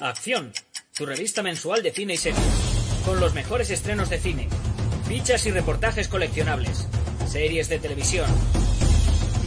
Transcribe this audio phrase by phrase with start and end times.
[0.00, 0.52] Acción,
[0.96, 2.40] tu revista mensual de cine y series,
[3.04, 4.48] con los mejores estrenos de cine,
[5.08, 6.86] fichas y reportajes coleccionables,
[7.26, 8.30] series de televisión,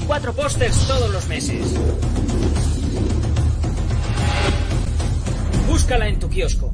[0.02, 1.66] y cuatro pósters todos los meses.
[5.68, 6.74] Búscala en tu kiosco.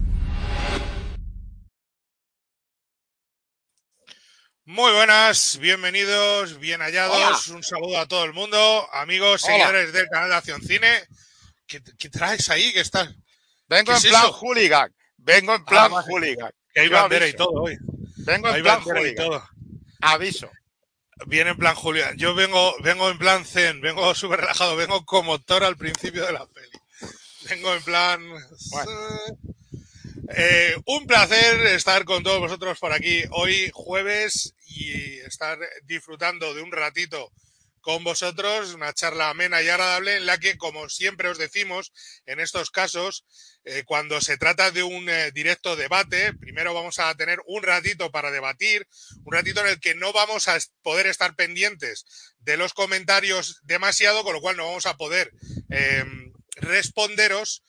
[4.65, 9.53] Muy buenas, bienvenidos, bien hallados, un saludo a todo el mundo, amigos, Hola.
[9.53, 11.03] seguidores del canal de Acción Cine.
[11.67, 12.71] ¿Qué, qué traes ahí?
[12.73, 13.09] ¿Qué estás?
[13.67, 14.33] Vengo ¿Qué en es plan eso?
[14.33, 14.93] hooligan.
[15.17, 16.51] Vengo en plan Ah, hooligan.
[16.73, 17.77] Que hay Yo bandera y todo hoy.
[18.17, 19.25] Vengo en Hay plan bandera y hooligan.
[19.25, 19.49] todo.
[20.01, 20.51] Aviso.
[21.27, 22.17] Viene en plan Julián.
[22.17, 26.33] Yo vengo, vengo en plan zen, vengo súper relajado, vengo como Thor al principio de
[26.33, 26.69] la peli.
[27.49, 28.21] Vengo en plan.
[30.35, 36.61] Eh, un placer estar con todos vosotros por aquí hoy, jueves, y estar disfrutando de
[36.61, 37.31] un ratito
[37.83, 41.91] con vosotros, una charla amena y agradable en la que, como siempre os decimos,
[42.25, 43.25] en estos casos,
[43.65, 48.09] eh, cuando se trata de un eh, directo debate, primero vamos a tener un ratito
[48.09, 48.87] para debatir,
[49.25, 52.05] un ratito en el que no vamos a poder estar pendientes
[52.39, 55.31] de los comentarios demasiado, con lo cual no vamos a poder
[55.69, 56.05] eh,
[56.55, 57.63] responderos.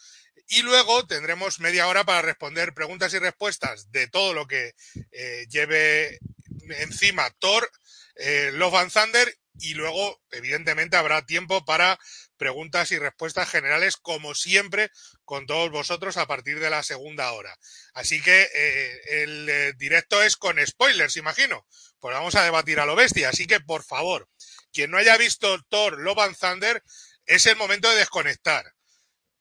[0.47, 4.75] Y luego tendremos media hora para responder preguntas y respuestas de todo lo que
[5.11, 6.21] eh, lleve
[6.79, 7.69] encima Thor,
[8.53, 11.99] Love and Thunder y luego, evidentemente, habrá tiempo para
[12.37, 14.91] preguntas y respuestas generales, como siempre,
[15.25, 17.57] con todos vosotros a partir de la segunda hora.
[17.95, 21.67] Así que eh, el eh, directo es con spoilers, imagino.
[22.01, 23.29] Pues vamos a debatir a lo bestia.
[23.29, 24.29] Así que, por favor,
[24.73, 26.83] quien no haya visto Thor, Love and Thunder,
[27.27, 28.75] es el momento de desconectar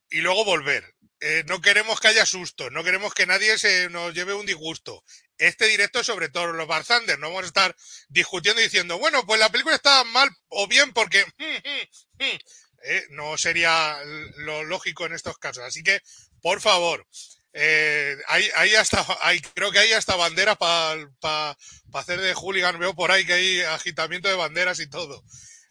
[0.10, 0.94] y luego volver.
[1.20, 5.04] Eh, no queremos que haya sustos, no queremos que nadie se nos lleve un disgusto.
[5.38, 7.76] Este directo es sobre todo los Van Thunder, no vamos a estar
[8.10, 11.26] discutiendo y diciendo, bueno, pues la película está mal o bien porque
[12.20, 13.98] eh, no sería
[14.38, 15.64] lo lógico en estos casos.
[15.64, 16.02] Así que,
[16.42, 17.06] por favor,
[17.54, 21.58] eh, hay, hay hasta, hay, creo que hay hasta banderas para
[21.94, 22.80] hacer de hooligan.
[22.80, 25.24] Veo por ahí que hay agitamiento de banderas y todo.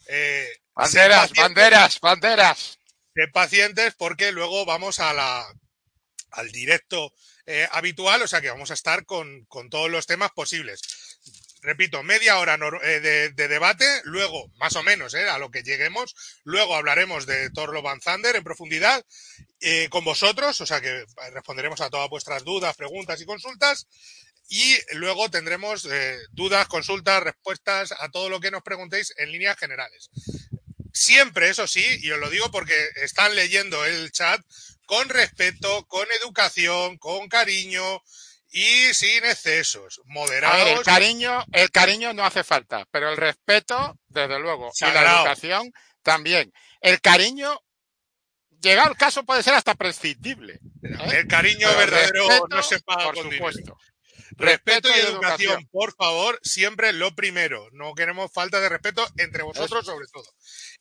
[0.08, 2.78] Eh, Banderas, banderas, banderas.
[3.14, 5.47] sed pacientes porque luego vamos a la,
[6.31, 7.12] al directo
[7.47, 10.80] eh, habitual, o sea que vamos a estar con, con todos los temas posibles.
[11.62, 15.62] Repito, media hora eh, de, de debate, luego, más o menos, eh, a lo que
[15.62, 16.14] lleguemos,
[16.44, 19.04] luego hablaremos de Thor Love and Thunder en profundidad
[19.91, 23.86] con vosotros, o sea que responderemos a todas vuestras dudas, preguntas y consultas.
[24.48, 25.86] Y luego tendremos
[26.32, 30.10] dudas, consultas, respuestas a todo lo que nos preguntéis en líneas generales.
[30.92, 34.44] Siempre, eso sí, y os lo digo porque están leyendo el chat
[34.92, 38.03] con respeto, con educación, con cariño
[38.50, 40.69] y sin excesos, A ver, moderados.
[40.69, 45.72] el cariño, el cariño no hace falta, pero el respeto, desde luego, y la educación
[46.02, 46.52] también.
[46.82, 47.58] El cariño,
[48.60, 50.60] llegado el caso, puede ser hasta prescindible.
[50.82, 50.97] ¿eh?
[51.14, 53.50] El cariño Pero verdadero respeto, no se paga por con dinero.
[53.50, 53.78] supuesto.
[54.36, 55.69] Respeto y Respeto y educación, educación.
[55.72, 57.69] por favor, siempre lo primero.
[57.72, 60.25] No queremos falta de respeto entre vosotros, sobre todo.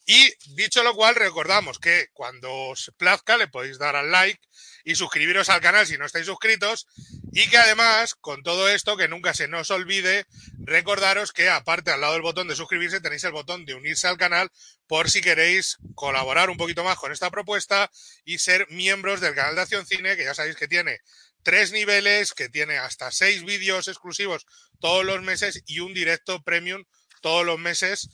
[0.06, 4.42] Y dicho lo cual, recordamos que cuando os plazca le podéis dar al like
[4.84, 6.88] y suscribiros al canal si no estáis suscritos.
[7.32, 10.26] Y que además, con todo esto, que nunca se nos olvide,
[10.60, 14.18] recordaros que aparte al lado del botón de suscribirse tenéis el botón de unirse al
[14.18, 14.50] canal
[14.88, 17.90] por si queréis colaborar un poquito más con esta propuesta
[18.26, 21.00] y ser miembros del canal de Acción Cine, que ya sabéis que tiene
[21.44, 24.46] tres niveles, que tiene hasta seis vídeos exclusivos
[24.80, 26.84] todos los meses y un directo premium
[27.22, 28.10] todos los meses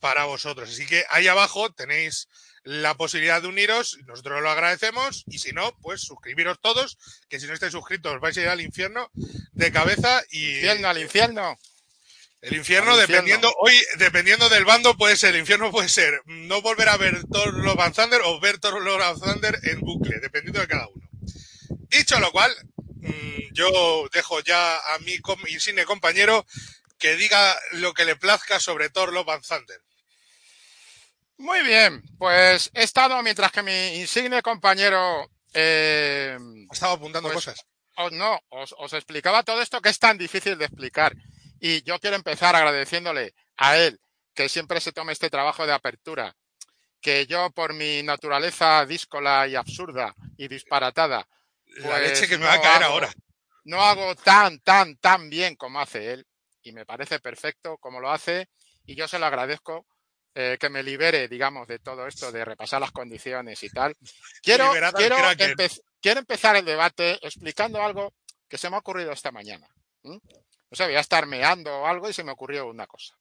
[0.00, 0.68] para vosotros.
[0.70, 2.28] Así que ahí abajo tenéis
[2.64, 6.98] la posibilidad de uniros, nosotros lo agradecemos y si no, pues suscribiros todos,
[7.30, 9.10] que si no estáis suscritos os vais a ir al infierno
[9.52, 11.58] de cabeza y Infierno al infierno.
[12.42, 16.88] el infierno, dependiendo, hoy, dependiendo del bando, puede ser, el infierno puede ser no volver
[16.90, 20.60] a ver Thor Love and Thunder o ver Thor Love and Thunder en bucle, dependiendo
[20.60, 21.08] de cada uno.
[21.88, 22.54] Dicho lo cual,
[23.00, 26.44] mm, yo dejo ya a mi com- insigne compañero
[26.98, 29.80] que diga lo que le plazca sobre Thor Love and Thunder.
[31.38, 36.36] Muy bien, pues he estado mientras que mi insigne compañero eh,
[36.72, 37.64] Estaba apuntando Pues- cosas.
[37.96, 41.14] os, no, os, os explicaba todo esto que es tan difícil de explicar.
[41.60, 44.00] Y yo quiero empezar agradeciéndole a él
[44.34, 46.36] que siempre se tome este trabajo de apertura,
[47.00, 51.28] que yo por mi naturaleza díscola y absurda y disparatada,
[51.66, 53.12] La pues leche que me no va a caer hago- ahora.
[53.64, 56.26] no hago tan, tan, tan bien como hace él.
[56.62, 58.48] Y me parece perfecto como lo hace.
[58.84, 59.86] Y yo se lo agradezco
[60.34, 63.94] eh, que me libere, digamos, de todo esto, de repasar las condiciones y tal.
[64.42, 64.72] Quiero,
[66.02, 68.14] empe- empezar el debate explicando algo
[68.48, 69.68] que se me ha ocurrido esta mañana.
[70.04, 70.18] ¿m?
[70.70, 73.14] O sea, voy a estar meando o algo y se me ocurrió una cosa.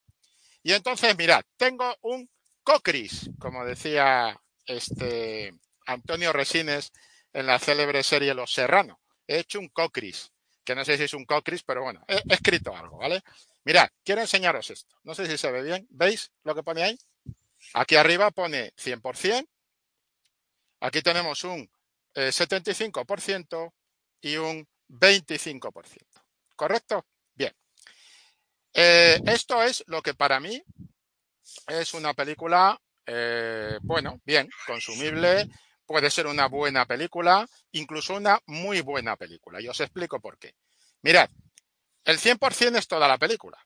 [0.64, 2.30] Y entonces, mirad, tengo un
[2.64, 5.54] cocris, como decía este
[5.86, 6.92] Antonio Resines
[7.34, 9.00] en la célebre serie Los Serrano.
[9.26, 10.32] He hecho un cocris,
[10.68, 13.24] que no sé si es un cocris, pero bueno, he, escrito algo, ¿vale?
[13.64, 14.98] Mirad, quiero enseñaros esto.
[15.04, 15.88] No sé si se ve bien.
[15.90, 17.00] ¿Veis lo que pone ahí?
[17.74, 19.48] Aquí arriba pone 100%.
[20.82, 21.72] Aquí tenemos un
[22.14, 23.72] 75% eh,
[24.20, 25.72] y un 25%.
[26.58, 27.06] ¿Correcto?
[27.34, 27.56] Bien.
[28.74, 30.62] Eh, esto es lo que para mí
[31.68, 35.48] es una película, eh, bueno, bien, consumible,
[35.88, 39.60] puede ser una buena película, incluso una muy buena película.
[39.60, 40.54] Y os explico por qué.
[41.02, 41.30] Mirad,
[42.04, 43.58] el 100% es toda la película.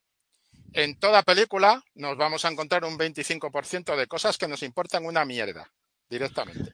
[0.74, 5.26] En toda película nos vamos a encontrar un 25% de cosas que nos importan una
[5.26, 5.70] mierda,
[6.10, 6.74] directamente.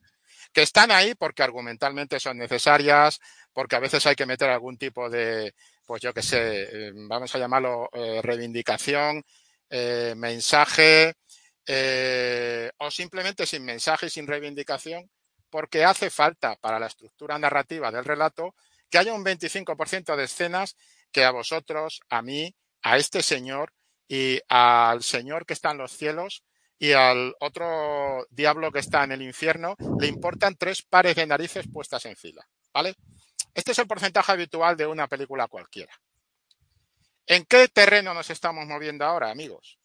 [0.53, 3.19] Que están ahí porque argumentalmente son necesarias,
[3.53, 5.55] porque a veces hay que meter algún tipo de,
[5.85, 9.23] pues yo qué sé, eh, vamos a llamarlo eh, reivindicación,
[9.69, 11.15] eh, mensaje,
[12.77, 15.09] o simplemente sin mensaje y sin reivindicación,
[15.49, 18.55] porque hace falta para la estructura narrativa del relato
[18.89, 20.75] que haya un 25% de escenas
[21.11, 23.73] que a vosotros, a mí, a este señor
[24.07, 26.43] y al señor que está en los cielos
[26.79, 31.65] y al otro diablo que está en el infierno le importan tres pares de narices
[31.71, 32.95] puestas en fila, ¿vale?
[33.53, 35.93] Este es el porcentaje habitual de una película cualquiera.
[37.25, 39.79] ¿En qué terreno nos estamos moviendo ahora, amigos?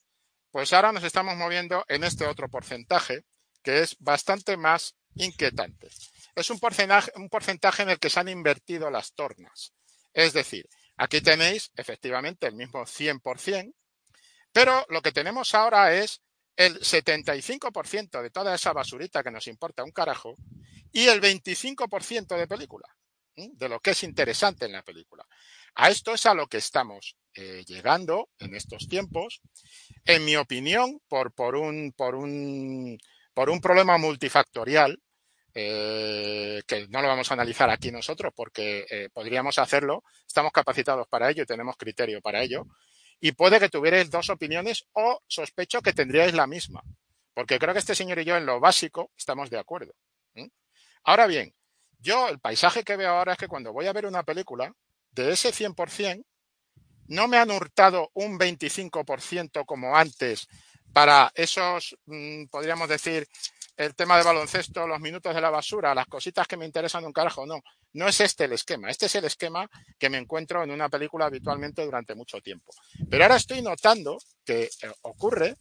[0.50, 3.24] Pues ahora nos estamos moviendo en este otro porcentaje,
[3.62, 5.88] que es bastante más inquietante.
[6.34, 9.72] Es un porcentaje, en el que se han invertido las tornas.
[10.12, 13.74] Es decir, aquí tenéis efectivamente el mismo 100%,
[14.52, 16.22] pero lo que tenemos ahora es
[16.56, 20.36] el 75% de toda esa basurita que nos importa un carajo
[20.92, 22.88] y el 25% de película,
[23.34, 25.26] de lo que es interesante en la película.
[25.74, 29.40] A esto es a lo que estamos eh, llegando en estos tiempos,
[30.04, 32.98] en mi opinión, por un
[33.34, 35.00] por un problema multifactorial,
[35.54, 41.06] eh, que no lo vamos a analizar aquí nosotros porque eh, podríamos hacerlo, estamos capacitados
[41.08, 42.66] para ello y tenemos criterio para ello,
[43.20, 46.82] y puede que tuvierais dos opiniones o sospecho que tendríais la misma,
[47.34, 49.94] porque creo que este señor y yo en lo básico estamos de acuerdo.
[51.04, 51.52] Ahora bien,
[51.98, 54.72] yo el paisaje que veo ahora es que cuando voy a ver una película,
[55.10, 56.24] de ese 100%,
[57.08, 60.48] no me han hurtado un 25% como antes
[60.92, 63.26] para esos, mm, podríamos decir,
[63.76, 67.12] el tema de baloncesto, los minutos de la basura, las cositas que me interesan un
[67.12, 67.62] carajo, no.
[67.94, 68.90] No es este el esquema.
[68.90, 69.68] Este es el esquema
[69.98, 72.72] que me encuentro en una película habitualmente durante mucho tiempo.
[73.08, 75.56] Pero ahora estoy notando que eh, ocurre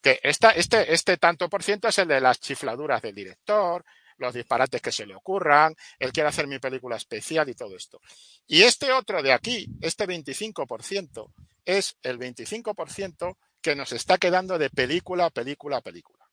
[0.00, 3.84] que esta, este, este tanto por ciento es el de las chifladuras del director,
[4.18, 8.00] los disparates que se le ocurran, él quiere hacer mi película especial y todo esto.
[8.46, 11.32] Y este otro de aquí, este 25%,
[11.64, 16.28] es el 25% que nos está quedando de película a película a película.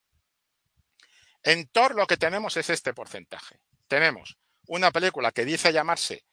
[1.43, 3.59] En Thor lo que tenemos es este porcentaje.
[3.87, 4.37] Tenemos
[4.67, 6.25] una película que dice llamarse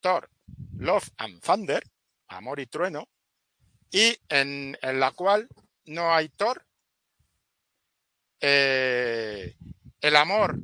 [0.00, 0.30] Thor,
[0.76, 1.82] Love and Thunder,
[2.28, 3.08] Amor y Trueno,
[3.90, 5.48] y en, la cual
[5.86, 6.64] no hay Thor.
[8.40, 9.56] Eh,
[10.00, 10.58] el amor,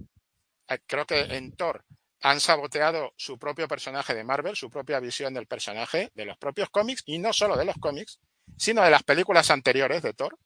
[0.69, 1.85] eh, creo que en Thor
[2.21, 6.71] han saboteado su propio personaje de Marvel, su propia visión del personaje, de los propios
[6.71, 8.21] cómics, y no solo de los cómics,
[8.57, 10.39] sino de las películas anteriores de Thor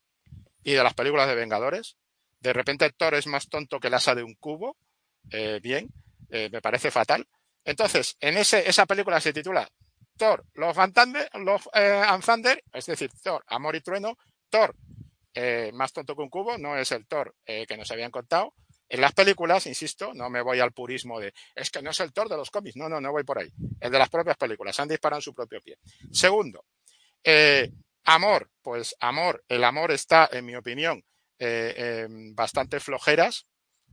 [0.62, 1.97] y de las películas de Vengadores.
[2.41, 4.76] De repente Thor es más tonto que el asa de un cubo.
[5.31, 5.88] Eh, bien,
[6.31, 7.26] eh, me parece fatal.
[7.64, 9.69] Entonces, en ese, esa película se titula
[10.17, 11.31] Thor, Love and Thunder,
[11.75, 14.17] eh, Thunder, es decir, Thor, Amor y Trueno.
[14.49, 14.75] Thor,
[15.75, 18.55] más tonto que un cubo, no es el Thor que nos habían contado.
[18.88, 22.12] En las películas, insisto, no me voy al purismo de es que no es el
[22.14, 22.76] Thor de los cómics.
[22.76, 23.52] No, no, no voy por ahí.
[23.81, 24.81] El de las propias películas.
[24.81, 25.76] Han disparado en su propio pie.
[26.11, 26.64] Segundo,
[28.11, 31.05] Amor, pues amor, el amor está, en mi opinión,
[31.38, 33.47] eh, bastante flojeras.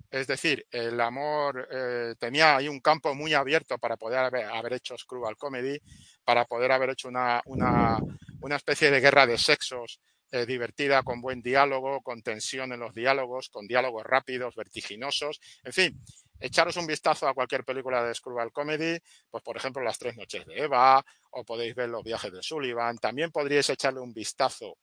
[0.10, 4.98] Es decir, el amor eh, tenía ahí un campo muy abierto para poder haber, hecho
[4.98, 5.78] Screwball Comedy,
[6.24, 7.98] para poder haber hecho una, una,
[8.40, 10.00] una especie de guerra de sexos
[10.32, 15.72] eh, divertida, con buen diálogo, con tensión en los diálogos, con diálogos rápidos, vertiginosos, en
[15.74, 16.02] fin,
[16.40, 18.98] echaros un vistazo a cualquier película de Screwball Comedy,
[19.30, 22.98] pues por ejemplo Las Tres Noches de Eva, o podéis ver Los Viajes de Sullivan,
[22.98, 24.78] también podríais echarle un vistazo,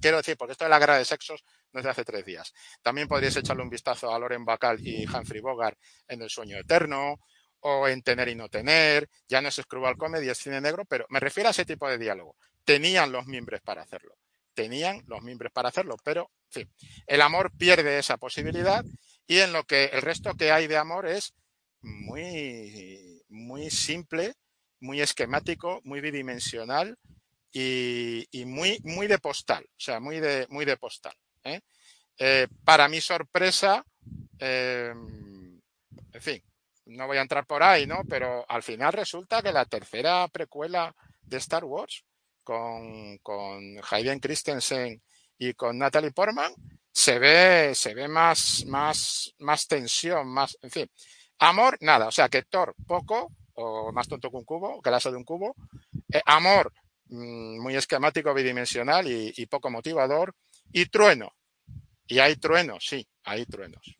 [0.00, 2.52] quiero decir, porque esto de la guerra de sexos no es de hace tres días,
[2.82, 7.18] también podríais echarle un vistazo a Loren Bacall y Humphrey Bogart en El Sueño Eterno,
[7.62, 11.06] o en Tener y No Tener, ya no es Screwball Comedy, es cine negro, pero
[11.08, 12.36] me refiero a ese tipo de diálogo.
[12.64, 14.16] Tenían los miembros para hacerlo,
[14.52, 16.72] tenían los miembros para hacerlo, pero, en fin,
[17.06, 18.84] el amor pierde esa posibilidad
[19.26, 21.34] y en lo que el resto que hay de amor es
[21.80, 24.34] muy, muy simple,
[24.82, 26.98] muy esquemático, muy bidimensional
[27.52, 31.14] y, muy, muy de postal, o sea, muy de, muy de postal.
[31.44, 31.60] ¿eh?
[32.18, 33.84] Eh, para mi sorpresa,
[34.38, 35.60] em,
[36.12, 36.42] en fin,
[36.86, 38.02] no voy a entrar por ahí, ¿no?
[38.08, 42.04] Pero al final resulta que la tercera precuela de Star Wars
[42.42, 45.00] con, con Hayden Christensen
[45.38, 46.52] y con Natalie Portman
[46.92, 50.90] se ve, se ve más, más, más tensión, más, en fin.
[51.38, 52.08] Amor, nada.
[52.08, 55.54] O sea que Thor, poco, o más tonto que un cubo, que de un cubo.
[56.12, 56.72] Eh, amor,
[57.06, 60.34] mm, muy esquemático, bidimensional y, y, poco motivador.
[60.72, 61.32] Y trueno.
[62.06, 63.96] Y hay truenos, sí, hay truenos.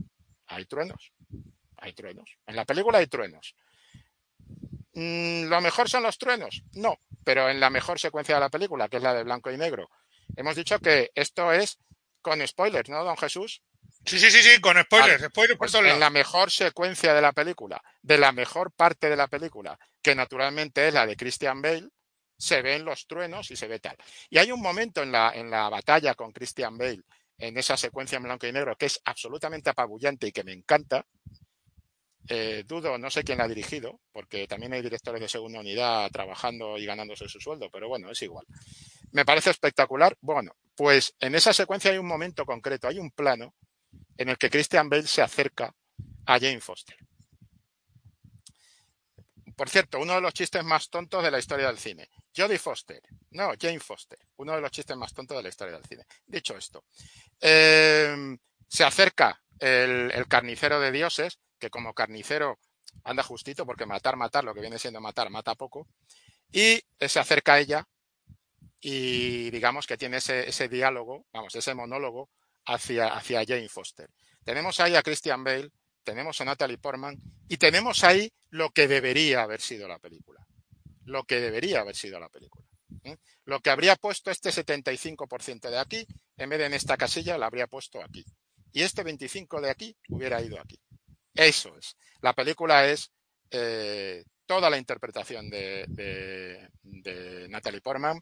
[0.47, 1.13] Hay truenos.
[1.77, 2.31] Hay truenos.
[2.47, 3.55] En la película hay truenos.
[4.95, 6.63] Mm, ¿Lo mejor son los truenos?
[6.75, 9.57] No, pero en la mejor secuencia de la película, que es la de blanco y
[9.57, 9.89] negro.
[10.37, 11.79] Hemos dicho que esto es
[12.21, 13.63] con spoilers, ¿no, don Jesús?
[14.05, 17.81] Sí, sí, sí, sí, con spoilers, spoilers pues En la mejor secuencia de la película,
[18.03, 21.89] de la mejor parte de la película, que naturalmente es la de Christian Bale,
[22.37, 23.97] se ven los truenos y se ve tal.
[24.29, 27.03] Y hay un momento en la, en la batalla con Christian Bale,
[27.39, 31.07] en esa secuencia en blanco y negro, que es absolutamente apabullante y que me encanta.
[32.29, 36.11] Eh, dudo, no sé quién la ha dirigido, porque también hay directores de segunda unidad
[36.11, 38.47] trabajando y ganándose su sueldo, pero bueno, es igual.
[39.13, 40.17] Me parece espectacular.
[40.21, 43.55] Bueno, pues en esa secuencia hay un momento concreto, hay un plano
[44.17, 45.75] en el que Christian Bale se acerca
[46.27, 46.97] a Jane Foster.
[49.57, 52.09] Por cierto, uno de los chistes más tontos de la historia del cine.
[52.35, 53.03] Jodie Foster.
[53.31, 54.19] No, Jane Foster.
[54.37, 56.05] Uno de los chistes más tontos de la historia del cine.
[56.27, 56.85] Dicho esto,
[57.41, 62.59] eh, se acerca el, carnicero de dioses, que como carnicero
[63.05, 65.87] anda justito, porque matar, matar, lo que viene siendo matar, mata poco.
[66.51, 67.87] Y se acerca a ella
[68.81, 72.31] y digamos que tiene ese diálogo, vamos, ese monólogo
[72.67, 74.11] hacia, hacia Jane Foster.
[74.45, 75.71] Tenemos ahí a Christian Bale,
[76.03, 77.17] tenemos a Natalie Portman
[77.49, 80.45] y tenemos ahí lo que debería haber sido la película.
[81.05, 82.65] Lo que debería haber sido la película.
[83.05, 83.17] ¿eh?
[83.45, 87.45] Lo que habría puesto este 75% de aquí, en vez de en esta casilla, lo
[87.45, 88.25] habría puesto aquí.
[88.73, 90.79] Y este 25% de aquí hubiera ido aquí.
[91.35, 91.97] Eso es.
[92.21, 93.11] La película es
[93.51, 98.21] eh, toda la interpretación de, de, de Natalie Portman,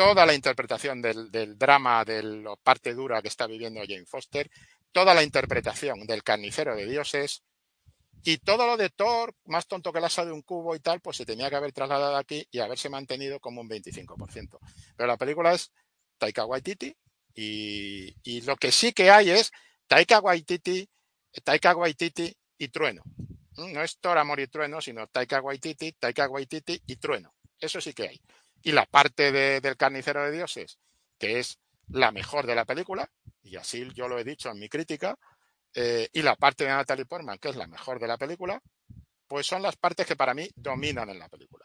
[0.00, 4.50] toda la interpretación del, drama, de la parte dura que está viviendo Jane Foster,
[4.92, 7.42] toda la interpretación del carnicero de dioses
[8.24, 11.02] y todo lo de Thor, más tonto que el asa de un cubo y tal,
[11.02, 14.58] pues se tenía que haber trasladado aquí y haberse mantenido como un 25%.
[14.96, 15.70] Pero la película es
[16.16, 16.96] Taika Waititi
[17.34, 19.52] y, y lo que sí que hay es
[19.86, 20.88] Taika Waititi,
[21.44, 23.02] Taika Waititi y Trueno.
[23.54, 27.34] No es Thor, Amor y Trueno, sino Taika Waititi, Taika Waititi y Trueno.
[27.58, 28.20] Eso sí que hay
[28.62, 30.78] y la parte de, del carnicero de dioses,
[31.18, 33.10] que es la mejor de la película,
[33.42, 35.18] y así yo lo he dicho en mi crítica,
[35.74, 38.60] eh, y la parte de Natalie Portman, que es la mejor de la película,
[39.26, 41.64] pues son las partes que para mí dominan en la película.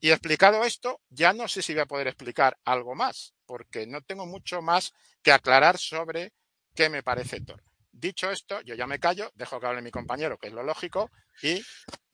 [0.00, 4.00] Y explicado esto, ya no sé si voy a poder explicar algo más, porque no
[4.00, 6.32] tengo mucho más que aclarar sobre
[6.74, 7.62] qué me parece Thor.
[7.92, 11.10] Dicho esto, yo ya me callo, dejo que hable mi compañero, que es lo lógico,
[11.42, 11.62] y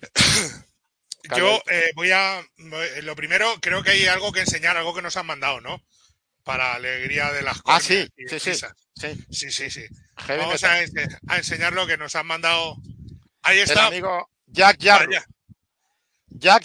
[1.36, 2.44] yo eh, voy a.
[3.02, 5.82] Lo primero, creo que hay algo que enseñar, algo que nos han mandado, ¿no?
[6.44, 7.82] Para alegría de las cosas.
[7.82, 8.66] Ah, sí, sí, sí, sí.
[9.30, 9.86] Sí, sí, sí.
[10.28, 12.76] Vamos a, a, enseñar lo que nos han mandado.
[13.42, 13.88] Ahí está.
[13.88, 15.12] El amigo Jack Jarru.
[16.28, 16.62] Jack.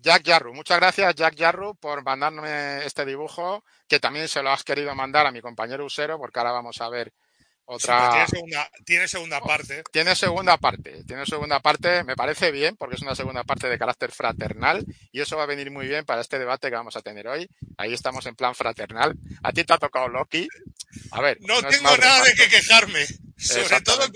[0.00, 0.54] Jack Jarru.
[0.54, 5.26] Muchas gracias, Jack Jarru, por mandarme este dibujo, que también se lo has querido mandar
[5.26, 7.12] a mi compañero Usero, porque ahora vamos a ver
[7.70, 8.10] otra...
[8.10, 9.82] tiene, segunda, tiene segunda parte.
[9.92, 11.04] Tiene segunda parte.
[11.04, 12.02] Tiene segunda parte.
[12.02, 15.46] Me parece bien porque es una segunda parte de carácter fraternal y eso va a
[15.46, 17.46] venir muy bien para este debate que vamos a tener hoy.
[17.76, 19.14] Ahí estamos en plan fraternal.
[19.42, 20.48] A ti te ha tocado Loki.
[21.10, 21.36] A ver.
[21.42, 23.04] No, tengo nada de qué quejarme.
[23.36, 24.06] Sobre todo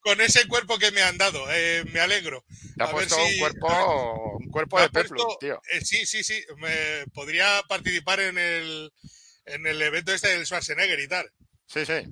[0.00, 1.42] con, ese cuerpo que me han dado.
[1.52, 2.44] Eh, me alegro.
[2.76, 5.58] Te ha puesto un cuerpo, un cuerpo de Peplum, tío.
[5.72, 6.44] Eh, sí, sí, sí.
[6.58, 8.92] Me, podría participar en el,
[9.46, 11.32] en el evento este del Schwarzenegger y tal.
[11.66, 12.04] Sí, sí.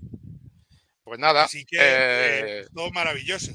[1.09, 1.45] Pues nada.
[1.45, 3.53] Así que eh, todo maravilloso.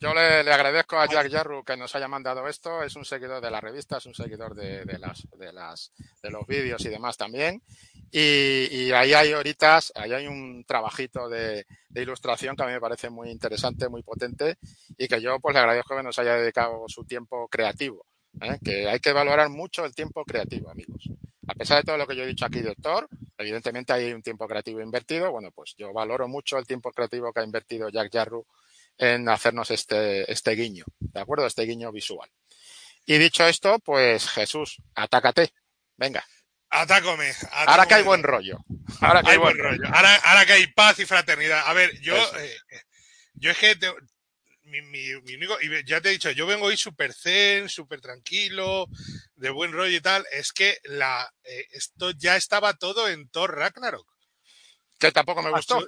[0.00, 2.82] Yo le, le, agradezco a Jack Jarru que nos haya mandado esto.
[2.82, 6.30] Es un seguidor de la revista, es un seguidor de, de las, de, las, de
[6.30, 7.62] los vídeos y demás también.
[8.10, 12.72] Y, y, ahí hay horitas, ahí hay un trabajito de, de, ilustración que a mí
[12.72, 14.58] me parece muy interesante, muy potente
[14.98, 18.04] y que yo pues le agradezco que nos haya dedicado su tiempo creativo.
[18.40, 18.58] ¿eh?
[18.64, 21.08] Que hay que valorar mucho el tiempo creativo, amigos.
[21.46, 23.08] A pesar de todo lo que yo he dicho aquí de Thor,
[23.38, 25.30] evidentemente hay un tiempo creativo invertido.
[25.30, 28.46] Bueno, pues yo valoro mucho el tiempo creativo que ha invertido Jack Jarru
[28.96, 31.46] en hacernos este, este guiño, ¿de acuerdo?
[31.46, 32.30] Este guiño visual.
[33.06, 35.52] Y dicho esto, pues Jesús, atácate.
[35.96, 36.24] Venga.
[36.70, 37.32] Atácame.
[37.52, 38.58] Ahora que hay buen rollo.
[39.00, 39.86] Ahora que hay, buen rollo.
[39.92, 41.62] Ahora, ahora, que hay paz y fraternidad.
[41.66, 42.56] A ver, yo, eh,
[43.34, 43.92] yo es que te,
[44.64, 48.00] mi, mi, mi, único, y ya te he dicho, yo vengo hoy súper zen, súper
[48.00, 48.86] tranquilo,
[49.36, 53.56] de buen rollo y tal, es que la, eh, esto ya estaba todo en Thor
[53.56, 54.06] Ragnarok.
[54.98, 55.86] Que tampoco me gustó.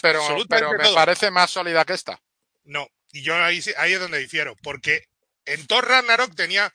[0.00, 0.94] Pero, absolutamente pero me todo.
[0.94, 2.18] parece más sólida que esta.
[2.64, 5.08] No, y yo ahí, ahí es donde difiero, porque
[5.44, 6.72] en Thor Ragnarok tenía,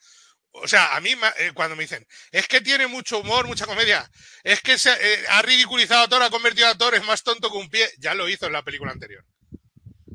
[0.52, 4.08] o sea, a mí eh, cuando me dicen, es que tiene mucho humor, mucha comedia,
[4.44, 7.50] es que se, eh, ha ridiculizado a Thor, ha convertido a Thor, es más tonto
[7.50, 9.24] que un pie, ya lo hizo en la película anterior.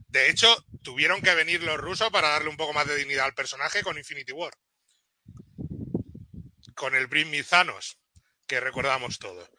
[0.08, 3.34] De hecho, tuvieron que venir los rusos para darle un poco más de dignidad al
[3.34, 4.54] personaje con Infinity War.
[6.76, 7.98] Con el Bring Me Thanos,
[8.48, 9.50] que recordamos todos.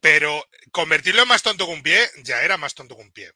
[0.00, 3.32] Pero convertirlo en más tonto que un pie, ya era más tonto que un pie.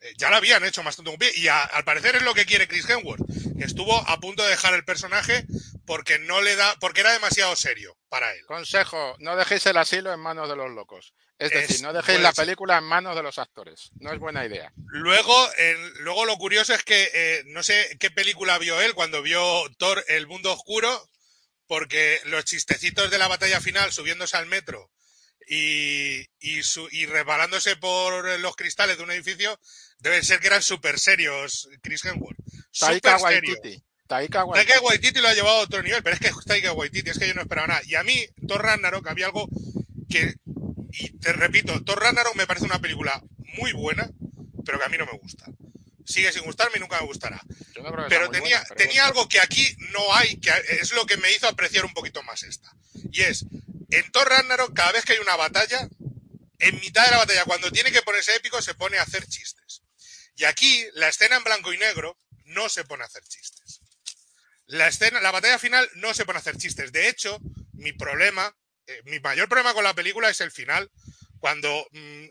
[0.00, 1.32] Eh, ya lo habían hecho más tonto que un pie.
[1.36, 3.24] Y al parecer es lo que quiere Chris Hemsworth.
[3.56, 5.44] que Estuvo a punto de dejar el personaje
[5.86, 8.44] porque no le da, porque era demasiado serio para él.
[8.46, 11.14] Consejo, no dejéis el asilo en manos de los locos.
[11.40, 13.90] Es Es- decir, no dejéis la película en manos de los actores.
[13.98, 14.72] No es buena idea.
[14.76, 15.34] Luego,
[16.00, 19.42] luego lo curioso es que eh, no sé qué película vio él cuando vio
[19.78, 21.08] Thor El Mundo Oscuro,
[21.66, 24.90] porque los chistecitos de la batalla final subiéndose al metro
[25.48, 29.58] y, y, su- y resbalándose por los cristales de un edificio
[29.98, 32.36] deben ser que eran súper serios, Chris Hemsworth.
[32.78, 33.16] Taika.
[33.16, 33.82] Waititi.
[34.06, 34.68] Taika Waititi.
[34.72, 37.28] Taika Waititi lo ha llevado a otro nivel, pero es que Taika Waititi, es que
[37.28, 37.80] yo no esperaba nada.
[37.86, 39.48] Y a mí, Thor Ragnarok, había algo
[40.10, 40.34] que,
[40.92, 43.22] y te repito, Thor Ragnarok me parece una película
[43.56, 44.10] muy buena,
[44.64, 45.46] pero que a mí no me gusta.
[46.04, 47.40] Sigue sin gustarme y nunca me gustará.
[47.76, 49.20] No Pero tenía, buena, pero tenía bueno.
[49.20, 52.42] algo que aquí no hay, que es lo que me hizo apreciar un poquito más
[52.42, 52.70] esta.
[53.12, 53.44] Y es,
[53.90, 55.88] en Thor Ragnarok, cada vez que hay una batalla,
[56.58, 59.82] en mitad de la batalla, cuando tiene que ponerse épico, se pone a hacer chistes.
[60.36, 63.80] Y aquí, la escena en blanco y negro no se pone a hacer chistes.
[64.66, 66.92] La escena, la batalla final no se pone a hacer chistes.
[66.92, 67.40] De hecho,
[67.72, 68.54] mi problema,
[68.86, 70.90] eh, mi mayor problema con la película es el final,
[71.38, 72.26] cuando mm,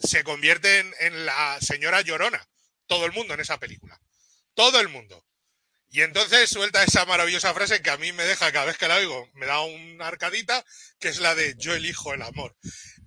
[0.00, 2.46] se convierte en, en la señora llorona.
[2.86, 4.00] Todo el mundo en esa película.
[4.54, 5.24] Todo el mundo.
[5.88, 8.96] Y entonces suelta esa maravillosa frase que a mí me deja cada vez que la
[8.96, 10.64] oigo, me da una arcadita,
[10.98, 12.56] que es la de yo elijo el amor.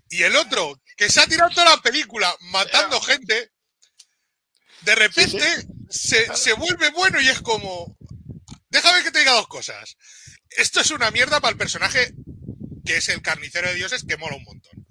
[0.09, 3.51] Y el otro, que se ha tirado toda la película matando gente,
[4.81, 5.45] de repente
[5.89, 7.97] Se, se vuelve bueno y es como,
[8.69, 9.97] déjame que te diga dos cosas.
[10.51, 12.13] Esto es una mierda para el personaje
[12.89, 14.87] que es el carnicero de dioses que mola un montón.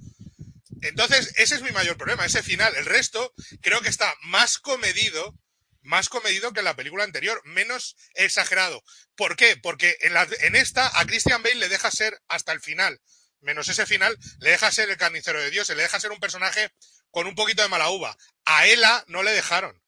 [0.83, 2.73] Entonces, ese es mi mayor problema, ese final.
[2.77, 5.37] El resto creo que está más comedido,
[5.83, 8.85] más comedido que en la película anterior, menos exagerado.
[9.17, 9.57] ¿Por qué?
[9.57, 13.01] Porque en, la, en esta a Christian Bale le deja ser hasta el final,
[13.41, 16.71] menos ese final, le deja ser el carnicero de dioses, le deja ser un personaje
[17.11, 18.17] con un poquito de mala uva.
[18.45, 19.83] A Ella no le dejaron.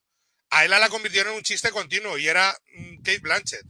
[0.51, 3.66] A Ella la convirtieron en un chiste continuo y era mm, Kate Blanchett.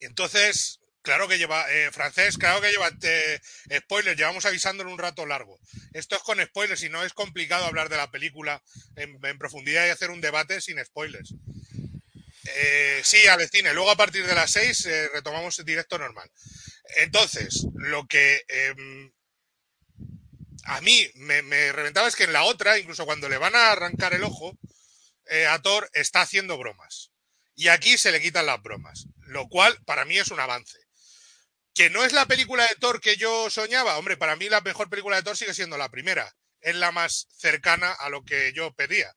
[0.00, 3.40] Y entonces, claro que lleva, eh, francés, claro que lleva eh,
[3.78, 5.60] spoilers, llevamos avisándolo un rato largo.
[5.92, 8.60] Esto es con spoilers y no es complicado hablar de la película
[8.96, 11.34] en, profundidad y hacer un debate sin spoilers.
[12.56, 13.72] Eh, sí, al cine.
[13.74, 16.30] Luego a partir de las 6 eh, retomamos directo normal.
[16.96, 18.74] Entonces, lo que eh,
[20.64, 23.70] a mí me, me, reventaba es que en la otra, incluso cuando le van a
[23.70, 24.58] arrancar el ojo
[25.48, 27.10] a Thor, está haciendo bromas.
[27.54, 30.83] Y aquí se le quitan las bromas, lo cual para mí es un avance.
[31.74, 34.88] Que no es la película de Thor que yo soñaba, hombre, para mí la mejor
[34.88, 36.34] película de Thor sigue siendo la primera.
[36.60, 39.14] Es la más cercana a lo que yo pedía.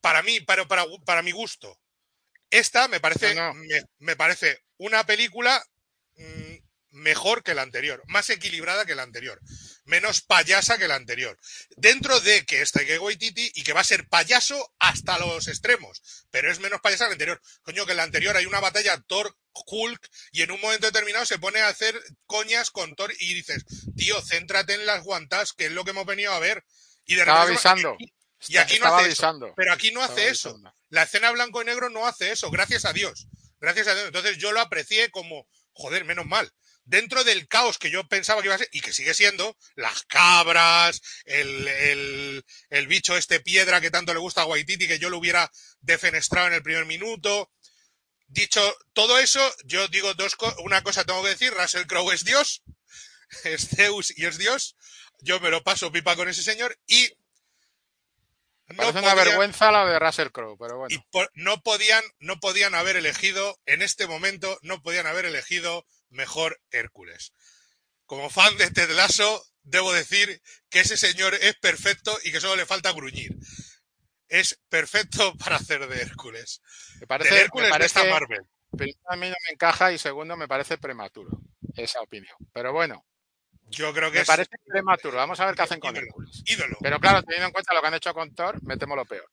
[0.00, 1.78] Para mí, para, para, para mi gusto.
[2.50, 3.54] Esta me parece, No, no.
[3.54, 5.62] Me, me parece una película
[6.16, 6.56] mmm,
[6.92, 9.40] mejor que la anterior, más equilibrada que la anterior,
[9.84, 11.38] menos payasa que la anterior.
[11.76, 16.02] Dentro de que está que Waititi y que va a ser payaso hasta los extremos,
[16.30, 17.42] pero es menos payasa que la anterior.
[17.62, 21.26] Coño, que en la anterior hay una batalla Thor Hulk y en un momento determinado
[21.26, 23.64] se pone a hacer coñas con Thor y dices,
[23.96, 26.64] tío, céntrate en las guantas, que es lo que hemos venido a ver.
[27.04, 27.96] Y de Estaba repente, avisando.
[28.48, 29.46] Y aquí no Estaba hace avisando.
[29.46, 29.54] eso.
[29.56, 30.60] Pero aquí no Estaba hace eso.
[30.88, 33.28] La escena blanco y negro no hace eso, gracias a Dios.
[33.60, 34.06] Gracias a Dios.
[34.06, 36.52] Entonces yo lo aprecié como, joder, menos mal.
[36.84, 40.02] Dentro del caos que yo pensaba que iba a ser, y que sigue siendo, las
[40.02, 45.08] cabras, el, el, el bicho este piedra que tanto le gusta a Waititi, que yo
[45.08, 45.48] lo hubiera
[45.80, 47.52] defenestrado en el primer minuto.
[48.32, 48.62] Dicho
[48.94, 52.62] todo eso, yo digo dos co una cosa tengo que decir, Russell Crowe es Dios,
[53.44, 54.74] es Zeus y es Dios.
[55.20, 57.12] Yo me lo paso pipa con ese señor y
[58.66, 60.94] Me parece una podían- vergüenza la de Russell Crowe, pero bueno.
[60.94, 65.86] y por- no podían no podían haber elegido en este momento no podían haber elegido
[66.08, 67.32] mejor Hércules
[68.06, 72.56] como fan de Ted Lasso debo decir que ese señor es perfecto y que solo
[72.56, 73.32] le falta gruñir
[74.32, 76.62] es perfecto para hacer de Hércules
[76.94, 79.98] Me de parece, Hércules me de esta Marvel primero, a mí no me encaja y
[79.98, 81.30] segundo me parece prematuro
[81.76, 82.34] esa opinión.
[82.52, 83.04] Pero bueno,
[83.68, 85.16] yo creo que me es parece prematuro.
[85.16, 86.42] Vamos a ver qué hacen con ídolo, Hércules.
[86.46, 89.30] ídolo Pero claro, teniendo en cuenta lo que han hecho con Thor, metemos lo peor.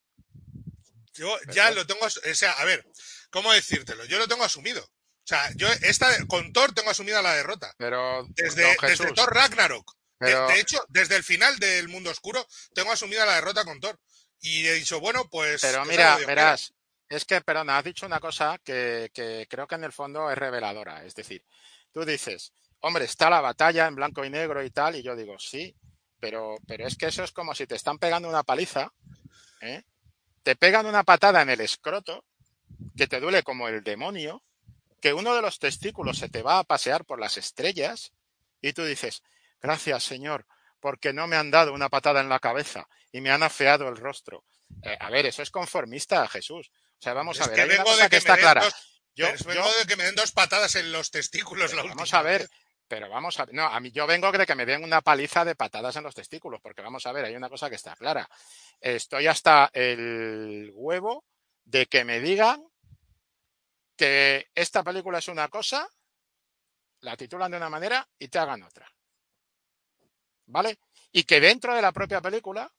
[1.13, 1.77] yo Pero ya bueno.
[1.77, 2.85] lo tengo o sea a ver
[3.29, 7.35] cómo decírtelo yo lo tengo asumido o sea yo esta con Thor tengo asumida la
[7.35, 8.75] derrota Pero desde,
[9.15, 9.95] Thor Ragnarok.
[10.19, 13.97] De, hecho, desde el final del Mundo Oscuro tengo asumida la derrota con Thor.
[14.41, 15.61] Y he dicho, bueno, pues...
[15.61, 16.73] Pero mira, verás,
[17.09, 20.37] es que, perdona, has dicho una cosa que, que creo que en el fondo es
[20.37, 21.03] reveladora.
[21.03, 21.43] Es decir,
[21.91, 25.37] tú dices, hombre, está la batalla en blanco y negro y tal, y yo digo,
[25.39, 25.75] sí,
[26.19, 28.91] pero, pero es que eso es como si te están pegando una paliza,
[29.61, 29.83] ¿eh?
[30.43, 32.25] te pegan una patada en el escroto,
[32.95, 34.43] que te duele como el demonio,
[35.01, 38.13] que uno de los testículos se te va a pasear por las estrellas,
[38.61, 39.23] y tú dices,
[39.61, 40.45] gracias Señor,
[40.79, 43.97] porque no me han dado una patada en la cabeza y me han afeado el
[43.97, 44.43] rostro.
[44.83, 46.71] Eh, a ver, eso es conformista, Jesús.
[46.71, 48.63] O sea, vamos a ver, hay una cosa que, está clara.
[49.15, 52.49] yo, vengo de que me den dos patadas en los testículos la Vamos a ver,
[52.87, 55.55] pero vamos a no, a mí yo vengo de que me den una paliza de
[55.55, 58.29] patadas en los testículos, porque vamos a ver, hay una cosa que está clara.
[58.79, 61.25] Estoy hasta el huevo
[61.63, 62.63] de que me digan
[63.95, 65.87] que esta película es una cosa,
[67.01, 68.91] la titulan de una manera y te hagan otra.
[70.49, 70.79] ¿Vale?
[71.11, 72.71] Y que dentro de la propia película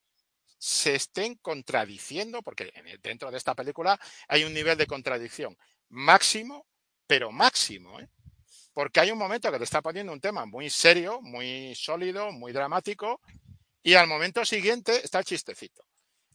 [0.58, 2.70] se estén contradiciendo, porque
[3.02, 5.56] dentro de esta película hay un nivel de contradicción
[5.88, 6.66] máximo,
[7.06, 8.08] pero máximo, ¿eh?
[8.72, 12.52] porque hay un momento que te está poniendo un tema muy serio, muy sólido, muy
[12.52, 13.20] dramático,
[13.82, 15.84] y al momento siguiente está el chistecito.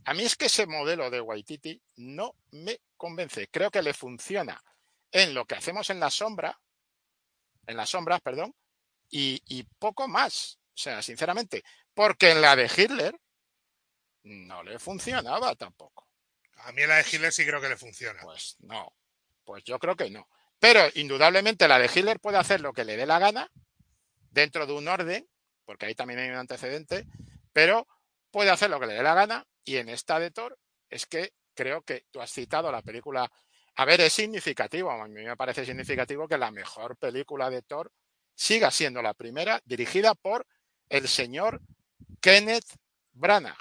[0.05, 3.47] A mí es que ese modelo de Waititi no me convence.
[3.49, 4.61] Creo que le funciona
[5.11, 6.59] en lo que hacemos en la sombra,
[7.67, 8.55] en las sombras, perdón,
[9.09, 10.59] y, y poco más.
[10.75, 13.17] O sea, sinceramente, porque en la de Hitler
[14.23, 16.09] no le funcionaba tampoco.
[16.57, 18.19] A mí en la de Hitler sí creo que le funciona.
[18.21, 18.93] Pues no,
[19.45, 20.27] pues yo creo que no.
[20.59, 23.49] Pero indudablemente la de Hitler puede hacer lo que le dé la gana
[24.31, 25.25] dentro de un orden,
[25.63, 27.05] porque ahí también hay un antecedente,
[27.53, 27.87] pero
[28.29, 30.59] puede hacer lo que le dé la gana y en esta de Thor
[30.89, 33.31] es que creo que tú has citado la película.
[33.75, 37.93] A ver, es significativo, a mí me parece significativo que la mejor película de Thor
[38.33, 40.45] siga siendo la primera, dirigida por
[40.89, 41.61] el señor
[42.21, 42.77] Kenneth
[43.13, 43.57] Branagh.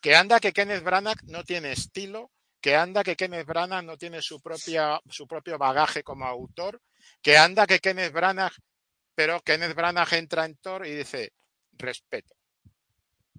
[0.00, 4.20] Que anda que Kenneth Branagh no tiene estilo, que anda que Kenneth Branagh no tiene
[4.22, 4.40] su,
[5.10, 6.80] su propio bagaje como autor,
[7.20, 8.52] que anda que Kenneth Branagh,
[9.14, 11.32] pero Kenneth Branagh entra en Thor y dice,
[11.72, 12.34] respeto.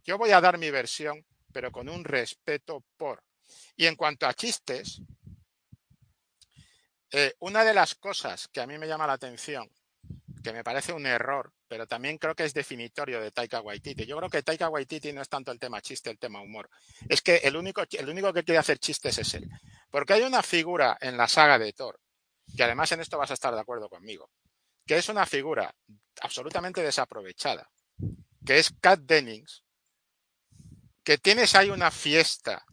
[0.03, 3.23] Yo voy a dar mi versión, pero con un respeto por.
[3.75, 5.01] Y en cuanto a chistes,
[7.11, 9.69] eh, una de las cosas que a mí me llama la atención,
[10.43, 14.05] que me parece un error, pero también creo que es definitorio de Taika Waititi.
[14.05, 16.69] Yo creo que Taika Waititi no es tanto el tema chiste, el tema humor.
[17.07, 19.49] Es que el único, el único que quiere hacer chistes es él.
[19.89, 21.99] Porque hay una figura en la saga de Thor,
[22.55, 24.29] que además en esto vas a estar de acuerdo conmigo,
[24.85, 25.73] que es una figura
[26.21, 27.69] absolutamente desaprovechada,
[28.45, 29.63] que es Kat Dennings,
[31.03, 32.65] que tienes ahí una fiesta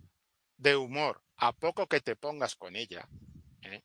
[0.56, 3.08] de humor a poco que te pongas con ella,
[3.62, 3.82] ¿eh?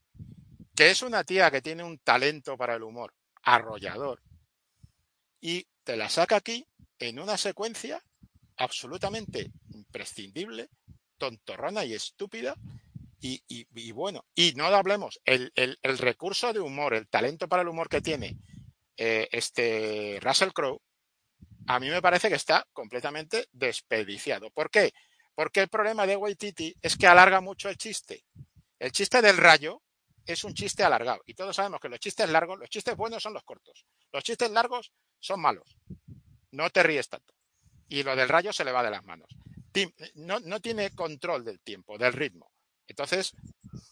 [0.75, 3.13] que es una tía que tiene un talento para el humor
[3.45, 4.21] arrollador,
[5.39, 6.67] y te la saca aquí
[6.99, 8.03] en una secuencia
[8.57, 10.69] absolutamente imprescindible,
[11.17, 12.55] tontorrona y estúpida.
[13.27, 15.51] Y, bueno, y no hablemos, el,
[15.97, 18.37] recurso de humor, el talento para el humor que tiene
[18.97, 20.79] eh, este Russell Crowe,
[21.65, 24.51] a mí me parece que está completamente desperdiciado.
[24.51, 24.93] ¿Por qué?
[25.33, 28.23] Porque el problema de Waititi es que alarga mucho el chiste.
[28.77, 29.81] El chiste del rayo
[30.25, 31.21] es un chiste alargado.
[31.25, 33.85] Y todos sabemos que los chistes largos, los chistes buenos son los cortos.
[34.11, 35.77] Los chistes largos son malos.
[36.51, 37.33] No te ríes tanto.
[37.87, 39.29] Y lo del rayo se le va de las manos.
[40.15, 42.49] No, no tiene control del tiempo, del ritmo.
[42.87, 43.33] Entonces,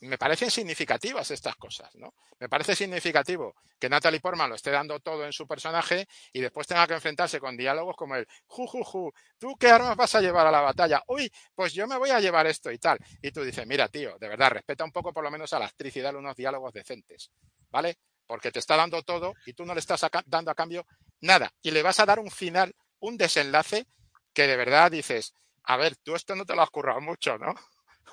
[0.02, 2.14] me parecen significativas estas cosas, ¿no?
[2.40, 6.68] Me parece significativo que Natalie Portman lo esté dando todo en su personaje y después
[6.68, 10.52] tenga que enfrentarse con diálogos como el ju, ¿tú qué armas vas a llevar a
[10.52, 11.02] la batalla?
[11.08, 12.98] Uy, pues yo me voy a llevar esto y tal.
[13.22, 15.66] Y tú dices, mira, tío, de verdad, respeta un poco por lo menos a la
[15.66, 17.32] actriz y dale unos diálogos decentes,
[17.70, 17.98] ¿vale?
[18.28, 20.86] porque te está dando todo y tú no le estás dando a cambio
[21.22, 21.52] nada.
[21.62, 23.86] Y le vas a dar un final, un desenlace
[24.34, 27.54] que de verdad dices, a ver, tú esto no te lo has currado mucho, ¿no?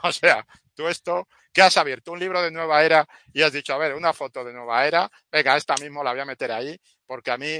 [0.02, 3.74] O sea, tú esto, que has abierto un libro de nueva era y has dicho,
[3.74, 6.80] a ver, una foto de nueva era, venga, esta mismo la voy a meter ahí,
[7.06, 7.58] porque a mí,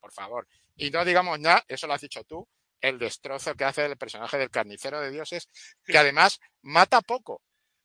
[0.00, 0.46] por favor.
[0.76, 2.48] Y no digamos nada, eso lo has dicho tú,
[2.80, 5.48] el destrozo que hace el personaje del carnicero de dioses,
[5.84, 7.42] que además mata poco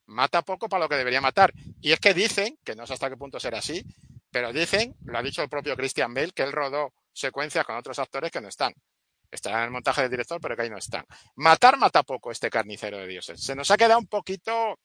[0.09, 1.53] mata poco para lo que debería matar.
[1.81, 3.83] Y es que dicen, que no sé hasta qué punto será así,
[4.31, 7.99] pero dicen, lo ha dicho el propio Christian Bale, que él rodó secuencias con otros
[7.99, 8.73] actores que no están.
[9.31, 11.05] Estarán en el montaje del director, pero que ahí no están.
[11.35, 13.43] Matar mata poco este carnicero de dioses.
[13.43, 14.79] Se nos ha quedado un poquito,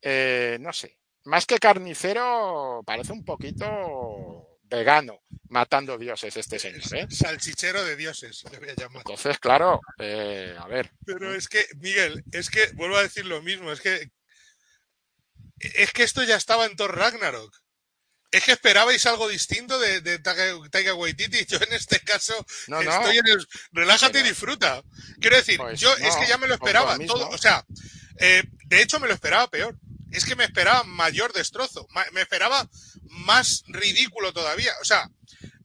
[0.00, 6.82] eh, no sé, más que carnicero, parece un poquito vegano, matando dioses este señor.
[6.94, 7.06] ¿eh?
[7.10, 8.98] Salchichero de dioses, le voy a llamar.
[8.98, 10.90] Entonces, claro, eh, a ver.
[11.04, 14.10] Pero es que, Miguel, es que vuelvo a decir lo mismo, es que
[15.58, 17.61] es que esto ya estaba en Thor Ragnarok.
[18.32, 21.44] Es que esperabais algo distinto de, de Taika Waititi.
[21.48, 22.34] Yo en este caso
[22.66, 24.82] No, estoy en el relájate y disfruta.
[25.20, 27.28] Quiero decir, Pues yo es que ya me lo pues esperaba todo.
[27.28, 27.64] O sea,
[28.18, 29.76] eh, de hecho me lo esperaba peor.
[30.10, 31.86] Es que me esperaba mayor destrozo.
[32.12, 32.68] Me esperaba
[33.04, 34.72] más ridículo todavía.
[34.80, 35.08] O sea,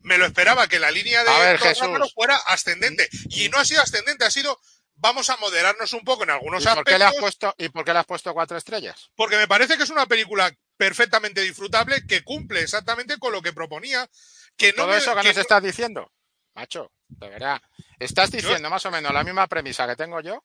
[0.02, 1.88] me lo esperaba que la línea de ver, Jesús.
[2.14, 3.10] Fuera ascendente.
[3.30, 4.60] Y no ha sido ascendente, ha sido
[4.98, 7.22] vamos a moderarnos un poco en algunos ¿Y por, qué le has aspectos.
[7.22, 9.12] puesto, ¿Y por qué le has puesto cuatro estrellas?
[9.16, 13.54] Porque me parece que es una película perfectamente disfrutable que cumple exactamente con lo que
[13.54, 14.08] proponía.
[14.56, 16.12] Que no Todo me- eso que que nos no- estás diciendo,
[16.56, 17.62] macho, de verdad.
[18.00, 20.44] Estás diciendo más o menos la misma premisa que tengo yo,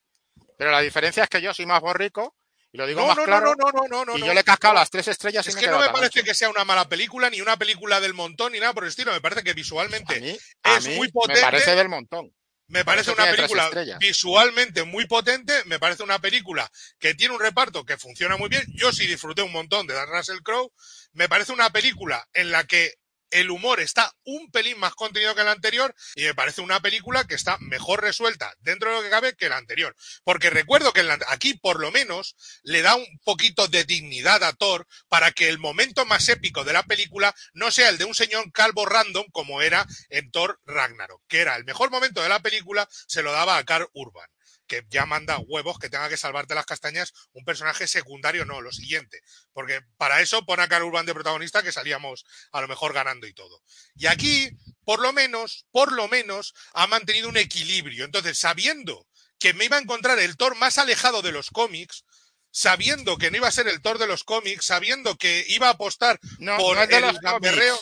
[0.58, 2.34] pero la diferencia es que yo soy más borrico
[2.72, 3.54] y lo digo no, más no, claro.
[3.56, 5.66] no, no, no, y yo le he cascado las tres estrellas y Es me que
[5.68, 8.72] no me parece que sea una mala película, ni una película del montón, ni nada
[8.72, 9.12] por el estilo.
[9.12, 11.40] Me parece que A visualmente mí, a es mí muy me potente.
[11.42, 12.34] parece del montón.
[12.72, 15.52] Me parece una película visualmente muy potente.
[15.66, 18.64] Me parece una película que tiene un reparto que funciona muy bien.
[18.68, 20.72] Yo sí disfruté un montón de Russell Crowe.
[21.12, 22.94] Me parece una película en la que
[23.32, 27.24] el humor está un pelín más contenido que la anterior y me parece una película
[27.24, 29.96] que está mejor resuelta dentro de lo que cabe que la anterior.
[30.24, 34.86] Porque recuerdo que aquí por lo menos le da un poquito de dignidad a Thor
[35.08, 38.50] para que el momento más épico de la película no sea el de un señor
[38.52, 42.88] calvo random como era en Thor Ragnarok, que era el mejor momento de la película,
[43.06, 44.31] se lo daba a Carl Urban
[44.72, 48.72] que ya manda huevos que tenga que salvarte las castañas un personaje secundario, no, lo
[48.72, 49.20] siguiente.
[49.52, 53.26] Porque para eso pone a Carl Urban de protagonista que salíamos a lo mejor ganando
[53.26, 53.62] y todo.
[53.94, 54.48] Y aquí,
[54.86, 58.06] por lo menos, por lo menos, ha mantenido un equilibrio.
[58.06, 59.06] Entonces, sabiendo
[59.38, 62.06] que me iba a encontrar el Thor más alejado de los cómics,
[62.50, 65.72] sabiendo que no iba a ser el Thor de los cómics, sabiendo que iba a
[65.72, 67.78] apostar No, por no el gamberreo.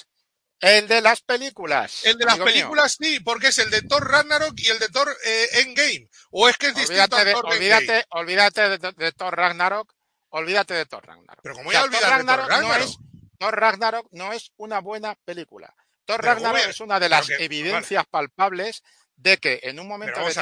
[0.60, 2.04] El de las películas.
[2.04, 2.44] El de las mío.
[2.44, 6.08] películas sí, porque es el de Thor Ragnarok y el de Thor eh, Endgame.
[6.30, 7.56] O es que es distinto Olvídate a Thor Endgame.
[7.74, 9.92] olvídate, olvídate de, de Thor Ragnarok.
[10.32, 11.40] Olvídate de Thor Ragnarok.
[11.42, 12.86] Pero como O sea, a olvidar de Thor no Ragnarok.
[12.88, 12.96] es,
[13.38, 15.74] Thor Ragnarok no es una buena película.
[16.04, 18.82] Thor Pero ¿cómo Ragnarok a- es una de las que- evidencias palpables
[19.16, 20.32] de que en un momento a ver.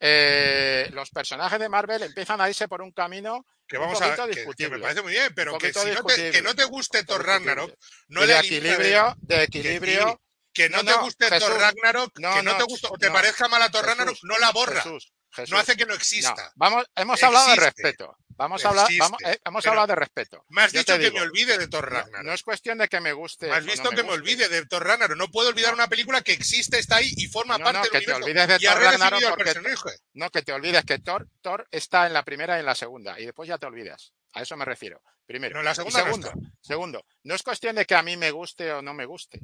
[0.00, 4.06] Eh, los personajes de Marvel empiezan a irse por un camino que un vamos a
[4.26, 4.44] que-
[4.76, 6.30] me parece muy bien, pero que, si no te, discutible.
[6.32, 7.24] que no te guste Thor.
[7.24, 7.72] Ragnarok,
[8.08, 10.20] no le de de- equilibrio, de equilibrio.
[10.52, 11.28] que no, No, te guste.
[11.38, 14.52] Thor Ragnarok, que no, no, te guste o te parezca mala Thor Ragnarok, no la
[14.52, 15.52] borra, Jesús, Jesús.
[15.52, 16.52] no hace que no No, exista.
[16.56, 18.16] vamos, hemos hablado de respeto.
[18.38, 20.44] Vamos a hablar, vamos, eh, hemos Pero hablado de respeto.
[20.50, 22.22] Me has Yo dicho que digo, me olvide de Thor Ragnarok.
[22.26, 23.46] no es cuestión de que me guste.
[23.46, 25.16] me has no visto que me olvide de Thor Ragnarok.
[25.16, 25.76] No puedo olvidar No.
[25.76, 28.46] una película que existe, está ahí y forma No, parte no, del que te olvides
[28.48, 29.96] de y Thor Ragnarok porque-.
[30.12, 33.18] No, que te olvides que Thor, Thor está en la primera y en la segunda.
[33.18, 34.12] Y después ya te olvidas.
[34.34, 35.00] A eso me refiero.
[35.24, 35.62] Primero.
[35.62, 38.92] La segunda segundo, segundo, no es cuestión de que a mí me guste o no
[38.94, 39.40] me guste.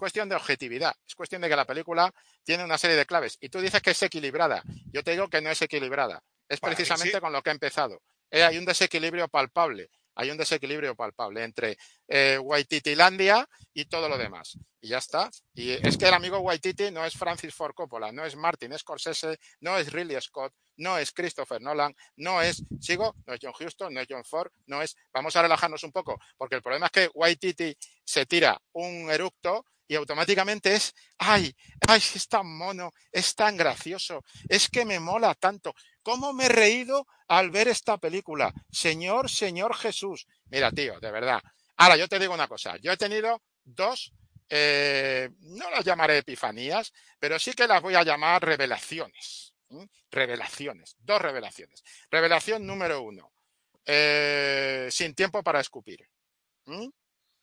[0.00, 0.96] Es cuestión de objetividad.
[1.06, 2.10] Es cuestión de que la película
[2.42, 3.36] tiene una serie de claves.
[3.38, 4.62] Y tú dices que es equilibrada.
[4.90, 6.22] Yo te digo que no es equilibrada.
[6.48, 7.20] Es Para precisamente sí.
[7.20, 8.00] con lo que he empezado.
[8.30, 9.90] Eh, hay un desequilibrio palpable.
[10.14, 11.76] Hay un desequilibrio palpable entre
[12.08, 14.56] eh, Waititilandia y todo lo demás.
[14.80, 15.28] Y ya está.
[15.52, 19.38] Y es que el amigo Waititi no es Francis Ford Coppola, no es Martin Scorsese,
[19.60, 23.92] no es Ridley Scott, no es Christopher Nolan, no es, sigo, no es John Huston,
[23.92, 26.92] no es John Ford, no es, vamos a relajarnos un poco, porque el problema es
[26.92, 31.52] que Waititi se tira un eructo y automáticamente es, ay,
[31.88, 35.74] ay, es tan mono, es tan gracioso, es que me mola tanto.
[36.00, 38.54] ¿Cómo me he reído al ver esta película?
[38.70, 40.28] Señor, Señor Jesús.
[40.46, 41.42] Mira, tío, de verdad.
[41.76, 42.76] Ahora, yo te digo una cosa.
[42.76, 44.12] Yo he tenido dos,
[44.48, 49.54] eh, no las llamaré epifanías, pero sí que las voy a llamar revelaciones.
[50.12, 50.94] Revelaciones.
[51.00, 51.82] Dos revelaciones.
[52.10, 53.32] Revelación número uno.
[53.86, 56.08] eh, sin tiempo para escupir.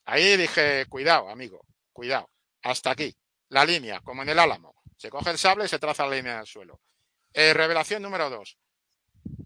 [0.05, 2.29] Ahí dije, cuidado, amigo, cuidado.
[2.67, 3.15] Hasta aquí.
[3.47, 4.75] La línea, como en el álamo.
[4.97, 6.81] Se coge el sable y se traza la línea del suelo.
[7.33, 8.57] Eh, revelación número dos.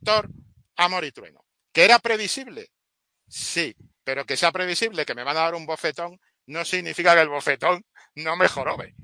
[0.03, 0.27] Thor,
[0.75, 1.45] amor y trueno.
[1.71, 2.71] ¿Que era previsible?
[3.27, 7.21] Sí, pero que sea previsible, que me van a dar un bofetón, no significa que
[7.21, 8.95] el bofetón no me jorobe.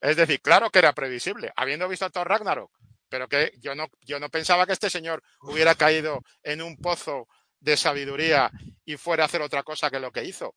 [0.00, 2.70] Es decir, claro que era previsible, habiendo visto a Thor Ragnarok,
[3.10, 7.28] pero que yo no, yo no pensaba que este señor hubiera caído en un pozo
[7.60, 8.50] de sabiduría
[8.86, 10.54] y fuera a hacer otra cosa que lo que hizo.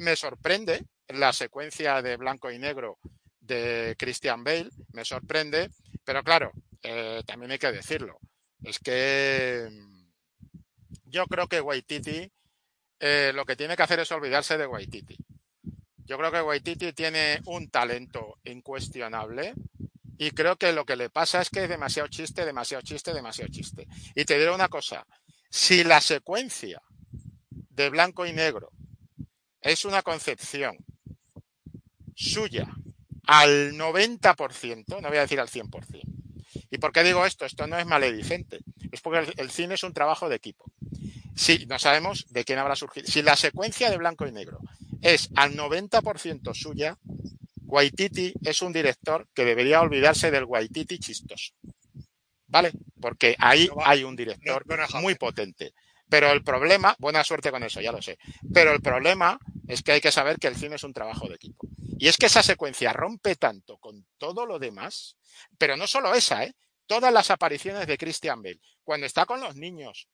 [0.00, 2.98] Me sorprende la secuencia de blanco y negro
[3.38, 5.68] de Christian Bale, me sorprende,
[6.06, 8.18] pero claro, eh, también hay que decirlo.
[8.62, 10.10] Es que mm,
[11.04, 12.32] yo creo que Waititi
[12.98, 15.18] eh, lo que tiene que hacer es olvidarse de Waititi.
[16.06, 19.52] Yo creo que Waititi tiene un talento incuestionable
[20.16, 23.52] y creo que lo que le pasa es que es demasiado chiste, demasiado chiste, demasiado
[23.52, 23.86] chiste.
[24.14, 25.06] Y te diré una cosa,
[25.50, 26.80] si la secuencia
[27.50, 28.70] de blanco y negro
[29.60, 30.76] es una concepción
[32.14, 32.68] suya
[33.26, 36.02] al 90%, no voy a decir al 100%.
[36.70, 37.44] ¿Y por qué digo esto?
[37.44, 38.60] Esto no es maledicente.
[38.90, 40.64] Es porque el, cine es un trabajo de equipo.
[41.34, 43.06] Si no sabemos de quién habrá surgido.
[43.06, 44.58] Si la secuencia de blanco y negro
[45.00, 46.98] es al 90% suya,
[47.62, 51.52] Waititi es un director que debería olvidarse del Waititi chistoso.
[52.48, 52.72] ¿Vale?
[53.00, 54.64] Porque ahí hay un director
[55.00, 55.72] muy potente.
[56.10, 58.18] Pero el problema, buena suerte con eso, ya lo sé.
[58.52, 61.36] Pero el problema es que hay que saber que el cine es un trabajo de
[61.36, 61.68] equipo.
[61.98, 65.16] Y es que esa secuencia rompe tanto con todo lo demás,
[65.56, 66.54] pero no solo esa, ¿eh?
[66.86, 70.08] Todas las apariciones de Christian Bale, cuando está con los niños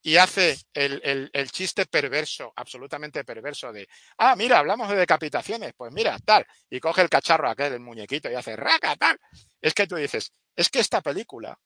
[0.00, 3.86] y hace el, el, chiste perverso, absolutamente perverso de,
[4.18, 8.30] ah, mira, hablamos de decapitaciones, pues mira, tal, y coge el cacharro aquel, el muñequito,
[8.30, 9.18] y hace raca, tal.
[9.60, 11.56] Es que tú dices, es que esta película,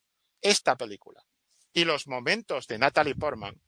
[0.42, 1.22] esta película,
[1.72, 3.60] y los momentos de Natalie Portman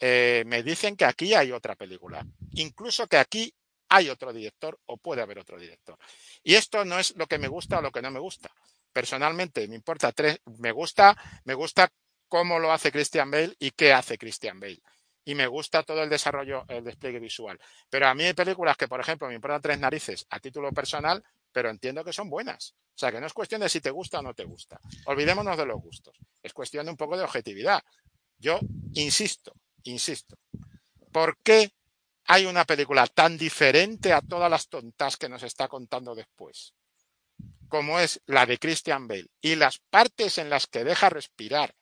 [0.00, 2.26] eh, me dicen que aquí hay otra película.
[2.52, 3.52] Incluso que aquí
[3.88, 5.98] hay otro director o puede haber otro director.
[6.42, 8.50] Y esto no es lo que me gusta o lo que no me gusta.
[8.92, 11.90] Personalmente me importa tres, me gusta, me gusta
[12.28, 14.82] cómo lo hace Christian Bale y qué hace Christian Bale.
[15.24, 17.58] Y me gusta todo el desarrollo, el despliegue visual.
[17.90, 21.22] Pero a mí hay películas que, por ejemplo, me importan tres narices a título personal,
[21.52, 22.74] pero entiendo que son buenas.
[22.94, 24.80] O sea, que no es cuestión de si te gusta o no te gusta.
[25.04, 26.16] Olvidémonos de los gustos.
[26.42, 27.82] Es cuestión de un poco de objetividad.
[28.38, 28.58] Yo
[28.94, 29.52] insisto,
[29.90, 30.36] insisto,
[31.12, 31.72] ¿por qué
[32.26, 36.74] hay una película tan diferente a todas las tontas que nos está contando después?
[37.68, 41.74] Como es la de Christian Bale y las partes en las que deja respirar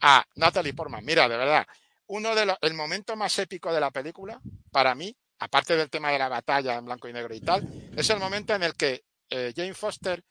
[0.00, 1.04] a Natalie Portman.
[1.04, 1.66] Mira, de verdad,
[2.06, 4.40] uno de los, el momento más épico de la película,
[4.70, 8.08] para mí, aparte del tema de la batalla en blanco y negro y tal, es
[8.10, 10.24] el momento en el que eh, Jane Foster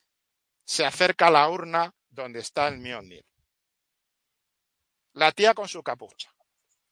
[0.66, 3.26] se acerca a la urna donde está el Mjolnir.
[5.14, 6.37] La tía con su capucha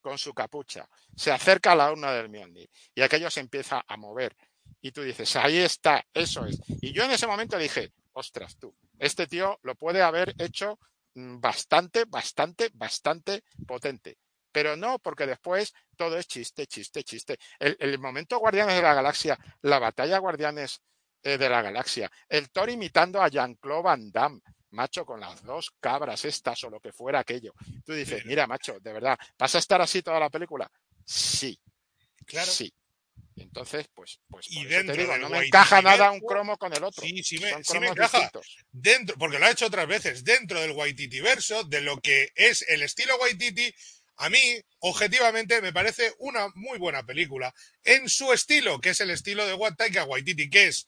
[0.05, 3.97] con su capucha, se acerca a la urna del Mjolnir y aquello se empieza a
[3.97, 4.37] mover.
[4.79, 6.61] Y tú dices, ahí está, eso es.
[6.79, 10.77] Y yo en ese momento dije, ostras, tú, este tío lo puede haber hecho
[11.15, 14.19] mm, bastante, bastante, bastante potente.
[14.51, 17.39] Pero no, porque después todo es chiste, chiste, chiste.
[17.57, 20.83] El, momento Guardianes de la Galaxia, la batalla Guardianes
[21.23, 24.41] eh, de la Galaxia, el Thor imitando a Jean-Claude Van Damme,
[24.75, 27.53] macho, con las dos cabras estas o lo que fuera aquello.
[27.83, 30.69] Tú dices, mira, macho, de verdad, ¿vas a estar así toda la película?
[31.03, 31.59] Sí.
[32.25, 32.51] Claro.
[32.51, 32.73] Sí.
[33.37, 37.03] Entonces, pues, pues y dentro no me encaja nada un cromo con el otro.
[37.03, 38.31] Sí, sí me, sí me encaja.
[38.71, 42.63] Dentro, porque lo ha hecho otras veces, dentro del Waititi verso, de lo que es
[42.69, 43.73] el estilo Waititi,
[44.17, 44.39] a mí,
[44.79, 47.53] objetivamente, me parece una muy buena película.
[47.83, 50.87] En su estilo, que es el estilo de What Taika Waititi, que es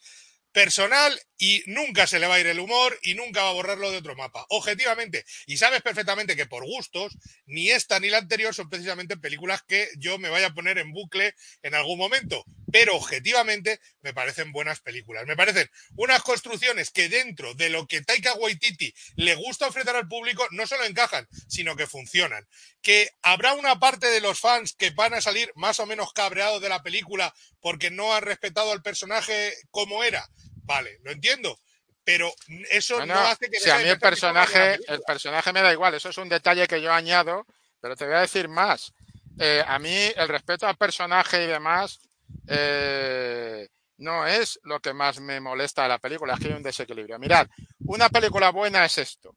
[0.58, 3.92] personal y nunca se le va a ir el humor y nunca va a borrarlo
[3.92, 4.44] de otro mapa.
[4.50, 5.24] Objetivamente.
[5.46, 7.16] Y sabes perfectamente que por gustos,
[7.46, 10.94] ni esta ni la anterior son precisamente películas que yo me vaya a poner en
[10.94, 12.44] bucle en algún momento.
[12.72, 15.28] Pero objetivamente me parecen buenas películas.
[15.28, 20.08] Me parecen unas construcciones que dentro de lo que Taika Waititi le gusta ofrecer al
[20.08, 22.48] público no solo encajan, sino que funcionan.
[22.82, 26.64] Que habrá una parte de los fans que van a salir más o menos cabreados
[26.64, 30.28] de la película porque no han respetado al personaje como era
[30.68, 31.58] Vale, lo entiendo.
[32.04, 32.32] Pero
[32.70, 33.60] eso no, hace que...
[33.60, 36.82] Si a mí el personaje, el personaje me da igual, eso es un detalle que
[36.82, 37.46] yo añado,
[37.82, 38.94] pero te voy a decir más.
[39.40, 42.00] Eh, a mí el respeto al personaje y demás
[42.48, 46.64] eh, no es lo que más me molesta de la película, es que hay un
[46.64, 47.20] desequilibrio.
[47.20, 47.48] Mirad,
[47.80, 49.34] una película buena es esto.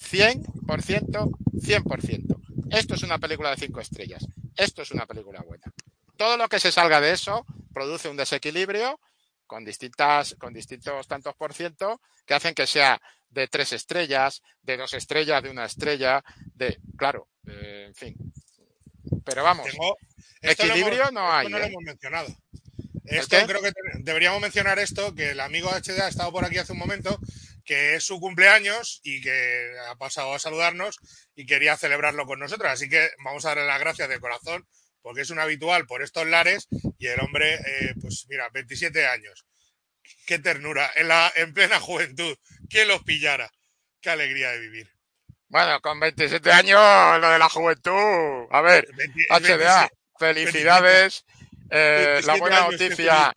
[0.00, 2.40] 100%, 100%.
[2.70, 4.26] Esto es una película de cinco estrellas.
[4.56, 5.64] Esto es una película buena.
[6.16, 8.98] Todo lo que se salga de eso produce un desequilibrio
[9.50, 14.76] con distintas, con distintos tantos por ciento que hacen que sea de tres estrellas, de
[14.76, 16.22] dos estrellas, de una estrella,
[16.54, 18.14] de, claro, eh, en fin.
[19.24, 19.66] Pero vamos,
[20.40, 21.48] equilibrio no hay.
[21.48, 21.66] no lo ¿eh?
[21.66, 22.28] hemos mencionado.
[23.06, 23.72] Esto creo que
[24.04, 27.18] deberíamos mencionar esto, que el amigo HD ha estado por aquí hace un momento,
[27.64, 31.00] que es su cumpleaños y que ha pasado a saludarnos
[31.34, 32.70] y quería celebrarlo con nosotros.
[32.70, 34.64] Así que vamos a darle las gracias de corazón
[35.02, 39.46] porque es un habitual por estos lares y el hombre, eh, pues mira, 27 años.
[40.26, 42.36] Qué ternura, en, la, en plena juventud.
[42.68, 43.50] ¿Quién los pillara?
[44.00, 44.90] Qué alegría de vivir.
[45.48, 48.46] Bueno, con 27 años, lo de la juventud.
[48.50, 48.88] A ver,
[49.30, 51.24] HDA, felicidades.
[51.72, 53.32] Eh, la buena noticia,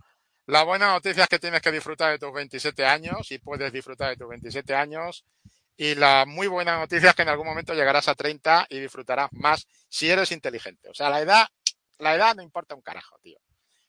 [0.48, 4.10] la buena noticia es que tienes que disfrutar de tus 27 años y puedes disfrutar
[4.10, 5.24] de tus 27 años.
[5.76, 9.30] Y la muy buena noticia es que en algún momento llegarás a 30 y disfrutarás
[9.34, 10.90] más si eres inteligente.
[10.90, 11.48] O sea, la edad,
[11.98, 13.40] la edad no importa un carajo, tío.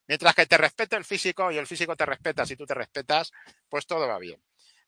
[0.06, 3.32] Mientras que te respete el físico y el físico te respeta si tú te respetas,
[3.68, 4.42] pues todo va bien.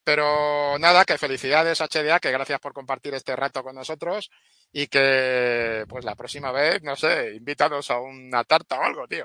[0.05, 4.30] Pero nada, que felicidades HDA, que gracias por compartir este rato con nosotros
[4.72, 9.24] y que pues la próxima vez, no sé, invítanos a una tarta o algo, tío.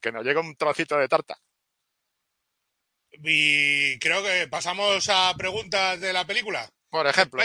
[0.00, 1.38] Que nos llegue un trocito de tarta.
[3.22, 6.68] Y creo que pasamos a preguntas de la película.
[6.94, 7.42] Por ejemplo.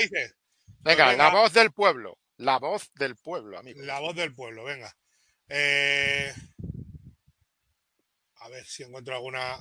[0.82, 2.20] Venga, la voz del pueblo.
[2.38, 3.82] La voz del pueblo, amigo.
[3.82, 4.96] La voz del pueblo, venga.
[5.48, 6.32] Eh,
[8.42, 9.58] A ver si encuentro alguna.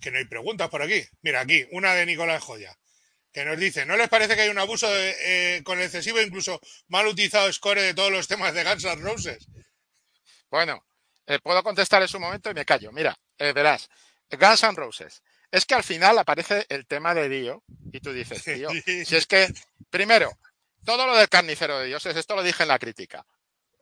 [0.00, 1.02] Que no hay preguntas por aquí.
[1.22, 2.78] Mira, aquí, una de Nicolás Joya,
[3.32, 6.20] que nos dice: ¿No les parece que hay un abuso de, eh, con el excesivo,
[6.20, 9.48] incluso mal utilizado score de todos los temas de Guns N' Roses?
[10.48, 10.86] Bueno,
[11.26, 12.92] eh, puedo contestar en su momento y me callo.
[12.92, 13.88] Mira, verás,
[14.30, 15.22] Guns N' Roses.
[15.50, 17.62] Es que al final aparece el tema de Dio
[17.92, 19.52] y tú dices, tío, si es que,
[19.90, 20.30] primero,
[20.84, 23.24] todo lo del carnicero de dioses, esto lo dije en la crítica,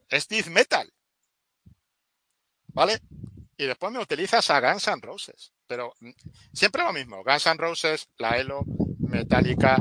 [0.09, 0.93] es death metal.
[2.68, 3.01] ¿Vale?
[3.57, 5.53] Y después me utilizas a Guns N' Roses.
[5.66, 6.11] Pero mm,
[6.53, 8.64] siempre lo mismo, Guns N' Roses, la Elo,
[8.99, 9.76] Metallica,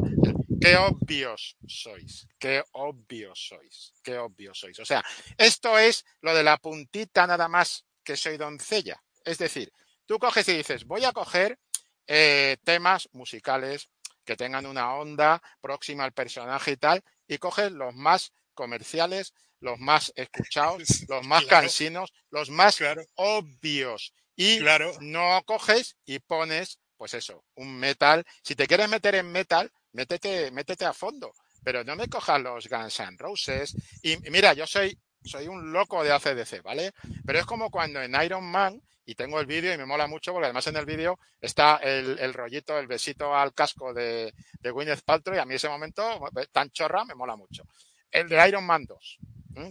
[0.61, 4.79] qué obvios sois, qué obvios sois, qué obvios sois.
[4.79, 5.03] O sea,
[5.37, 9.01] esto es lo de la puntita nada más que soy doncella.
[9.25, 9.73] Es decir,
[10.11, 11.57] tú coges y dices, voy a coger
[12.05, 13.89] eh, temas musicales
[14.25, 19.79] que tengan una onda próxima al personaje y tal, y coges los más comerciales, los
[19.79, 22.77] más escuchados, los más cansinos, los más
[23.15, 24.13] obvios.
[24.35, 24.59] Y
[24.99, 28.25] no coges y pones, pues eso, un metal.
[28.43, 31.31] Si te quieres meter en metal, métete, métete a fondo.
[31.63, 33.73] Pero no me cojas los Guns N' Roses.
[34.03, 36.91] Y mira, yo soy, soy un loco de ACDC, ¿vale?
[37.25, 38.81] Pero es como cuando en Iron Man
[39.11, 42.33] y tengo el vídeo y me mola mucho porque además en el vídeo está el,
[42.33, 46.01] rollito, el besito al casco de, de Gwyneth Paltrow y a mí ese momento
[46.49, 47.63] tan chorra me mola mucho.
[48.09, 49.19] El de Iron Man 2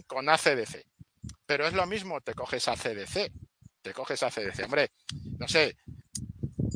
[0.05, 0.85] con ACDC.
[1.47, 3.31] Pero es lo mismo, te coges ACDC,
[3.81, 4.63] te coges ACDC.
[4.65, 4.91] Hombre,
[5.39, 5.75] no sé,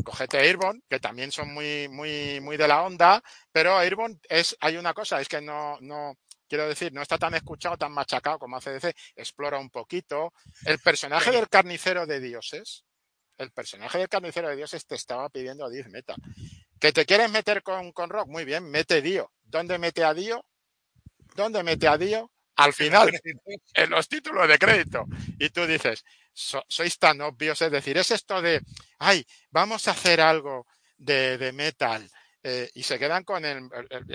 [0.03, 4.77] cogete Airborne, que también son muy, muy, muy de la onda, pero Airborne es, hay
[4.77, 6.17] una cosa, es que no, no,
[6.55, 10.33] quiero decir, no está tan escuchado, tan machacado como ACDC, explora un poquito.
[10.65, 12.85] El personaje del carnicero de dioses,
[13.37, 16.15] el personaje del carnicero de dioses te estaba pidiendo 10 meta.
[16.79, 18.29] ¿Que te quieres meter con, con rock?
[18.29, 19.33] Muy bien, mete Dio.
[19.43, 20.45] ¿Dónde mete a Dio?
[21.35, 22.31] ¿Dónde mete a Dio?
[22.55, 23.11] Al final,
[23.73, 25.03] en los títulos de crédito.
[25.37, 28.61] Y tú dices, sois tan obvios, es decir, es esto de,
[28.99, 30.65] ay, vamos a hacer algo
[30.97, 32.09] de, de metal.
[32.43, 33.67] Eh, y se quedan con el,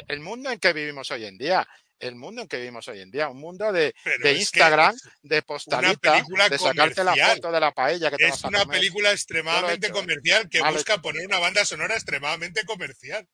[0.07, 1.69] el, mundo en que vivimos hoy en día
[2.01, 6.25] el mundo en que vivimos hoy en día, un mundo de, de Instagram, de postalita,
[6.49, 10.63] de sacarte la foto de la paella que te Es una película extremadamente comercial que
[10.63, 13.29] busca poner una banda sonora extremadamente comercial.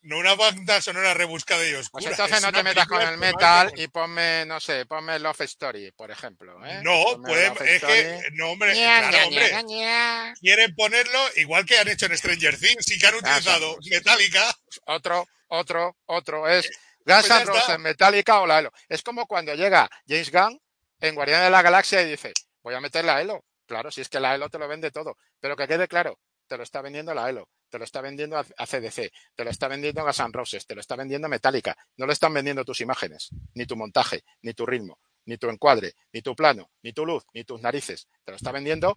[0.00, 2.02] No una banda sonora rebuscada y oscura.
[2.02, 5.90] Pues entonces no te metas con el metal y ponme, no sé, ponme Love Story,
[5.90, 6.64] por ejemplo.
[6.64, 6.80] ¿eh?
[6.84, 10.34] No, pueden, es que, no, hombre, claro, hombre.
[10.40, 14.56] Quieren ponerlo igual que han hecho en Stranger Things y que han utilizado Metallica.
[14.86, 16.48] Otro, otro, otro.
[16.48, 16.70] Es
[17.08, 18.70] Guns N' Roses, Metallica o la Elo.
[18.86, 20.60] Es como cuando llega James Gunn
[21.00, 23.46] en Guardián de la Galaxia y dice, voy a meter la Elo.
[23.66, 25.16] Claro, si es que la Elo te lo vende todo.
[25.40, 28.66] Pero que quede claro, te lo está vendiendo la Elo, te lo está vendiendo a
[28.66, 31.74] CDC, te lo está vendiendo Guns N' Roses, te lo está vendiendo Metallica.
[31.96, 35.94] No lo están vendiendo tus imágenes, ni tu montaje, ni tu ritmo, ni tu encuadre,
[36.12, 38.06] ni tu plano, ni tu luz, ni tus narices.
[38.22, 38.94] Te lo está vendiendo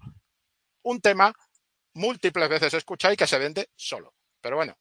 [0.84, 1.34] un tema
[1.94, 4.14] múltiples veces escuchado y que se vende solo.
[4.42, 4.78] Pero bueno,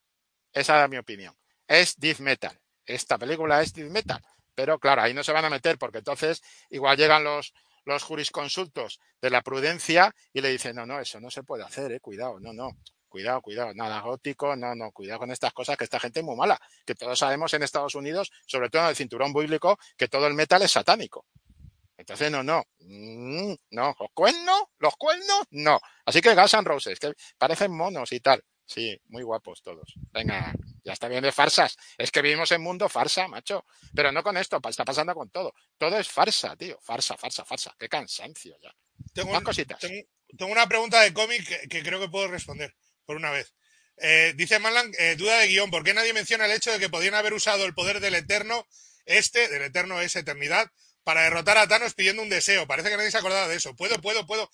[0.53, 1.37] esa es mi opinión.
[1.69, 4.21] Es death metal esta película es death metal.
[4.55, 7.55] Pero claro, ahí no se van a meter porque entonces igual llegan los,
[7.85, 11.93] los jurisconsultos de la prudencia y le dicen, no, no, eso no se puede hacer,
[11.93, 12.77] eh, cuidado, no, no,
[13.09, 16.37] cuidado, cuidado, nada gótico, no, no, cuidado con estas cosas, que esta gente es muy
[16.37, 20.27] mala, que todos sabemos en Estados Unidos, sobre todo en el cinturón bíblico, que todo
[20.27, 21.27] el metal es satánico.
[21.97, 25.79] Entonces, no, no, mm, no, los cuernos, los cuernos, no.
[26.07, 28.43] Así que Guns N' Roses, que parecen monos y tal.
[28.65, 29.93] Sí, muy guapos todos.
[30.11, 30.55] Venga,
[30.85, 31.77] ya está bien de farsas.
[31.99, 33.65] Es que vivimos en mundo farsa, macho.
[33.95, 35.55] Pero no con esto, está pasando con todo.
[35.79, 36.79] Todo es farsa, tío.
[36.83, 37.75] Farsa, farsa, farsa.
[37.79, 38.75] Qué cansancio ya.
[39.13, 39.81] Tengo, cositas.
[39.81, 42.75] Tengo, una pregunta de cómic que, creo que puedo responder
[43.05, 43.55] por una vez.
[43.97, 46.89] Eh, dice Malan, eh, duda de guion, ¿por qué nadie menciona el hecho de que
[46.89, 48.67] podían haber usado el poder del Eterno,
[49.05, 50.71] este, del Eterno es eternidad,
[51.05, 52.67] para derrotar a Thanos pidiendo un deseo.
[52.67, 53.75] Parece que nadie se ha acordado de eso.
[53.75, 54.51] Puedo, puedo, puedo.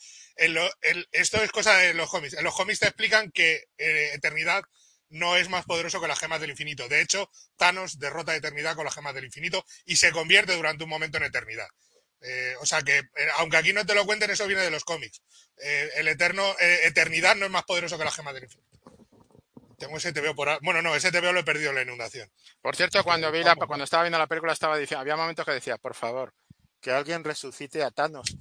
[1.12, 2.35] esto es cosa de los cómics.
[2.35, 4.62] En los cómics te explican que eh, Eternidad
[5.09, 6.88] no es más poderoso que las gemas del infinito.
[6.88, 10.84] De hecho, Thanos derrota a Eternidad con las gemas del infinito y se convierte durante
[10.84, 11.68] un momento en Eternidad.
[12.20, 14.84] Eh, o sea que, eh, aunque aquí no te lo cuenten, eso viene de los
[14.84, 15.22] cómics.
[15.57, 18.76] el Eterno, Eternidad no es más poderoso que las gemas del infinito.
[19.78, 22.30] Tengo ese TVO por Bueno, no, ese TVO lo he perdido en la inundación.
[22.62, 25.52] Por cierto, cuando vi la, cuando estaba viendo la película estaba diciendo, había momentos que
[25.52, 26.32] decía, por favor,
[26.80, 28.36] que alguien resucite a Thanos.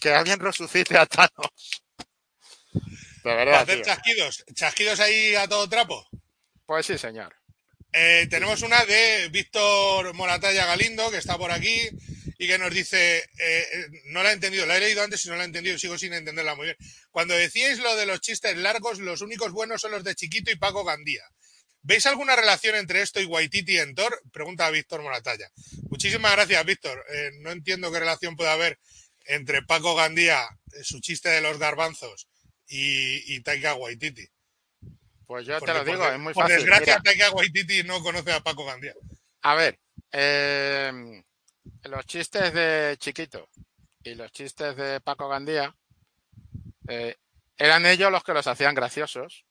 [0.00, 1.82] Que alguien resucite a Thanos.
[3.24, 3.62] De verdad.
[3.62, 4.44] hacer chasquidos.
[4.54, 6.08] Chasquidos ahí a todo trapo.
[6.66, 7.34] Pues sí, señor.
[7.92, 11.90] Eh, tenemos una de Víctor Moratalla Galindo, que está por aquí,
[12.40, 15.28] y que nos dice, eh, eh, no la he entendido, la he leído antes y
[15.28, 16.76] no la he entendido, sigo sin entenderla muy bien.
[17.10, 20.56] Cuando decíais lo de los chistes largos, los únicos buenos son los de Chiquito y
[20.56, 21.22] Paco Gandía.
[21.82, 24.22] ¿Veis alguna relación entre esto y Waititi en Thor?
[24.32, 25.50] Pregunta a Víctor Moratalla.
[25.90, 27.04] Muchísimas gracias, Víctor.
[27.12, 28.78] Eh, no entiendo qué relación puede haber
[29.26, 30.42] entre Paco Gandía,
[30.82, 32.26] su chiste de los garbanzos,
[32.70, 34.26] y, y Taika Waititi.
[35.26, 36.56] Pues yo Porque te lo digo, por, es muy por fácil.
[36.56, 38.94] desgracia, Mira, Taika Waititi no conoce a Paco Gandía.
[39.42, 39.80] a ver,
[40.12, 41.22] eh,
[41.84, 43.48] los chistes de Chiquito
[44.02, 45.74] y los chistes de Paco Gandía
[46.88, 47.16] eh,
[47.58, 49.46] eran ellos los que los hacían graciosos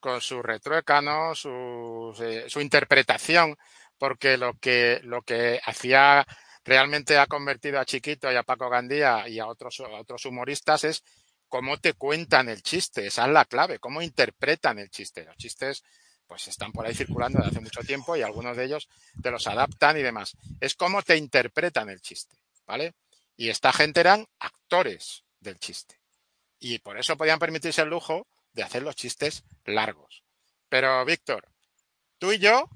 [0.00, 3.56] con su retruécano, su, eh, su interpretación,
[3.98, 6.26] porque lo que, lo que hacía
[6.64, 10.84] realmente ha convertido a Chiquito y a Paco Gandía y a otros, a otros humoristas
[10.84, 11.02] es
[11.50, 15.24] cómo te cuentan el chiste, esa es la clave, cómo interpretan el chiste.
[15.24, 15.82] Los chistes
[16.26, 18.88] pues están por ahí circulando desde hace mucho tiempo y algunos de ellos
[19.20, 20.36] te los adaptan y demás.
[20.60, 22.36] Es cómo te interpretan el chiste,
[22.66, 22.94] ¿vale?
[23.36, 26.00] Y esta gente eran actores del chiste.
[26.60, 30.22] Y por eso podían permitirse el lujo de hacer los chistes largos.
[30.68, 31.48] Pero, Víctor,
[32.18, 32.68] tú y yo,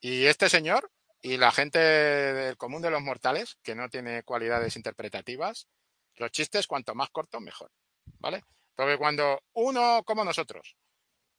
[0.00, 4.76] y este señor, y la gente del común de los mortales, que no tiene cualidades
[4.76, 5.68] interpretativas,
[6.16, 7.70] los chistes cuanto más cortos, mejor.
[8.24, 8.42] ¿Vale?
[8.74, 10.76] Porque cuando uno como nosotros,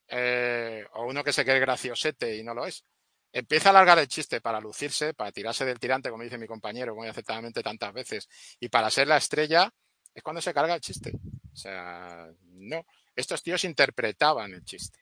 [0.08, 2.86] eh, o uno que se cree graciosete y no lo es,
[3.32, 6.94] empieza a alargar el chiste para lucirse, para tirarse del tirante, como dice mi compañero,
[6.94, 8.30] muy acertadamente tantas veces,
[8.60, 9.74] y para ser la estrella,
[10.14, 11.12] es cuando se carga el chiste.
[11.52, 12.86] O sea, no.
[13.16, 15.00] Estos tíos interpretaban el chiste.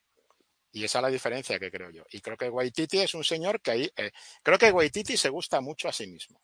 [0.71, 2.05] Y esa es la diferencia que creo yo.
[2.11, 3.91] Y creo que Waititi es un señor que ahí.
[3.97, 4.11] Eh,
[4.41, 6.41] creo que Waititi se gusta mucho a sí mismo.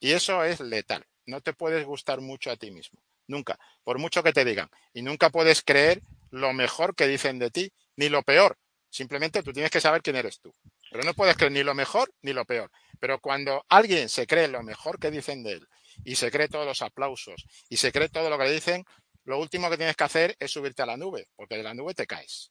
[0.00, 1.06] Y eso es letal.
[1.24, 3.00] No te puedes gustar mucho a ti mismo.
[3.28, 3.58] Nunca.
[3.84, 4.68] Por mucho que te digan.
[4.92, 8.58] Y nunca puedes creer lo mejor que dicen de ti, ni lo peor.
[8.90, 10.52] Simplemente tú tienes que saber quién eres tú.
[10.90, 12.70] Pero no puedes creer ni lo mejor ni lo peor.
[12.98, 15.68] Pero cuando alguien se cree lo mejor que dicen de él
[16.04, 18.84] y se cree todos los aplausos y se cree todo lo que le dicen,
[19.24, 21.92] lo último que tienes que hacer es subirte a la nube, porque de la nube
[21.92, 22.50] te caes.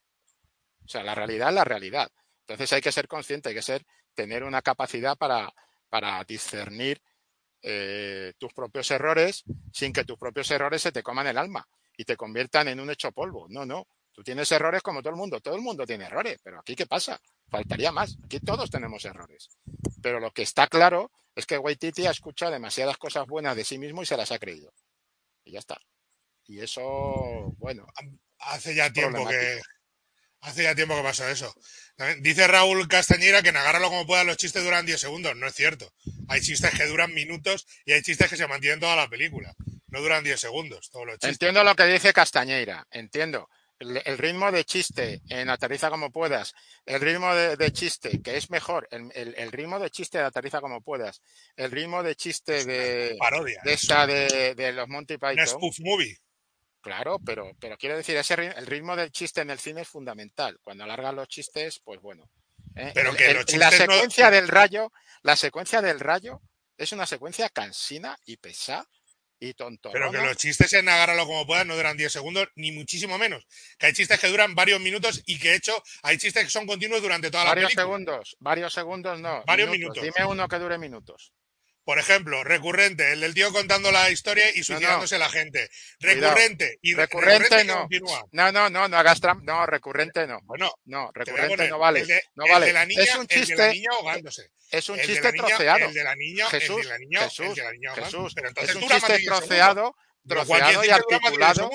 [0.84, 2.08] O sea, la realidad es la realidad.
[2.40, 5.52] Entonces hay que ser consciente, hay que ser, tener una capacidad para,
[5.88, 7.02] para discernir
[7.62, 12.04] eh, tus propios errores sin que tus propios errores se te coman el alma y
[12.04, 13.46] te conviertan en un hecho polvo.
[13.48, 13.86] No, no.
[14.12, 15.40] Tú tienes errores como todo el mundo.
[15.40, 16.40] Todo el mundo tiene errores.
[16.42, 17.20] Pero aquí, ¿qué pasa?
[17.48, 18.16] Faltaría más.
[18.24, 19.48] Aquí todos tenemos errores.
[20.02, 23.78] Pero lo que está claro es que Waititi ha escuchado demasiadas cosas buenas de sí
[23.78, 24.72] mismo y se las ha creído.
[25.44, 25.78] Y ya está.
[26.46, 27.86] Y eso, bueno.
[28.38, 29.60] Hace ya tiempo que.
[30.40, 31.52] Hace ya tiempo que pasó eso.
[32.20, 35.36] Dice Raúl Castañera que en agárralo como pueda los chistes duran 10 segundos.
[35.36, 35.92] No es cierto.
[36.28, 39.54] Hay chistes que duran minutos y hay chistes que se mantienen toda la película.
[39.88, 40.90] No duran 10 segundos.
[40.90, 41.30] Todos los chistes.
[41.30, 42.86] Entiendo lo que dice Castañeira.
[42.90, 43.48] Entiendo.
[43.80, 46.52] El, el, ritmo de chiste en Aterriza como puedas,
[46.84, 50.24] el ritmo de, de chiste, que es mejor, el, el, el, ritmo de chiste de
[50.24, 51.22] Aterriza como puedas,
[51.54, 55.34] el ritmo de chiste de, parodia, de esta de, de, los Monty Python.
[55.34, 56.18] Una spoof movie.
[56.80, 60.58] Claro, pero, pero quiero decir, ese el ritmo del chiste en el cine es fundamental.
[60.62, 62.30] Cuando alargan los chistes, pues bueno.
[62.76, 62.92] ¿eh?
[62.94, 64.36] Pero que los la secuencia no...
[64.36, 66.40] del rayo, la secuencia del rayo
[66.76, 68.88] es una secuencia cansina y pesada
[69.40, 69.90] y tonto.
[69.92, 73.46] Pero que los chistes en agárralo como puedas no duran 10 segundos, ni muchísimo menos.
[73.78, 76.66] Que hay chistes que duran varios minutos y que, de hecho, hay chistes que son
[76.66, 77.84] continuos durante toda varios la película.
[77.84, 79.44] Varios segundos, varios segundos no.
[79.46, 80.02] Varios minutos.
[80.02, 80.16] minutos.
[80.16, 81.32] Dime uno que dure minutos.
[81.88, 85.24] Por ejemplo, recurrente, el del tío contando la historia y suicidándose no, no.
[85.24, 85.70] la gente.
[86.00, 87.78] Recurrente y recurrente, recurrente no.
[87.78, 88.24] Continúa.
[88.30, 89.42] No, no, no, no hagas trampa.
[89.50, 90.38] No, recurrente no.
[90.42, 92.04] Bueno, no, recurrente no vale.
[92.04, 92.74] De, no vale.
[92.74, 93.52] La niña, es un chiste.
[93.52, 94.50] El de la niña ahogándose.
[94.70, 95.86] Es un chiste niña, troceado.
[95.86, 98.32] El de la niña, Jesús, el de la niña, Jesús, el de la niña Jesús.
[98.34, 99.96] Pero entonces es un chiste más de 10 troceado,
[100.28, 101.70] troceado y articulado.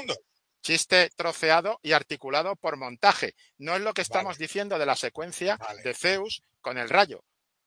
[0.61, 3.33] Chiste troceado y articulado por montaje.
[3.57, 4.43] No es lo que estamos vale.
[4.45, 5.81] diciendo de la secuencia vale.
[5.81, 7.23] de Zeus con el rayo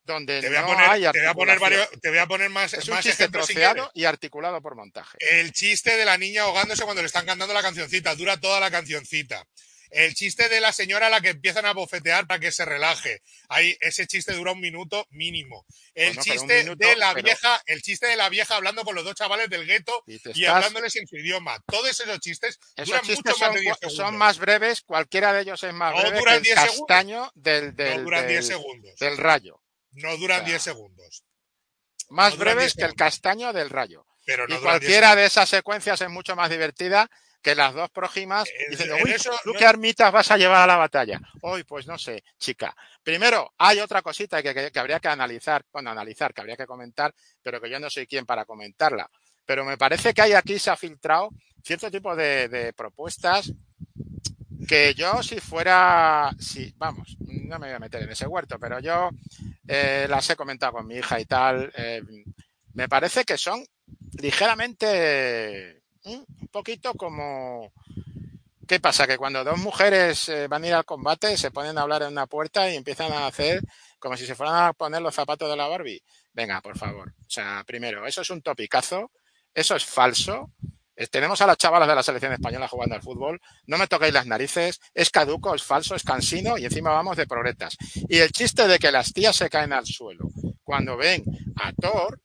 [0.07, 2.27] donde te voy a no poner, hay te voy a poner varios, te voy a
[2.27, 5.19] poner más, es más un chiste troceado y articulado por montaje.
[5.21, 8.71] El chiste de la niña ahogándose cuando le están cantando la cancioncita, dura toda la
[8.71, 9.45] cancioncita.
[9.89, 13.23] El chiste de la señora a la que empiezan a bofetear para que se relaje.
[13.49, 15.65] Ahí, ese chiste dura un minuto mínimo.
[15.95, 18.97] El Bueno, chiste minuto, de la pero- vieja, el chiste de la vieja hablando con
[18.97, 21.63] los dos chavales del gueto Y y estás- hablándoles en su idioma.
[21.69, 24.13] Todos esos chistes Esos duran chistes mucho son, más de 10 son segundos.
[24.15, 26.87] más breves, cualquiera de ellos es más No breve duran que el 10 segundos.
[26.89, 28.99] castaño del, del, no duran del- 10 segundos.
[28.99, 29.63] del rayo.
[29.97, 31.25] No duran O sea, 10 segundos.
[32.09, 34.07] Más no breves 10 que el castaño del rayo.
[34.25, 37.09] Pero y no 10 cualquiera de esas secuencias es mucho más divertida
[37.43, 40.37] que las dos próximas En- diciendo, en uy, eso ¿tú no- qué armitas vas a
[40.37, 41.21] llevar a la batalla?
[41.43, 42.75] Hoy, pues no sé, chica.
[43.05, 46.67] Primero, hay otra cosita que, que- que habría que analizar, bueno, analizar, que habría que
[46.67, 49.09] comentar, pero que yo no soy quien para comentarla.
[49.45, 51.31] Pero me parece que hay aquí se ha filtrado
[51.63, 53.53] cierto tipo de, de propuestas
[54.67, 58.81] que yo si fuera, si, vamos, no me voy a meter en ese huerto, pero
[58.81, 59.11] yo
[59.67, 62.03] eh, las he comentado con mi hija y tal, eh,
[62.75, 63.65] me parece que son
[64.21, 67.73] ligeramente mm, un poquito como
[68.67, 69.07] ¿Qué pasa?
[69.07, 72.09] Que cuando dos mujeres eh, van a ir al combate se ponen a hablar en
[72.09, 73.61] una puerta y empiezan a hacer
[74.01, 76.03] como si se fueran a poner los zapatos de la Barbie.
[76.33, 77.15] Venga, por favor.
[77.21, 79.13] O sea, primero, eso es un topicazo,
[79.55, 80.51] eso es falso.
[80.97, 83.41] Eh, tenemos a las chavalas de la selección española jugando al fútbol.
[83.67, 84.81] No me toquéis las narices.
[84.95, 87.77] Es caduco, es falso, es cansino y encima vamos de progretas.
[88.09, 90.29] Y el chiste de que las tías se caen al suelo
[90.65, 91.23] cuando ven
[91.57, 92.21] a Thor,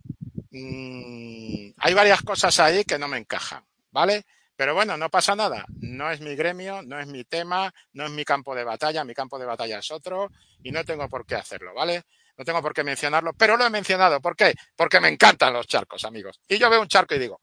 [0.51, 4.25] mmm, hay varias cosas ahí que no me encajan, ¿vale?
[4.55, 5.65] Pero bueno, no pasa nada.
[5.79, 9.03] No es mi gremio, no es mi tema, no es mi campo de batalla.
[9.03, 10.29] Mi campo de batalla es otro
[10.63, 12.03] y no tengo por qué hacerlo, ¿vale?
[12.37, 14.21] No tengo por qué mencionarlo, pero lo he mencionado.
[14.21, 14.53] ¿Por qué?
[14.75, 16.39] Porque me encantan los charcos, amigos.
[16.47, 17.39] Y yo veo un charco y digo,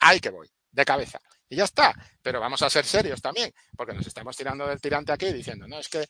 [0.00, 1.20] ahí que voy, de cabeza.
[1.48, 1.94] Y ya está.
[2.22, 5.78] Pero vamos a ser serios también, porque nos estamos tirando del tirante aquí diciendo, no,
[5.78, 6.08] es que,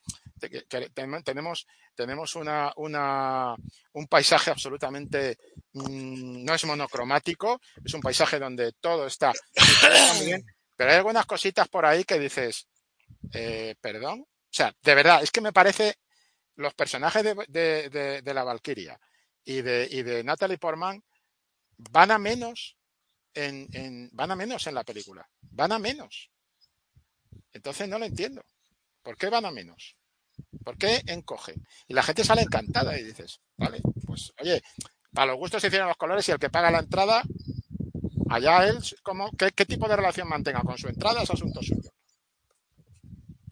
[1.24, 5.36] tenemos, tenemos una, un paisaje absolutamente,
[5.72, 9.32] mmm, no es monocromático, es un paisaje donde todo está
[10.20, 10.44] bien,
[10.76, 12.68] pero hay algunas cositas por ahí que dices,
[13.32, 15.96] eh, perdón, o sea, de verdad, es que me parece
[16.56, 18.98] los personajes de, de, de, de la Valkyria
[19.44, 21.02] y de, y de Natalie Portman
[21.76, 22.76] van a menos
[23.34, 25.28] en, en, van a menos en la película.
[25.42, 26.30] Van a menos.
[27.52, 28.42] Entonces no lo entiendo.
[29.02, 29.96] ¿Por qué van a menos?
[30.64, 31.66] ¿Por qué encogen?
[31.86, 34.62] Y la gente sale encantada y dices, vale, pues oye,
[35.12, 37.22] para los gustos se hicieron los colores y el que paga la entrada,
[38.30, 41.90] allá él, como, ¿qué, ¿qué, tipo de relación mantenga con su entrada es asunto suyo.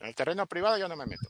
[0.01, 1.27] En el terreno privado yo no me meto.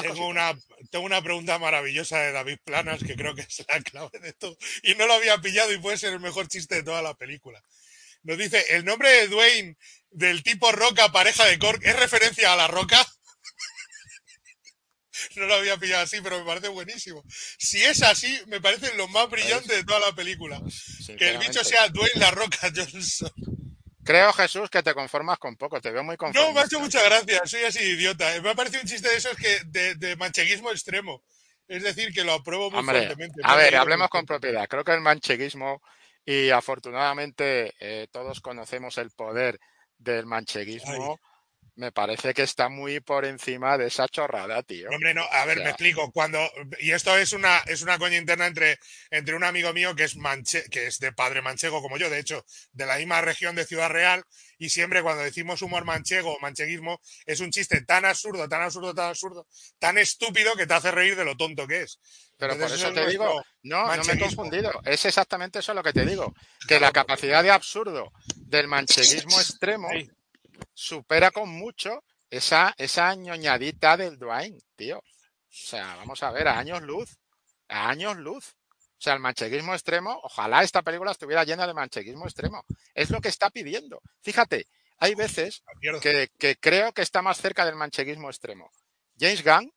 [0.00, 0.58] Tengo una,
[0.90, 4.56] tengo una pregunta maravillosa de David Planas que creo que es la clave de esto.
[4.82, 7.62] Y no lo había pillado y puede ser el mejor chiste de toda la película.
[8.22, 9.76] Nos dice, ¿el nombre de Dwayne
[10.10, 12.96] del tipo Roca, pareja de Cork, es referencia a la Roca?
[15.36, 17.22] no lo había pillado así, pero me parece buenísimo.
[17.58, 20.60] Si es así, me parece lo más brillante de toda la película.
[21.18, 23.30] Que el bicho sea Dwayne La Roca Johnson.
[24.04, 26.48] Creo, Jesús, que te conformas con poco, te veo muy conformado.
[26.48, 28.28] No, me ha hecho muchas gracias, soy así idiota.
[28.42, 31.22] Me ha parecido un chiste de esos que de, de mancheguismo extremo.
[31.68, 33.40] Es decir, que lo apruebo muy Hombre, fuertemente.
[33.44, 34.66] A ver, hablemos con propiedad.
[34.68, 35.80] Creo que el mancheguismo,
[36.24, 39.58] y afortunadamente eh, todos conocemos el poder
[39.98, 41.31] del mancheguismo, Ay
[41.74, 44.90] me parece que está muy por encima de esa chorrada, tío.
[44.90, 46.12] Hombre, no, a ver, o sea, me explico.
[46.12, 46.38] Cuando,
[46.80, 48.78] y esto es una, es una coña interna entre,
[49.10, 52.18] entre un amigo mío que es manche, que es de padre manchego como yo, de
[52.18, 54.24] hecho, de la misma región de Ciudad Real,
[54.58, 58.94] y siempre cuando decimos humor manchego o mancheguismo, es un chiste tan absurdo, tan absurdo,
[58.94, 59.46] tan absurdo,
[59.78, 61.98] tan estúpido que te hace reír de lo tonto que es.
[62.36, 64.72] Pero Entonces, por eso, eso te digo, no, no me he confundido.
[64.84, 66.34] Es exactamente eso lo que te digo.
[66.66, 69.88] Que la capacidad de absurdo del mancheguismo extremo
[70.74, 74.98] supera con mucho esa, esa ñoñadita del Dwayne, tío.
[74.98, 75.04] O
[75.48, 77.16] sea, vamos a ver, a años luz,
[77.68, 78.54] a años luz.
[78.74, 82.64] O sea, el mancheguismo extremo, ojalá esta película estuviera llena de mancheguismo extremo.
[82.94, 84.00] Es lo que está pidiendo.
[84.22, 84.66] Fíjate,
[84.98, 85.62] hay veces
[86.00, 88.70] que, que creo que está más cerca del mancheguismo extremo.
[89.18, 89.72] James Gunn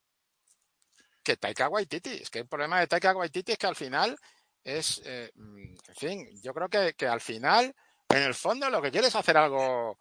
[1.25, 2.21] que Taika Waititi.
[2.21, 4.15] Es que el problema de Taika Waititi es que al final
[4.63, 7.75] es, eh, en fin, yo creo que, que al final,
[8.09, 9.97] en el fondo, lo que quiere es hacer algo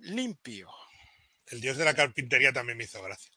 [0.00, 0.70] limpio.
[1.46, 3.30] El dios de la carpintería también me hizo gracia.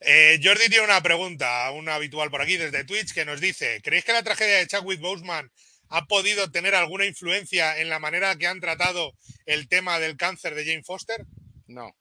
[0.00, 4.04] Eh, Jordi tiene una pregunta, una habitual por aquí desde Twitch, que nos dice: ¿Creéis
[4.04, 5.50] que la tragedia de Chadwick Boseman
[5.88, 9.12] ha podido tener alguna influencia en la manera que han tratado
[9.46, 11.24] el tema del cáncer de Jane Foster?
[11.66, 11.94] No.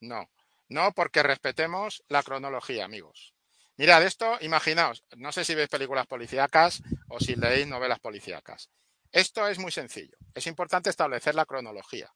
[0.00, 0.30] No.
[0.68, 3.34] No, porque respetemos la cronología, amigos.
[3.76, 8.70] Mirad, esto, imaginaos, no sé si veis películas policíacas o si leéis novelas policíacas.
[9.16, 10.14] Esto es muy sencillo.
[10.34, 12.12] Es importante establecer la cronología.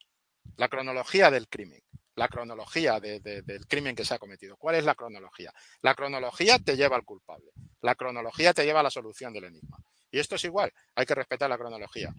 [0.57, 1.83] La cronología del crimen.
[2.15, 4.59] La cronología de, de, del crimen que se ha cometido.
[4.59, 5.51] ¿Cuál es la cronología?
[5.81, 7.53] La cronología te lleva al culpable.
[7.81, 9.79] La cronología te lleva a la solución del enigma.
[10.11, 10.75] Y esto es igual.
[10.95, 12.13] Hay que respetar la cronología.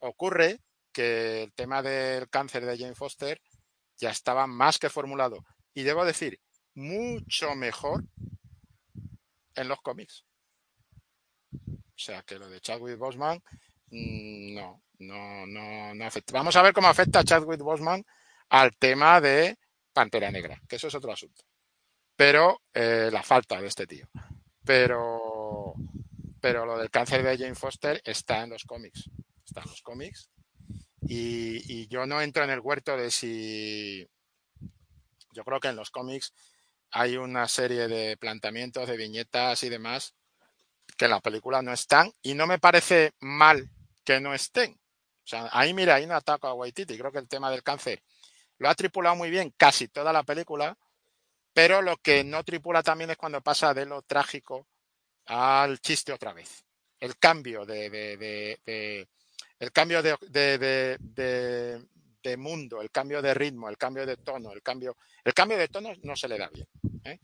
[0.00, 0.58] Ocurre
[0.92, 3.40] que el tema del cáncer de Jane Foster
[3.98, 5.44] ya estaba más que formulado.
[5.74, 6.40] Y debo decir,
[6.74, 8.02] mucho mejor
[9.54, 10.24] en los cómics.
[11.52, 13.40] O sea que lo de Chadwick Boseman
[13.94, 16.32] no, no, no, no afecta.
[16.32, 18.04] Vamos a ver cómo afecta a Chadwick Boseman
[18.48, 19.56] al tema de
[19.92, 21.44] Pantera Negra, que eso es otro asunto.
[22.16, 24.08] Pero eh, la falta de este tío.
[24.64, 25.74] Pero,
[26.40, 29.10] pero lo del cáncer de Jane Foster está en los cómics.
[29.44, 30.30] Está en los cómics.
[31.02, 34.08] Y, y yo no entro en el huerto de si.
[35.32, 36.32] Yo creo que en los cómics
[36.90, 40.14] hay una serie de planteamientos, de viñetas y demás
[40.96, 42.12] que en la película no están.
[42.22, 43.70] Y no me parece mal
[44.04, 44.72] que no estén.
[44.72, 46.98] O sea, ahí mira, hay un ataque a Waititi.
[46.98, 48.02] Creo que el tema del cáncer
[48.58, 50.76] lo ha tripulado muy bien casi toda la película,
[51.52, 54.68] pero lo que no tripula también es cuando pasa de lo trágico
[55.26, 56.64] al chiste otra vez.
[57.00, 58.16] El cambio de, de,
[61.14, 61.86] de,
[62.22, 65.68] de mundo, el cambio de ritmo, el cambio de tono, el cambio, el cambio de
[65.68, 66.66] tono no se le da bien.
[67.04, 67.20] ¿eh?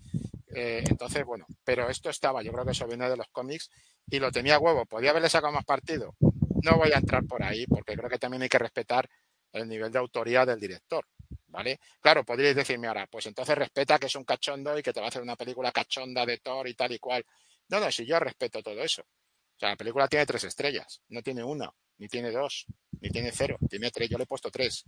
[0.54, 3.70] Eh, entonces, bueno, pero esto estaba, yo creo que eso viene de los cómics
[4.08, 4.84] y lo tenía huevo.
[4.86, 6.14] ¿Podía haberle sacado más partido?
[6.62, 9.08] No voy a entrar por ahí porque creo que también hay que respetar
[9.52, 11.06] el nivel de autoría del director.
[11.48, 11.80] ¿Vale?
[12.00, 15.06] Claro, podríais decirme ahora, pues entonces respeta que es un cachondo y que te va
[15.06, 17.24] a hacer una película cachonda de Thor y tal y cual.
[17.68, 19.02] No, no, si yo respeto todo eso.
[19.02, 22.66] O sea, la película tiene tres estrellas, no tiene una, ni tiene dos,
[23.00, 24.84] ni tiene cero, tiene tres, yo le he puesto tres.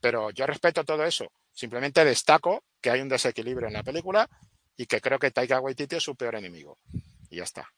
[0.00, 1.32] Pero yo respeto todo eso.
[1.52, 4.28] Simplemente destaco que hay un desequilibrio en la película
[4.76, 6.78] y que creo que Taika Waititi es su peor enemigo.
[7.30, 7.68] Y ya está.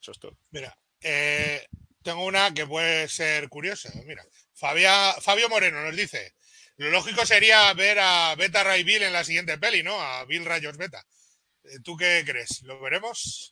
[0.00, 0.36] Eso es todo.
[0.50, 1.66] Mira, eh,
[2.06, 3.90] tengo una que puede ser curiosa.
[4.04, 6.36] Mira, Fabio Moreno nos dice,
[6.76, 10.00] lo lógico sería ver a Beta Ray Bill en la siguiente peli, ¿no?
[10.00, 11.04] A Bill Rayos Beta.
[11.64, 12.62] Eh, ¿Tú qué crees?
[12.62, 13.50] ¿Lo veremos?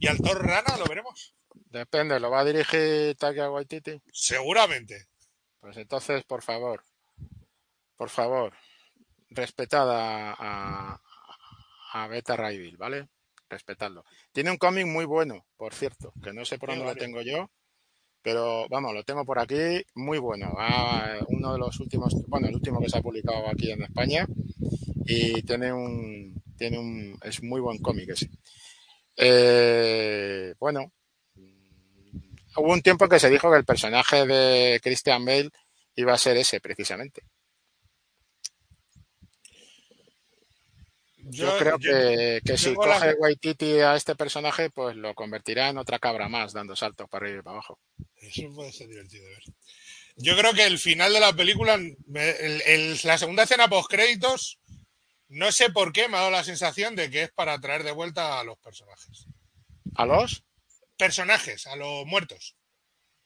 [0.00, 1.34] ¿Y al Thor Rana lo veremos?
[1.52, 4.00] Depende, ¿lo va a dirigir Taika Waititi?
[4.10, 5.08] Seguramente.
[5.60, 6.82] Pues entonces, por favor,
[7.98, 8.54] por favor,
[9.28, 10.98] respetada a,
[11.92, 13.10] a Beta Ray Bill, ¿vale?
[13.50, 14.06] Respetadlo.
[14.32, 17.50] Tiene un cómic muy bueno, por cierto, que no sé por dónde lo tengo yo,
[18.22, 20.54] pero vamos, lo tengo por aquí, muy bueno.
[20.58, 24.26] Ah, uno de los últimos, bueno, el último que se ha publicado aquí en España
[25.06, 28.30] y tiene un, tiene un, es muy buen cómic ese.
[29.16, 30.92] Eh, bueno,
[32.56, 35.50] hubo un tiempo que se dijo que el personaje de Christian Bale
[35.96, 37.22] iba a ser ese, precisamente.
[41.32, 46.28] Yo, creo que, si coge Waititi a este personaje, pues lo convertirá en otra cabra
[46.28, 47.78] más, dando saltos para arriba y para abajo.
[48.16, 49.42] Eso puede ser divertido de ver.
[50.16, 54.60] Yo creo que el final de la película, la segunda escena post créditos,
[55.28, 57.92] no sé por qué me ha dado la sensación de que es para traer de
[57.92, 59.26] vuelta a los personajes.
[59.94, 60.44] ¿A los?
[60.98, 62.56] Personajes, a los muertos.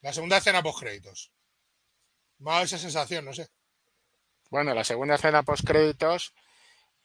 [0.00, 1.32] La segunda escena post créditos.
[2.38, 3.48] Me ha dado esa sensación, no sé.
[4.48, 6.32] Bueno, la segunda escena post créditos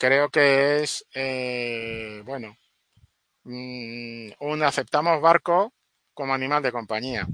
[0.02, 2.58] creo que es, eh, bueno,
[3.44, 5.76] mm, un aceptamos barco
[6.16, 7.28] como animal de compañía.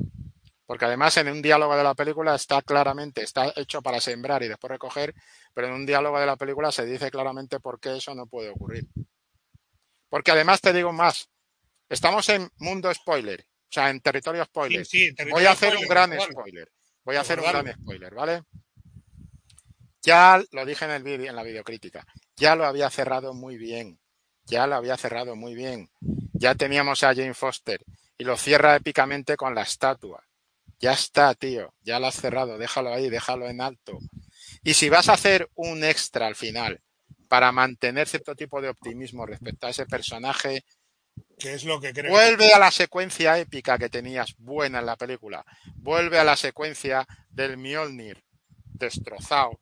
[0.66, 4.50] Porque además en un diálogo de la película está claramente, está hecho para sembrar y
[4.50, 5.16] después recoger,
[5.54, 8.50] pero en un diálogo de la película se dice claramente por qué eso no puede
[8.50, 8.86] ocurrir.
[10.10, 11.30] Porque además te digo más,
[11.88, 14.86] estamos en mundo spoiler, o sea, en territorio spoiler.
[15.32, 16.70] Voy a hacer un gran spoiler.
[17.06, 18.44] Voy a hacer un gran spoiler, ¿vale?
[20.08, 24.00] Ya lo dije en el vídeo, en la videocrítica, ya lo había cerrado muy bien,
[24.46, 25.90] ya lo había cerrado muy bien.
[26.32, 27.84] Ya teníamos a Jane Foster
[28.18, 30.24] y lo cierra épicamente con la estatua.
[30.80, 34.00] Ya está, tío, ya lo has cerrado, déjalo ahí, déjalo en alto.
[34.64, 36.80] Y si vas a hacer un extra al final
[37.28, 40.64] para mantener cierto tipo de optimismo respecto a ese personaje,
[41.38, 42.12] ¿Qué es lo que creo?
[42.12, 45.44] Vuelve a la secuencia épica que tenías buena en la película.
[45.76, 48.24] Vuelve a la secuencia del Mjolnir
[48.64, 49.60] destrozado,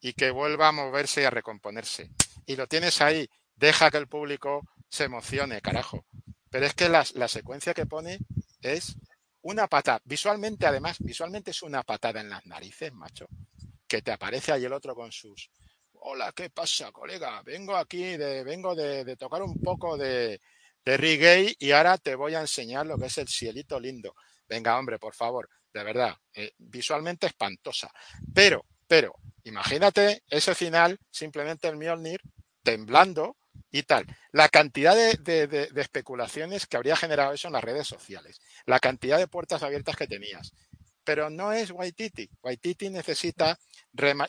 [0.00, 2.10] y que vuelva a moverse y a recomponerse.
[2.46, 6.04] Y lo tienes ahí, deja que el público se emocione, carajo.
[6.50, 8.18] Pero es que la, la secuencia que pone
[8.62, 8.96] es
[9.42, 10.00] una patada.
[10.04, 13.26] Visualmente, además, visualmente es una patada en las narices, macho.
[13.86, 15.50] Que te aparece ahí el otro con sus.
[15.92, 17.42] Hola, ¿qué pasa, colega?
[17.42, 20.40] Vengo aquí de, vengo de, de tocar un poco de,
[20.84, 24.14] de reggae y ahora te voy a enseñar lo que es el cielito lindo.
[24.48, 27.92] Venga, hombre, por favor, de verdad, eh, visualmente espantosa.
[28.32, 29.14] Pero, pero,
[29.48, 32.20] Imagínate ese final, simplemente el Mjolnir
[32.62, 33.38] temblando
[33.70, 34.04] y tal.
[34.30, 39.26] La cantidad de, especulaciones que habría generado eso en las redes sociales, la cantidad de
[39.26, 40.52] puertas abiertas que tenías.
[41.02, 42.28] Pero no es Waititi.
[42.42, 43.58] Waititi necesita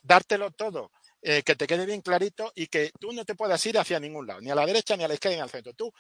[0.04, 0.92] dártelo todo,
[1.22, 4.26] eh, que te quede bien clarito y que tú no te puedas ir hacia ningún
[4.26, 5.74] lado, ni a la derecha, ni a la izquierda, ni al centro.
[5.74, 5.92] Tú,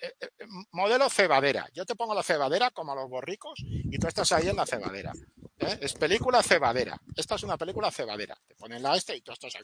[0.00, 0.28] eh, eh,
[0.70, 1.66] modelo cebadera.
[1.74, 4.66] Yo te pongo la cebadera como a los borricos y tú estás ahí en la
[4.66, 5.12] cebadera.
[5.60, 5.78] ¿Eh?
[5.80, 7.00] Es película cebadera.
[7.16, 8.36] Esta es una película cebadera.
[8.46, 9.62] Te ponen la este y tú estás ahí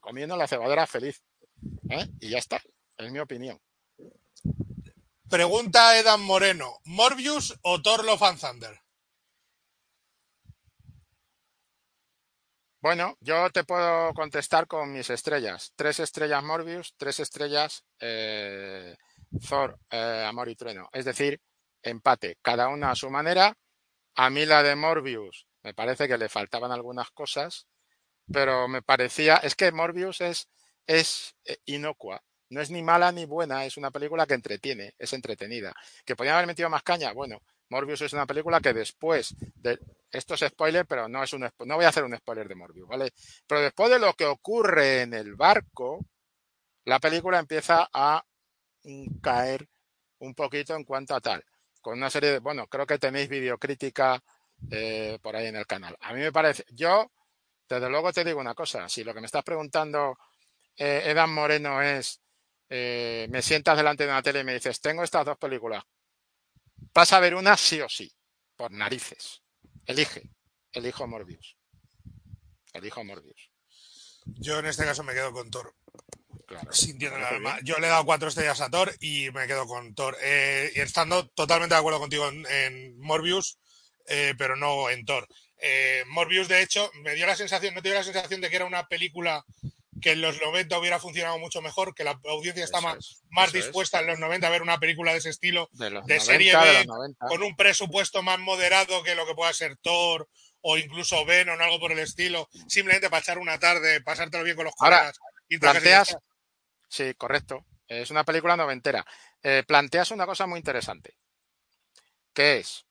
[0.00, 1.22] comiendo la cebadera feliz.
[1.90, 2.06] ¿eh?
[2.20, 2.60] Y ya está.
[2.96, 3.60] Es mi opinión.
[5.28, 8.80] Pregunta Edan Moreno: ¿Morbius o Thor Love and Thunder?
[12.80, 15.72] Bueno, yo te puedo contestar con mis estrellas.
[15.76, 18.96] Tres estrellas Morbius, tres estrellas eh,
[19.48, 20.88] Thor, Amor y Trueno.
[20.92, 21.40] Es decir,
[21.80, 23.56] empate, cada una a su manera
[24.14, 27.66] a mí la de Morbius me parece que le faltaban algunas cosas,
[28.32, 30.48] pero me parecía, es que Morbius es,
[30.86, 35.12] es eh, inocua, no es ni mala ni buena, es una película que entretiene, es
[35.12, 35.72] entretenida.
[36.04, 37.12] ¿Que podían haber metido más caña?
[37.12, 37.40] Bueno,
[37.70, 39.78] Morbius es una película que después de
[40.10, 42.88] esto es spoiler, pero no es un no voy a hacer un spoiler de Morbius,
[42.88, 43.12] ¿vale?
[43.46, 46.04] Pero después de lo que ocurre en el barco,
[46.84, 48.22] la película empieza a
[49.22, 49.68] caer
[50.18, 51.42] un poquito en cuanto a tal
[51.82, 54.22] con una serie de, bueno, creo que tenéis videocrítica
[54.70, 55.96] eh, por ahí en el canal.
[56.00, 57.12] A mí me parece, yo,
[57.68, 60.16] desde luego te digo una cosa, si lo que me estás preguntando,
[60.76, 62.20] eh, Edan Moreno, es,
[62.70, 65.82] eh, me sientas delante de una tele y me dices, tengo estas dos películas,
[66.94, 68.10] vas a ver una sí o sí,
[68.56, 69.42] por narices.
[69.84, 70.22] Elige,
[70.72, 71.56] elijo Morbius.
[72.72, 73.50] Elijo Morbius.
[74.24, 75.74] Yo en este caso me quedo con Thor.
[76.70, 77.58] Sintiendo el alma.
[77.62, 80.16] Yo le he dado cuatro estrellas a Thor y me quedo con Thor.
[80.22, 83.58] Eh, y estando totalmente de acuerdo contigo en, Morbius,
[84.06, 85.26] eh, pero no en Thor.
[85.58, 88.56] Eh, Morbius, de hecho, me dio la sensación, no te dio la sensación de que
[88.56, 89.44] era una película
[90.00, 94.00] que en los 90 hubiera funcionado mucho mejor, que la audiencia está más, más dispuesta
[94.00, 96.86] en los 90 a ver una película de ese estilo, de, serie B,
[97.28, 100.28] con un presupuesto más moderado que lo que pueda ser Thor
[100.60, 104.56] o incluso Venom o algo por el estilo, simplemente para echar una tarde, pasártelo bien
[104.56, 105.18] con los colegas.
[105.60, 106.16] planteas,
[106.92, 109.04] sí, correcto, es una película noventera.
[109.42, 111.16] Eh, planteas una cosa muy interesante,
[112.34, 112.84] que es,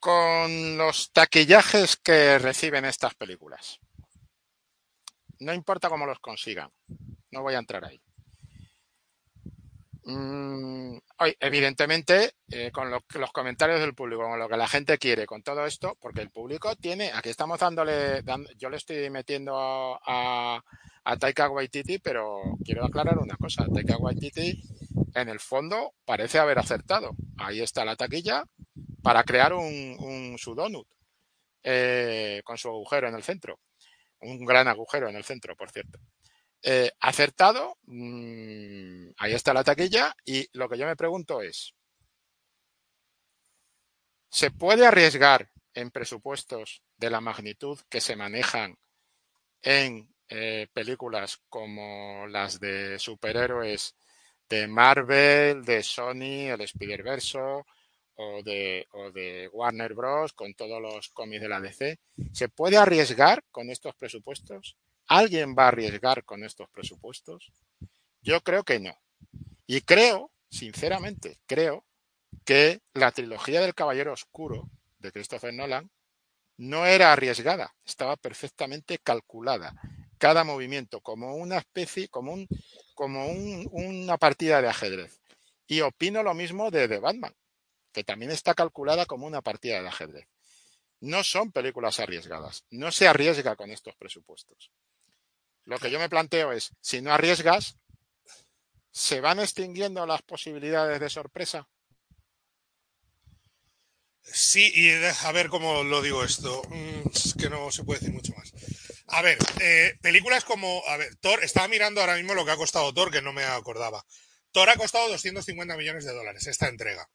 [0.00, 3.78] con los taquillajes que reciben estas películas,
[5.40, 6.70] no importa cómo los consigan,
[7.30, 8.00] no voy a entrar ahí.
[10.06, 10.98] Mm,
[11.40, 15.64] evidentemente, eh, con los comentarios del público, con lo que la gente quiere, con todo
[15.66, 18.22] esto, porque el público tiene, aquí estamos dándole,
[18.56, 20.62] yo le estoy metiendo a,
[21.04, 24.62] a, Taika Waititi, pero quiero aclarar una cosa, Taika Waititi
[25.14, 27.12] en el fondo parece haber acertado.
[27.38, 28.44] Ahí está la taquilla
[29.02, 30.86] para crear un, un su donut
[31.62, 33.58] eh, con su agujero en el centro.
[34.20, 35.98] Un gran agujero en el centro, por cierto.
[36.62, 41.74] Eh, acertado, mm, ahí está la taquilla y lo que yo me pregunto es,
[44.30, 48.76] ¿se puede arriesgar en presupuestos de la magnitud que se manejan
[49.62, 53.94] en eh, películas como las de superhéroes
[54.48, 57.38] de Marvel, de Sony, el Spider-Verse
[58.18, 60.32] o de, o de Warner Bros.
[60.32, 61.98] con todos los cómics de la DC?
[62.32, 64.76] ¿Se puede arriesgar con estos presupuestos?
[65.08, 67.52] ¿Alguien va a arriesgar con estos presupuestos?
[68.22, 68.98] Yo creo que no.
[69.66, 71.84] Y creo, sinceramente, creo
[72.44, 75.90] que la trilogía del Caballero Oscuro de Christopher Nolan
[76.56, 79.74] no era arriesgada, estaba perfectamente calculada.
[80.18, 82.48] Cada movimiento como una especie, como, un,
[82.94, 85.20] como una partida de ajedrez.
[85.68, 87.34] Y opino lo mismo de The Batman,
[87.92, 90.26] que también está calculada como una partida de ajedrez.
[91.00, 94.70] No son películas arriesgadas, no se arriesga con estos presupuestos.
[95.66, 97.76] Lo que yo me planteo es, si no arriesgas,
[98.90, 101.68] ¿se van extinguiendo las posibilidades de sorpresa?
[104.22, 106.62] Sí, y a ver cómo lo digo esto.
[106.68, 108.52] Mm, es que no se puede decir mucho más.
[109.08, 110.82] A ver, eh, películas como.
[110.88, 113.44] A ver, Thor, estaba mirando ahora mismo lo que ha costado Thor, que no me
[113.44, 114.04] acordaba.
[114.52, 117.08] Thor ha costado 250 millones de dólares esta entrega.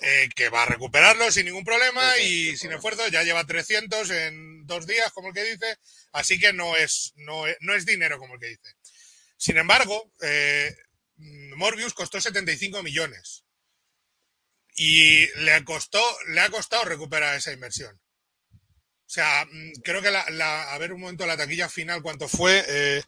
[0.00, 3.06] Eh, que va a recuperarlo sin ningún problema y sin esfuerzo.
[3.08, 5.78] Ya lleva 300 en dos días, como el que dice.
[6.12, 8.74] Así que no es, no es, dinero, como el que dice.
[9.36, 10.74] Sin embargo, eh,
[11.56, 13.44] Morbius costó 75 millones.
[14.76, 18.00] Y le, costó, le ha costado recuperar esa inversión.
[18.54, 22.64] O sea, mm, creo que la, a ver un momento la taquilla final, ¿cuánto fue?
[22.66, 23.02] Eh,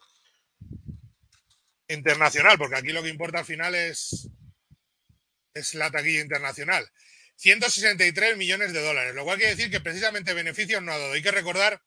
[1.89, 4.29] internacional, porque aquí lo que importa al final es,
[5.55, 6.89] es la taquilla internacional.
[7.37, 11.13] 163 millones de dólares, lo cual quiere decir que precisamente beneficios no ha dado.
[11.13, 11.81] Hay que recordar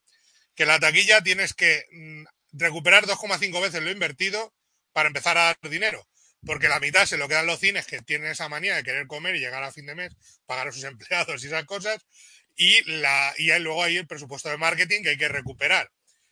[0.55, 2.23] que la taquilla tienes que mm,
[2.53, 4.53] recuperar 2,5 veces lo invertido
[4.93, 6.05] para empezar a dar dinero.
[6.45, 9.35] Porque la mitad se lo quedan los cines que tienen esa manía de querer comer
[9.35, 12.05] y llegar a fin de mes, pagar a sus empleados y esas cosas.
[12.55, 15.89] Y, la, y luego hay el presupuesto de marketing que hay que recuperar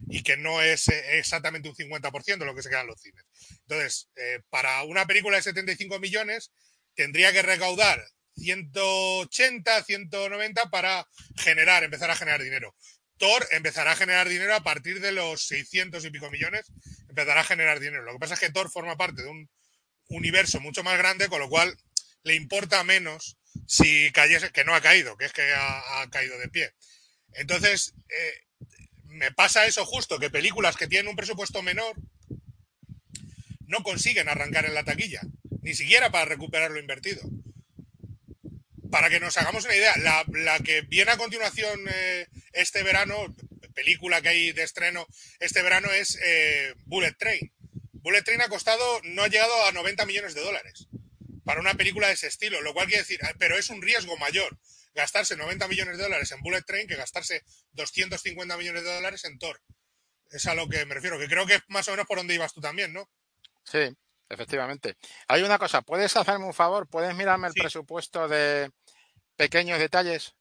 [0.10, 3.24] y que no es eh, exactamente un 50% lo que se quedan los cines.
[3.62, 6.52] Entonces, eh, para una película de 75 millones,
[6.96, 8.06] tendría que recaudar
[8.38, 11.08] 180, 190 para
[11.38, 12.76] generar, empezar a generar dinero.
[13.18, 16.72] Thor empezará a generar dinero a partir de los 600 y pico millones,
[17.10, 18.04] empezará a generar dinero.
[18.04, 19.50] Lo que pasa es que Thor forma parte de un
[20.10, 21.76] universo mucho más grande, con lo cual
[22.24, 26.50] le importa menos si cayese, que no ha caído, que es que ha, caído de
[26.50, 26.74] pie.
[27.34, 28.34] Entonces, eh,
[29.06, 31.96] me pasa eso justo, que películas que tienen un presupuesto menor
[33.66, 35.22] no consiguen arrancar en la taquilla
[35.68, 37.22] ni siquiera para recuperar lo invertido.
[38.92, 43.36] Para que nos hagamos una idea, la, que viene a continuación eh, este verano,
[43.74, 45.06] película que hay de estreno
[45.40, 47.54] este verano es eh, Bullet Train.
[47.94, 50.88] Bullet Train ha costado, no ha llegado a 90 millones de dólares
[51.44, 54.58] para una película de ese estilo, lo cual quiere decir, pero es un riesgo mayor
[54.94, 59.38] gastarse 90 millones de dólares en Bullet Train que gastarse 250 millones de dólares en
[59.38, 59.62] Thor.
[60.32, 62.34] Es a lo que me refiero, que creo que es más o menos por donde
[62.34, 63.10] ibas tú también, ¿no?
[63.64, 63.96] Sí,
[64.30, 64.98] Efectivamente.
[65.28, 66.88] Hay una cosa, ¿puedes hacerme un favor?
[66.88, 68.70] ¿Puedes mirarme el presupuesto de
[69.36, 70.34] pequeños detalles.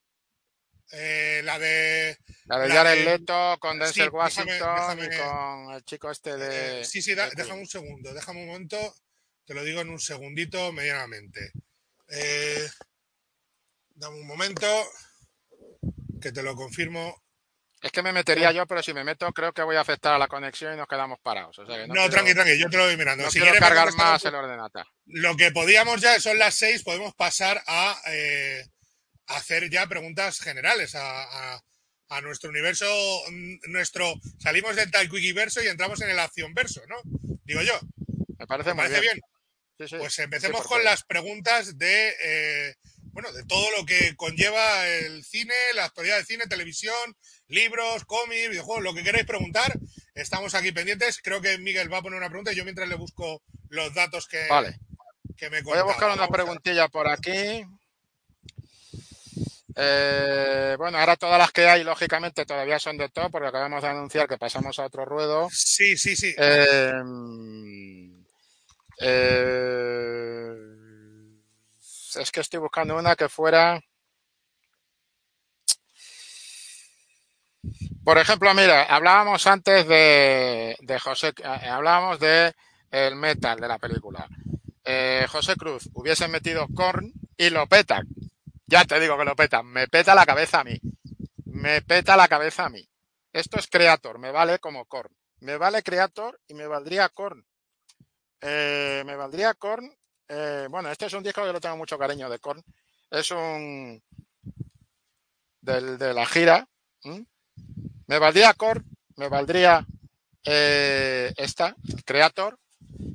[0.93, 2.17] Eh, la de.
[2.47, 6.11] La de la Jared de- Leto con Denzel sí, Washington déjame- y con el chico
[6.11, 6.81] este de.
[6.81, 8.95] eh, sí, sí, da- de déjame un segundo, déjame un momento.
[9.45, 11.53] Te lo digo en un segundito, medianamente.
[12.09, 12.69] Eh,
[13.95, 14.67] dame un momento,
[16.21, 17.23] que te lo confirmo.
[17.83, 20.19] Es que me metería yo, pero si me meto creo que voy a afectar a
[20.19, 21.59] la conexión y nos quedamos parados.
[21.59, 23.25] O sea que No, no, quiero- tranqui, tranqui, yo te lo voy mirando.
[23.25, 24.85] no Si quiero cargar más el ordenata.
[25.07, 28.65] Lo que podíamos ya, son las seis, podemos pasar a eh,
[29.27, 31.63] hacer ya preguntas generales a, a-
[32.09, 32.87] a nuestro universo,
[33.31, 36.97] mm, nuestro, salimos del Talquikiverso y entramos en el accionverso, ¿no?
[37.45, 37.79] Digo yo,
[38.39, 39.15] Me parece ¿te muy parece bien.
[39.15, 39.21] bien?
[39.79, 39.97] Sí, sí.
[39.99, 42.75] Pues empecemos con las preguntas de, eh,
[43.13, 46.95] bueno, de todo lo que conlleva el cine, la actualidad del cine, televisión,
[47.49, 49.73] libros, cómics, videojuegos, lo que queráis preguntar.
[50.15, 51.21] Estamos aquí pendientes.
[51.23, 54.27] Creo que Miguel va a poner una pregunta y yo mientras le busco los datos
[54.27, 54.79] que, Vale.
[55.37, 55.93] que me Voy a contaba.
[55.93, 57.65] buscar una preguntilla por aquí.
[59.79, 63.89] Eh, bueno, ahora todas las que hay, lógicamente, todavía son de top, porque acabamos de
[63.89, 65.49] anunciar que pasamos a otro ruedo.
[65.53, 66.35] Sí, sí, sí.
[66.39, 66.93] Eh,
[69.01, 70.55] eh,
[72.19, 73.81] es que estoy buscando una que fuera.
[78.07, 82.55] Por ejemplo, mira, hablábamos antes de, de José, eh, hablábamos de
[82.89, 84.29] el metal de la película.
[84.85, 88.07] Eh, José Cruz, hubiesen metido Korn y lo petan.
[88.65, 89.67] Ya te digo que lo petan.
[89.67, 90.81] Me peta la cabeza a mí.
[91.47, 92.89] Me peta la cabeza a mí.
[93.33, 95.13] Esto es Creator, me vale como Korn.
[95.41, 97.45] Me vale Creator y me valdría Korn.
[98.41, 99.93] Eh, me valdría Korn.
[100.71, 102.63] bueno, este es un disco que lo tengo mucho cariño de Korn.
[103.11, 104.01] Es un.
[105.61, 106.69] Del, de la gira.
[108.07, 108.85] Me valdría Korn.
[109.17, 109.87] Me valdría
[110.45, 112.59] eh, esta, Creator.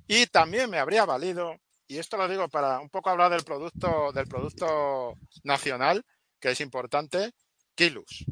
[0.08, 1.56] Y también me habría valido.
[1.88, 6.06] Y esto lo digo para un poco hablar del producto, del producto nacional,
[6.40, 7.34] que es importante,
[7.76, 8.26] Kilus.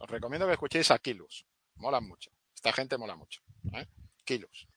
[0.00, 1.46] Os recomiendo que escuchéis a Kilus.
[1.76, 2.30] Molan mucho.
[2.54, 3.40] Esta gente mola mucho.
[3.72, 3.86] ¿eh?
[4.24, 4.68] Kilus.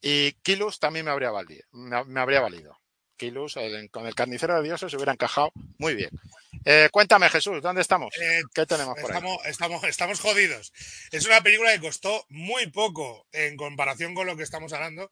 [0.00, 1.64] Y Kilus también me habría valido.
[1.72, 2.78] Me habría valido.
[3.16, 6.10] Kilus el- con el carnicero de dioses se hubiera encajado muy bien.
[6.64, 8.14] Eh, cuéntame, Jesús, ¿dónde estamos?
[8.20, 9.22] Eh, ¿Qué tenemos por ahí?
[9.88, 10.72] Estamos, jodidos.
[11.12, 15.10] Es una película que costó muy poco en comparación con lo que estamos hablando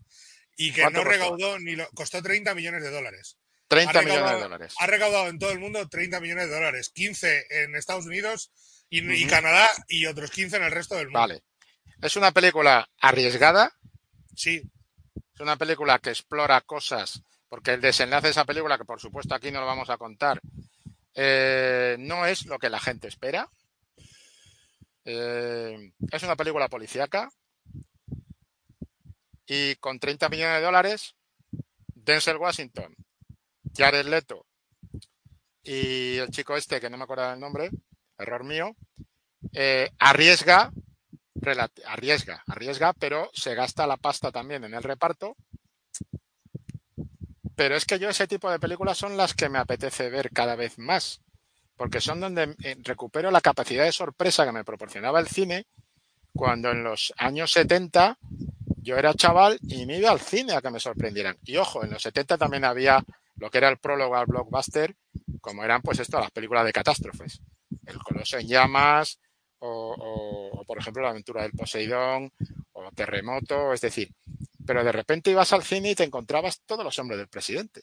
[0.57, 1.23] y que ¿Cuánto no costó?
[1.23, 3.37] recaudó ni lo, costó 30 millones de dólares.
[3.69, 4.75] 30 ha millones de dólares.
[4.79, 8.51] Ha recaudado en todo el mundo 30 millones de dólares, 15 en Estados Unidos
[8.91, 9.27] y.
[9.27, 11.19] Canadá y otros 15 en el resto del mundo.
[11.21, 11.43] Vale.
[12.03, 13.73] Es una película arriesgada,
[14.37, 14.63] Sí,
[15.35, 17.23] Es una película que explora cosas,
[17.55, 20.41] porque el desenlace de esa película, que por supuesto aquí no lo vamos a contar,
[21.15, 23.49] eh, no es lo que la gente espera.
[25.05, 27.31] Eh, es una película policíaca
[29.47, 31.15] y con 30 millones de dólares,
[31.95, 32.93] Denzel Washington,
[33.73, 34.47] Jared Leto
[35.63, 37.71] y el chico este, que no me acuerdo del nombre,
[38.19, 38.75] error mío,
[39.53, 40.73] eh, arriesga
[41.87, 45.37] arriesga, arriesga, pero se gasta la pasta también en el reparto.
[47.57, 50.57] Pero es que yo ese tipo de películas son las que me apetece ver cada
[50.57, 51.21] vez más,
[51.77, 55.67] porque son donde eh, recupero la capacidad de sorpresa que me proporcionaba el cine
[56.35, 58.19] cuando en los años 70
[58.79, 61.37] yo era chaval y me iba al cine a que me sorprendieran.
[61.45, 63.03] Y ojo, en los 70 también había
[63.37, 64.95] lo que era el prólogo al blockbuster,
[65.41, 67.41] como eran pues esto, las películas de catástrofes.
[67.87, 69.19] El Coloso en llamas,
[69.61, 72.33] o, o- o, por ejemplo la aventura del Poseidón,
[72.73, 74.11] o Terremoto, es decir,
[74.67, 77.81] pero de repente ibas al cine y te encontrabas todos los hombres del presidente.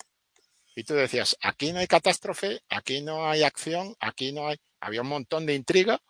[0.75, 4.57] Y tú decías, aquí no hay catástrofe, aquí no hay acción, aquí no hay...
[4.79, 6.01] Había un montón de intriga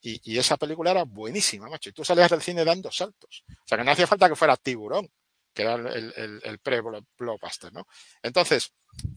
[0.00, 1.90] y, y esa película era buenísima, macho.
[1.90, 3.44] Y tú salías del cine dando saltos.
[3.48, 5.08] O sea, que no hacía falta que fuera tiburón,
[5.54, 7.86] que era el, el- el- pre-blockbuster, ¿no?
[8.22, 8.72] Entonces,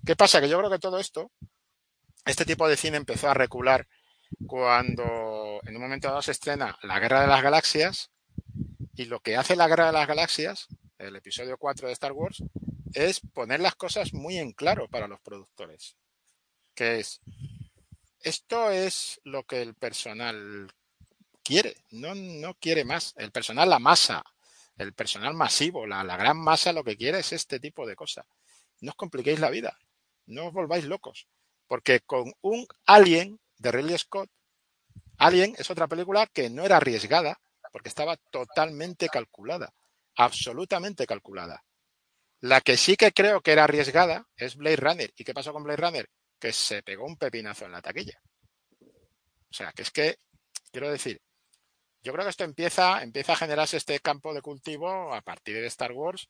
[0.06, 0.40] ¿qué pasa?
[0.40, 1.32] Que yo creo que todo esto,
[2.26, 3.88] este tipo de cine empezó a recular
[4.46, 8.12] cuando en un momento dado se estrena La Guerra de las Galaxias
[8.98, 10.68] y lo que hace La Guerra de las Galaxias,
[10.98, 12.44] el episodio 4 de Star Wars,
[12.94, 15.96] es poner las cosas muy en claro para los productores.
[16.74, 17.22] Que es,
[18.22, 20.74] esto es lo que el personal
[21.44, 23.14] quiere, no, no quiere más.
[23.18, 24.24] El personal, la masa,
[24.80, 28.26] el personal masivo, la, la gran masa lo que quiere es este tipo de cosas.
[28.82, 29.78] No os compliquéis la vida,
[30.26, 31.28] no os volváis locos,
[31.68, 34.32] porque con un Alien de Ridley Scott,
[35.20, 37.40] Alien es otra película que no era arriesgada,
[37.78, 39.72] porque estaba totalmente calculada,
[40.16, 41.64] absolutamente calculada.
[42.40, 45.14] La que sí que creo que era arriesgada es Blade Runner.
[45.16, 46.10] ¿Y qué pasó con Blade Runner?
[46.40, 48.20] Que se pegó un pepinazo en la taquilla.
[48.82, 50.18] O sea, que es que,
[50.72, 51.22] quiero decir,
[52.02, 55.92] yo creo que esto empieza, a generarse este campo de cultivo a partir de Star
[55.92, 56.28] Wars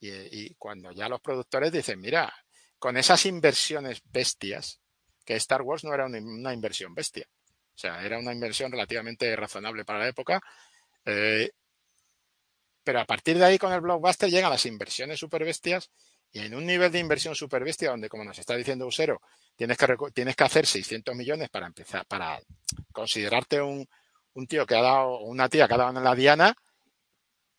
[0.00, 2.32] y, y cuando ya los productores dicen, mira,
[2.78, 4.80] con esas inversiones bestias
[5.26, 7.28] que Star Wars no era una, inversión bestia.
[7.74, 10.40] O sea, era una inversión relativamente razonable para la época.
[11.06, 11.50] Eh,
[12.84, 15.90] pero a partir de ahí con el blockbuster llegan las inversiones super bestias
[16.32, 19.20] y en un nivel de inversión super bestia donde, como nos está diciendo Usero,
[19.56, 22.38] tienes que, tienes que hacer 600 millones para empezar, para
[22.92, 23.88] considerarte un,
[24.34, 26.54] un tío que ha dado, una tía que ha dado en la diana,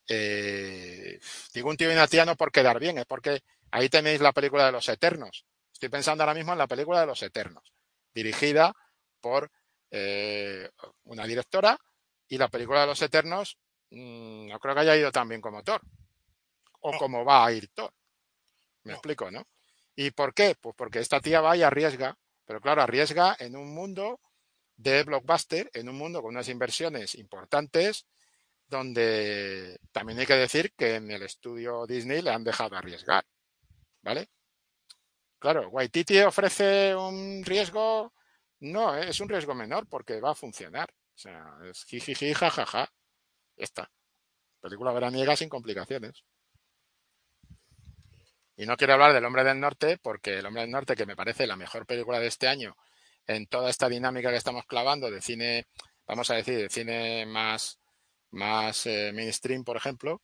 [0.08, 1.20] eh,
[1.54, 3.42] digo un tío y una tía no por quedar bien, es porque
[3.72, 5.46] ahí tenéis la película de los Eternos.
[5.74, 7.74] Estoy pensando ahora mismo en la película de los Eternos,
[8.14, 8.74] dirigida
[9.20, 9.52] por
[9.92, 10.70] eh,
[11.04, 11.78] una directora
[12.28, 13.58] y la película de los Eternos
[13.92, 15.82] Mm, no creo que haya ido tan bien como Thor.
[16.82, 17.94] O como va a ir Thor.
[18.84, 19.48] Me explico, ¿no?
[19.96, 20.56] ¿Y por qué?
[20.60, 24.22] Pues porque esta tía va y arriesga, pero claro, arriesga en un mundo
[24.76, 28.06] de blockbuster, en un mundo con unas inversiones importantes,
[28.68, 33.26] donde también hay que decir que en el estudio Disney le han dejado arriesgar,
[34.04, 34.30] ¿vale?
[35.40, 38.14] Claro, Waititi ofrece un riesgo,
[38.60, 40.94] no, es un riesgo menor porque va a funcionar.
[41.18, 42.94] O sea, es jijiji, jajaja.
[43.56, 43.90] Esta.
[44.62, 46.24] Película veraniega sin complicaciones.
[48.56, 51.16] Y no quiero hablar del Hombre del Norte, porque El Hombre del Norte, que me
[51.16, 52.78] parece la mejor película de este año,
[53.26, 55.66] en toda esta dinámica que estamos clavando de cine,
[56.06, 57.80] vamos a decir, de cine más,
[58.30, 60.22] más eh, mainstream, por ejemplo,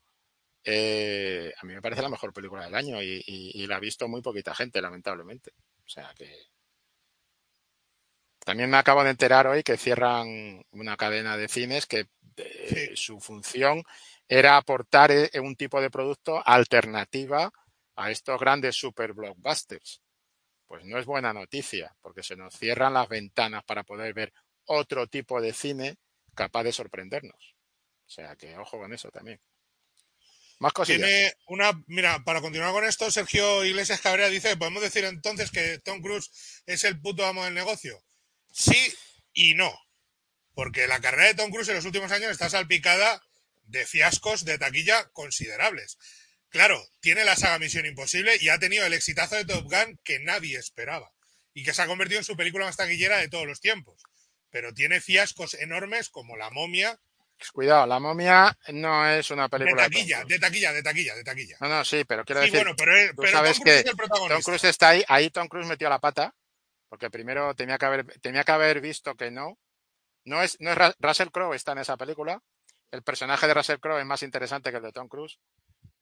[0.63, 4.07] eh, a mí me parece la mejor película del año y, y, la ha visto
[4.07, 5.53] muy poquita gente, lamentablemente.
[5.85, 6.52] O sea que.
[8.43, 12.07] También me acabo de enterar hoy que cierran una cadena de cines que
[12.95, 13.83] su función
[14.27, 17.51] era aportar eh, un tipo de producto alternativa
[17.95, 20.01] a estos grandes super blockbusters.
[20.67, 24.33] Pues no es buena noticia, porque se nos cierran las ventanas para poder ver
[24.65, 25.97] otro tipo de cine
[26.33, 27.55] capaz de sorprendernos.
[28.05, 29.39] O sea que ojo con eso también.
[30.59, 30.95] Más cosas.
[30.95, 35.79] Tiene una, mira, para continuar con esto, Sergio Iglesias Cabrera dice, podemos decir entonces que
[35.79, 38.01] Tom Cruise es el puto amo del negocio.
[38.53, 38.93] Sí
[39.33, 39.73] y no.
[40.53, 43.21] Porque la carrera de Tom Cruise en los últimos años está salpicada
[43.65, 45.97] de fiascos de taquilla considerables.
[46.49, 50.19] Claro, tiene la saga Misión Imposible y ha tenido el exitazo de Top Gun que
[50.19, 51.11] nadie esperaba
[51.53, 54.03] y que se ha convertido en su película más taquillera de todos los tiempos.
[54.51, 56.99] Pero tiene fiascos enormes como La momia.
[57.53, 61.57] Cuidado, La momia no es una película de taquilla, de, taquilla, de taquilla, de taquilla.
[61.59, 62.57] No, no, sí, pero quiero decir.
[62.57, 64.35] Bueno, pero, pero sabes Tom Cruise que es el protagonista.
[64.35, 66.35] Tom Cruise está ahí, ahí Tom Cruise metió la pata,
[66.93, 69.57] porque primero tenía que haber, tenía que haber visto que no,
[70.25, 72.39] no es, no es Russell Crowe está en esa película.
[72.91, 75.39] El personaje de Russell Crowe es más interesante que el de Tom Cruise.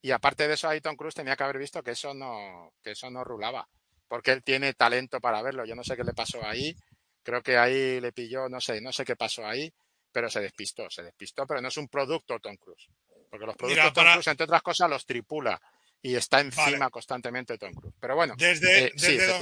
[0.02, 2.90] Y aparte de eso, ahí Tom Cruise tenía que haber visto que eso no, que
[2.90, 3.66] eso no rulaba.
[4.06, 5.64] Porque él tiene talento para verlo.
[5.64, 6.76] Yo no sé qué le pasó ahí.
[7.22, 9.72] Creo que ahí le pilló, no sé, no sé qué pasó ahí,
[10.12, 12.86] pero se despistó, se despistó, pero no es un producto Tom Cruise.
[13.30, 15.58] Porque los productos Tom Cruise, entre otras cosas, los tripula
[16.02, 17.94] y está encima constantemente de Tom Cruise.
[18.00, 19.38] Pero bueno, desde, eh, desde,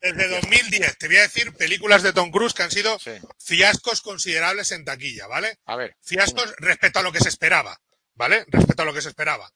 [0.00, 2.96] desde 2010, te voy a decir películas de Tom Cruise que han sido
[3.38, 5.58] fiascos considerables en taquilla, ¿vale?
[5.66, 5.96] A ver.
[6.02, 7.80] Fiascos respecto a lo que se esperaba,
[8.14, 8.44] ¿vale?
[8.46, 9.50] Respecto a lo que se esperaba.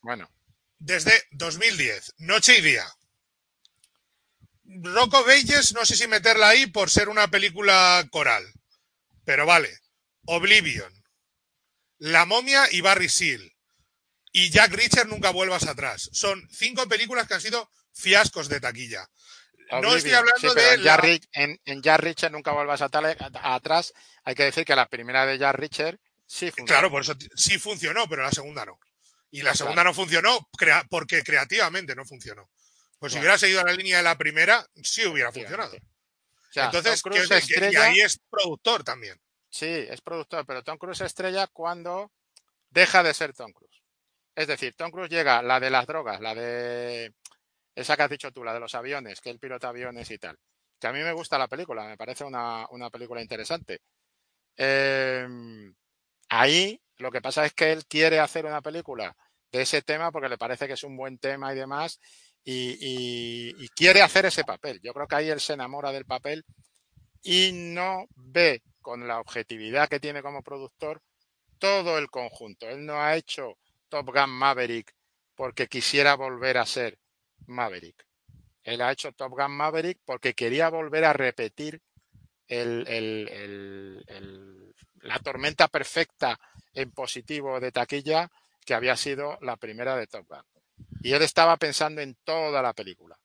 [0.00, 0.30] Bueno.
[0.78, 2.86] Desde 2010, Noche y Día.
[4.64, 8.44] Rocco Beyes, no sé si meterla ahí por ser una película coral,
[9.24, 9.76] pero vale.
[10.26, 10.92] Oblivion.
[11.98, 13.55] La momia y Barry Seal
[14.32, 16.08] y Jack Richard nunca vuelvas atrás.
[16.12, 19.08] Son cinco películas que han sido fiascos de taquilla.
[19.70, 20.74] No estoy hablando de.
[20.74, 21.28] En, Jack,
[21.64, 23.92] en, Jack Richard nunca vuelvas atrás.
[24.24, 26.66] Hay que decir que la primera de Jack Richard sí funcionó.
[26.66, 28.78] Claro, por eso sí funcionó, pero la segunda no.
[29.30, 30.48] Y la segunda no funcionó
[30.88, 32.48] porque creativamente no funcionó.
[32.98, 35.76] Pues si hubiera seguido la línea de la primera, sí hubiera funcionado.
[36.54, 37.02] Entonces,
[37.72, 39.20] y ahí es productor también.
[39.50, 42.12] Sí, es productor, pero Tom Cruise estrella cuando
[42.70, 43.82] deja de ser Tom Cruise.
[44.36, 47.14] Es decir, Tom Cruise llega, la de las drogas, la de
[47.74, 50.38] esa que has dicho tú, la de los aviones, que él pilota aviones y tal.
[50.78, 53.80] Que a mí me gusta la película, me parece una, película interesante.
[54.56, 55.74] Em,
[56.28, 59.16] ahí lo que pasa es que él quiere hacer una película
[59.52, 62.00] de ese tema porque le parece que es un buen tema y demás,
[62.44, 62.76] y,
[63.64, 64.80] y quiere hacer ese papel.
[64.82, 66.44] Yo creo que ahí él se enamora del papel
[67.22, 71.02] y no ve con la objetividad que tiene como productor
[71.58, 72.68] todo el conjunto.
[72.68, 73.58] Él no ha hecho
[73.88, 74.94] Top Gun Maverick
[75.34, 76.98] porque quisiera volver a ser
[77.46, 78.06] Maverick.
[78.62, 81.80] Él ha hecho Top Gun Maverick porque quería volver a repetir
[82.48, 82.78] la
[85.22, 86.40] tormenta perfecta
[86.72, 88.30] en positivo de taquilla
[88.64, 90.42] que había sido la primera de Top Gun.
[91.00, 93.16] Y él estaba pensando en toda la película.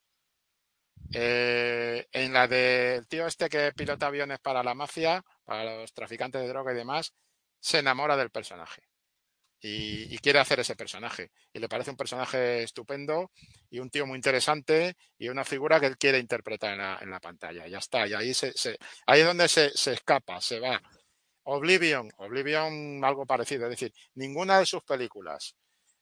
[1.13, 6.41] Eh, en la del tío este que pilota aviones para la mafia, para los traficantes
[6.41, 7.13] de droga y demás,
[7.59, 8.90] se enamora del personaje
[9.61, 11.31] y, quiere hacer ese personaje.
[11.53, 13.31] Y le parece un personaje estupendo
[13.69, 17.67] y un tío muy interesante y una figura que él quiere interpretar en la, pantalla.
[17.67, 18.53] Ya está, y ahí, se,
[19.05, 20.81] ahí es donde se, escapa, se va.
[21.43, 25.55] Oblivion, Oblivion algo parecido, es decir, ninguna de sus películas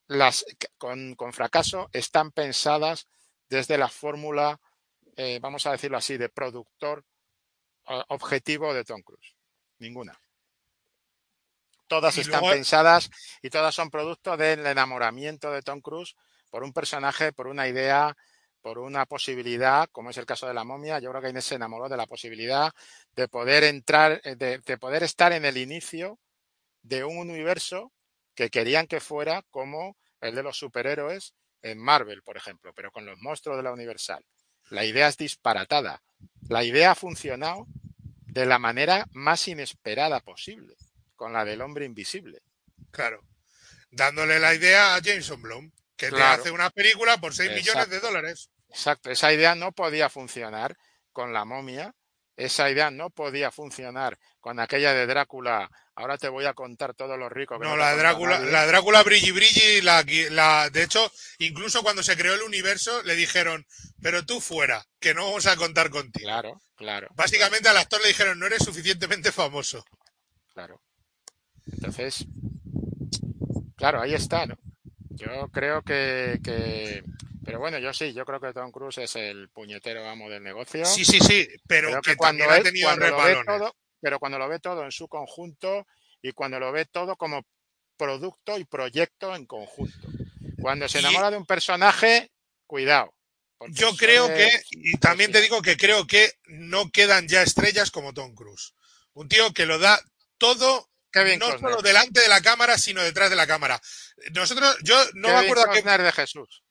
[0.08, 0.46] las
[0.78, 3.08] con, con fracaso están pensadas
[3.48, 4.60] desde la fórmula,
[5.16, 7.06] eh, vamos a decirlo así, de productor
[8.10, 9.36] objetivo de Tom Cruise.
[9.80, 10.20] Ninguna.
[11.90, 13.10] Todas están pensadas
[13.42, 16.16] y todas son producto del enamoramiento de Tom Cruise
[16.52, 18.16] por un personaje, por una idea,
[18.62, 21.00] por una posibilidad, como es el caso de la momia.
[21.00, 22.72] Yo creo que Inés se enamoró de la posibilidad
[23.16, 26.20] de poder entrar, eh, de, de poder estar en el inicio
[26.84, 27.92] de un universo
[28.36, 31.34] que querían que fuera como el de los superhéroes
[31.64, 34.24] en Marvel, por ejemplo, pero con los monstruos de la Universal.
[34.70, 36.04] La idea es disparatada.
[36.48, 37.66] La idea ha funcionado
[38.28, 40.76] de la manera más inesperada posible
[41.20, 42.42] con la del hombre invisible.
[42.92, 43.22] Claro.
[43.92, 48.00] Dándole la idea a Jameson Blum, que le hace una película por 6 millones de
[48.00, 48.50] dólares.
[48.70, 49.12] Exacto.
[49.12, 50.78] Esa idea no podía funcionar
[51.12, 51.94] con la momia.
[52.38, 55.70] Esa idea no podía funcionar con aquella de Drácula.
[55.94, 57.60] Ahora te voy a contar todos los ricos.
[57.60, 62.34] no, la, Drácula, la Drácula brilli brilli, la, la, de hecho, incluso cuando se creó
[62.34, 63.68] el universo, le dijeron,
[64.02, 66.30] pero tú fuera, que no vamos a contar contigo.
[66.30, 67.10] Claro, claro.
[67.12, 69.84] Básicamente al actor le dijeron, no eres suficientemente famoso.
[70.54, 70.82] Claro.
[71.72, 72.26] Entonces,
[73.76, 74.56] claro, ahí está, ¿no?
[75.10, 77.04] Yo creo que,
[77.44, 80.86] pero bueno, yo sí, yo creo que Tom Cruise es el puñetero amo del negocio.
[80.86, 84.48] Sí, sí, sí, pero, que cuando ha tenido cuando lo ve todo, pero cuando lo
[84.48, 85.86] ve todo en su conjunto
[86.22, 87.44] y cuando lo ve todo como
[87.98, 90.08] producto y proyecto en conjunto.
[90.62, 92.32] Cuando se enamora de un personaje,
[92.66, 93.14] cuidado.
[93.70, 98.14] Yo creo que, y también te digo que creo que no quedan ya estrellas como
[98.14, 98.74] Tom Cruise.
[99.14, 100.00] Un tío que lo da
[100.38, 100.89] todo
[101.38, 103.82] no solo delante de la cámara, sino detrás de la cámara.
[104.34, 106.64] Nosotros, yo no me acuerdo que de Jesús.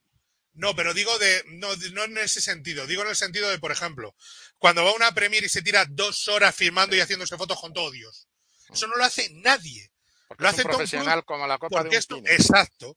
[0.55, 3.71] No, pero digo de, no, no en ese sentido, digo en el sentido de, por
[3.71, 4.15] ejemplo,
[4.59, 7.73] cuando va a una premier y se tira dos horas filmando y haciéndose fotos con
[7.73, 8.27] todo Dios.
[8.73, 9.91] Eso no lo hace nadie
[10.37, 12.97] lo hace profesional como la copa de un Exacto.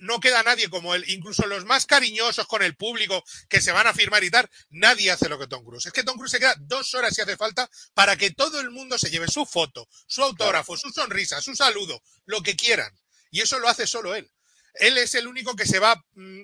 [0.00, 1.04] No queda nadie como él.
[1.08, 5.10] Incluso los más cariñosos con el público que se van a firmar y tal, nadie
[5.10, 5.86] hace lo que Tom Cruise.
[5.86, 8.70] Es que Tom Cruise se queda dos horas si hace falta para que todo el
[8.70, 12.92] mundo se lleve su foto, su autógrafo, su sonrisa, su saludo, lo que quieran.
[13.30, 14.30] Y eso lo hace solo él.
[14.74, 16.00] Él es el único que se va.
[16.12, 16.42] Mm,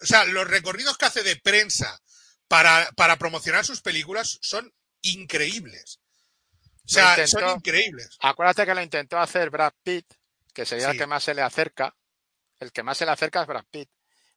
[0.00, 2.00] o sea, los recorridos que hace de prensa
[2.46, 4.72] para, para promocionar sus películas son
[5.02, 6.00] increíbles.
[6.88, 8.16] O sea, son increíbles.
[8.20, 10.06] Acuérdate que lo intentó hacer Brad Pitt,
[10.54, 11.94] que sería el que más se le acerca.
[12.60, 13.88] El que más se le acerca es Brad Pitt.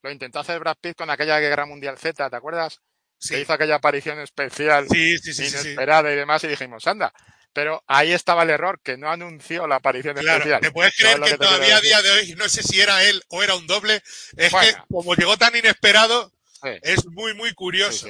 [0.02, 2.80] Lo intentó hacer Brad Pitt con aquella Guerra Mundial Z, ¿te acuerdas?
[3.18, 3.35] Sí.
[3.35, 7.14] Que hizo aquella aparición especial, inesperada y demás, y dijimos, anda.
[7.53, 10.61] Pero ahí estaba el error, que no anunció la aparición especial.
[10.61, 13.43] ¿Te puedes creer que, todavía a día de hoy, no sé si era él o
[13.43, 14.02] era un doble?
[14.38, 16.31] Es que como llegó tan inesperado,
[16.81, 18.07] es muy, muy curioso.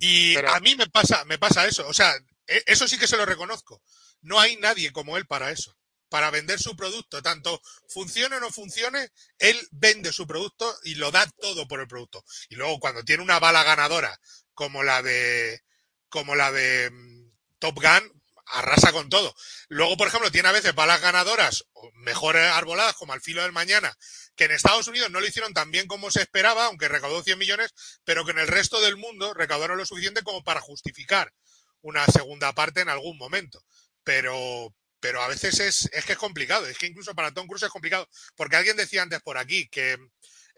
[0.00, 1.86] Y a mí me pasa, me pasa eso.
[1.86, 2.12] O sea,
[2.46, 3.82] e, eso sí que se lo reconozco.
[4.20, 5.76] No hay nadie como él para eso,
[6.12, 7.22] para vender su producto.
[7.22, 11.88] Tanto funcione o no funcione, él vende su producto y lo da todo por el
[11.88, 12.22] producto.
[12.50, 14.20] Y luego cuando tiene una bala ganadora
[14.52, 15.62] como la de
[16.10, 19.34] como la de mm, Top Gun, arrasa con todo.
[19.68, 23.52] Luego, por ejemplo, tiene a veces balas ganadoras o mejores arboladas como al filo del
[23.52, 23.96] mañana,
[24.36, 27.38] que en Estados Unidos no lo hicieron tan bien como se esperaba, aunque recaudó 100
[27.38, 27.72] millones,
[28.04, 31.32] pero que en el resto del mundo recaudaron lo suficiente como para justificar
[31.80, 33.64] una segunda parte en algún momento.
[34.04, 36.64] Pero, pero a veces es, que es complicado.
[36.66, 38.08] Es que incluso para Tom Cruise es complicado.
[38.36, 39.98] Porque alguien decía antes por aquí que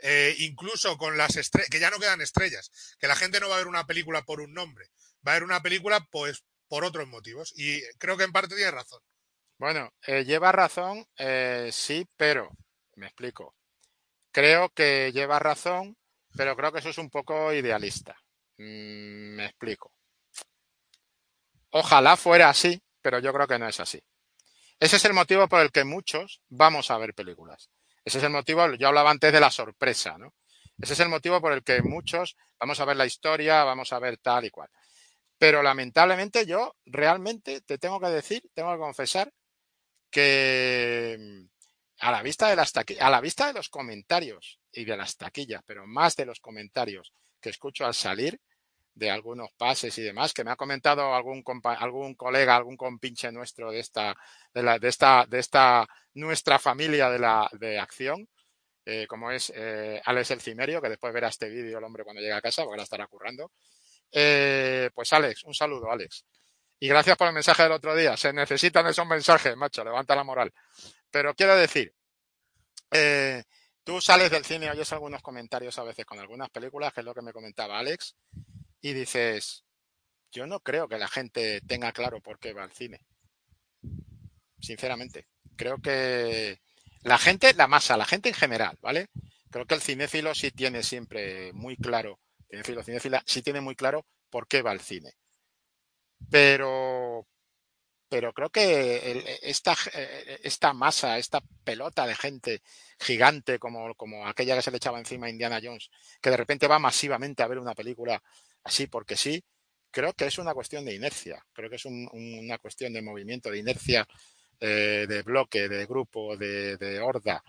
[0.03, 3.55] eh, incluso con las estrellas, que ya no quedan estrellas, que la gente no va
[3.55, 4.91] a ver una película por un nombre,
[5.27, 7.55] va a ver una película pues por otros motivos.
[7.57, 9.01] Y creo que en parte tiene razón.
[9.57, 12.51] Bueno, eh, lleva razón, eh, sí, pero
[12.97, 13.55] me explico.
[14.31, 15.97] Creo que lleva razón,
[16.37, 18.15] pero creo que eso es un poco idealista.
[18.59, 19.91] Mm, me explico.
[21.71, 24.03] Ojalá fuera así, pero yo creo que no es así.
[24.85, 27.70] Ese es el motivo por el que muchos vamos a ver películas.
[28.05, 30.35] Ese es el motivo, yo hablaba antes de la sorpresa, ¿no?
[30.78, 33.98] Ese es el motivo por el que muchos vamos a ver la historia, vamos a
[33.98, 34.69] ver tal y cual.
[35.39, 39.32] Pero lamentablemente yo realmente te tengo que decir, tengo que confesar
[40.11, 41.47] que mm,
[42.01, 45.62] a la vista de las a la vista de los comentarios y de las taquillas,
[45.65, 48.39] pero más de los comentarios que escucho al salir,
[48.95, 53.71] de algunos pases y demás, que me ha comentado algún algún colega, algún compinche nuestro
[53.73, 54.15] de esta,
[54.53, 58.29] de, la, de esta, de esta nuestra familia de la de acción,
[58.87, 62.23] eh, como es eh, Alex El Cimerio, que después verá este vídeo el hombre cuando
[62.23, 63.53] llegue a casa, porque la estará currando.
[64.12, 66.25] Eh, pues Alex, un saludo, Alex.
[66.79, 68.16] Y gracias por el mensaje del otro día.
[68.16, 70.53] Se necesitan esos mensajes, macho, levanta la moral.
[71.11, 71.93] Pero quiero decir
[73.85, 77.15] tú sales del cine, oyes algunos comentarios a veces con algunas películas, que es lo
[77.15, 78.16] que me comentaba Alex,
[78.85, 79.65] y dices,
[80.31, 83.01] yo no creo que la gente tenga claro por qué va al cine.
[84.61, 85.27] Sinceramente.
[85.56, 86.61] Creo que
[87.01, 89.09] la gente, la masa, la gente en general, ¿vale?
[89.51, 92.20] Creo que el cinéfilo sí tiene siempre muy claro,
[92.51, 95.15] cinéfilo, cinéfila, sí tiene muy claro por qué va al cine.
[96.31, 97.27] Pero,
[98.11, 99.74] pero creo que esta,
[100.43, 102.62] esta masa, esta pelota de gente
[102.98, 105.89] gigante como, como aquella que se le echaba encima a Indiana Jones,
[106.20, 108.23] que de repente va masivamente a ver una película
[108.65, 109.43] así porque sí,
[109.95, 113.59] creo que es una cuestión de inercia, creo que es una cuestión de movimiento, de
[113.59, 114.07] inercia,
[114.61, 117.43] eh, de bloque, de grupo, de, horda.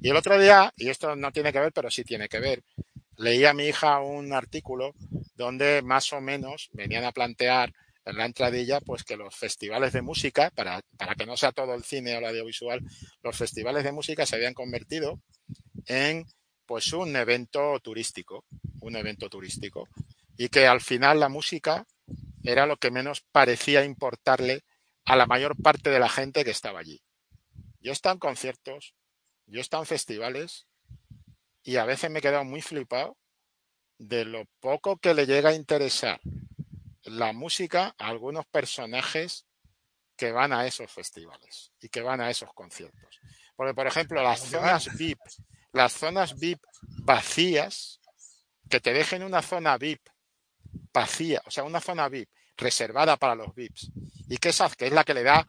[0.00, 2.62] Y el otro día, y esto no tiene que ver, pero sí tiene que ver,
[3.16, 4.94] leí a mi hija un artículo
[5.34, 7.72] donde más o menos venían a plantear
[8.04, 11.74] en la entradilla, pues que los festivales de música, para, para que no sea todo
[11.74, 12.80] el cine o el audiovisual,
[13.22, 15.20] los festivales de música se habían convertido
[15.86, 16.24] en
[16.64, 18.44] pues un evento turístico,
[18.80, 19.88] un evento turístico,
[20.38, 21.84] y que al final la música
[22.44, 24.64] era lo que menos parecía importarle
[25.04, 27.02] a la mayor parte de la gente que estaba allí.
[27.80, 28.94] Yo he estado en conciertos,
[29.46, 30.66] yo he estado en festivales
[31.64, 33.18] y a veces me he quedado muy flipado
[33.98, 36.20] de lo poco que le llega a interesar
[37.02, 39.44] la música a algunos personajes
[40.16, 43.20] que van a esos festivales y que van a esos conciertos.
[43.56, 45.18] Porque, por ejemplo, las zonas VIP,
[45.72, 46.60] las zonas VIP
[47.02, 48.00] vacías,
[48.70, 50.00] que te dejen una zona VIP
[50.98, 53.92] vacía, o sea, una zona VIP reservada para los VIPs,
[54.28, 55.46] y que esa, que es la que le da,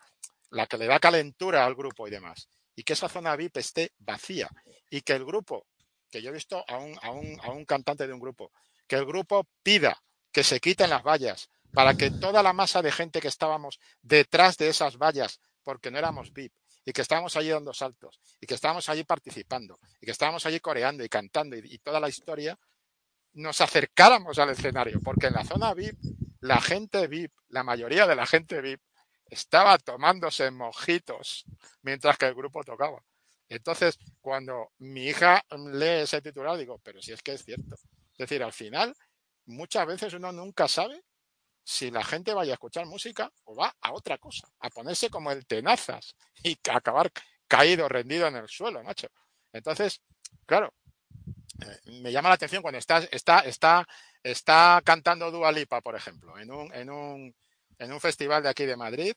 [0.52, 3.92] la que le da calentura al grupo y demás, y que esa zona VIP esté
[3.98, 4.48] vacía,
[4.92, 5.66] y que el grupo,
[6.12, 8.52] que yo he visto a un, a un, a un cantante de un grupo,
[8.88, 10.00] que el grupo pida
[10.32, 14.58] que se quiten las vallas, para que toda la masa de gente que estábamos detrás
[14.58, 16.54] de esas vallas, porque no éramos VIP,
[16.86, 20.60] y que estábamos allí dando saltos, y que estábamos allí participando, y que estábamos allí
[20.60, 22.56] coreando y cantando, y, y toda la historia,
[23.40, 25.98] nos acercáramos al escenario, porque en la zona VIP,
[26.42, 28.82] la gente VIP, la mayoría de la gente VIP,
[29.26, 31.46] estaba tomándose mojitos
[31.82, 33.04] mientras que el grupo tocaba.
[33.48, 37.76] Entonces, cuando mi hija lee ese titular, digo, pero si es que es cierto.
[38.12, 38.96] Es decir, al final,
[39.46, 41.04] muchas veces uno nunca sabe
[41.64, 45.32] si la gente vaya a escuchar música o va a otra cosa, a ponerse como
[45.32, 47.12] el tenazas y acabar
[47.48, 49.08] caído, rendido en el suelo, macho.
[49.54, 50.02] Entonces,
[50.46, 50.74] claro,
[51.86, 53.88] me llama la atención cuando está, está, está,
[54.24, 57.36] está cantando Dua Lipa, por ejemplo, en un, en un,
[57.78, 59.14] en un festival de aquí de Madrid,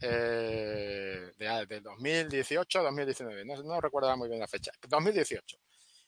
[0.00, 5.56] eh, de, de, 2018, 2019, no, recuerdo muy bien la fecha, 2018.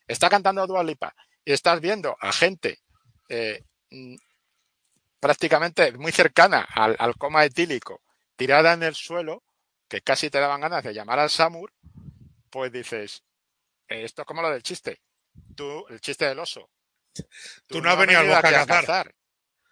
[0.06, 2.78] Está cantando Dua Lipa y estás viendo a gente
[3.28, 4.16] eh, mm,
[5.20, 8.02] prácticamente muy cercana al, coma etílico,
[8.36, 9.42] tirada en el suelo,
[9.88, 11.72] que casi te daban ganas de llamar al SAMUR,
[12.50, 13.22] pues dices,
[13.88, 15.00] esto es como lo del chiste.
[15.56, 16.70] Tú, el chiste del oso.
[17.12, 17.24] Tú,
[17.68, 18.86] tú no, has venido, venido al bosque a cazar.
[18.86, 19.14] cazar.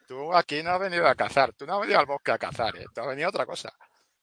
[0.06, 1.52] Tú aquí no has venido a cazar.
[1.54, 2.76] Tú no has venido al bosque a cazar.
[2.76, 2.86] ¿eh?
[2.94, 3.72] Tú has venido a otra cosa.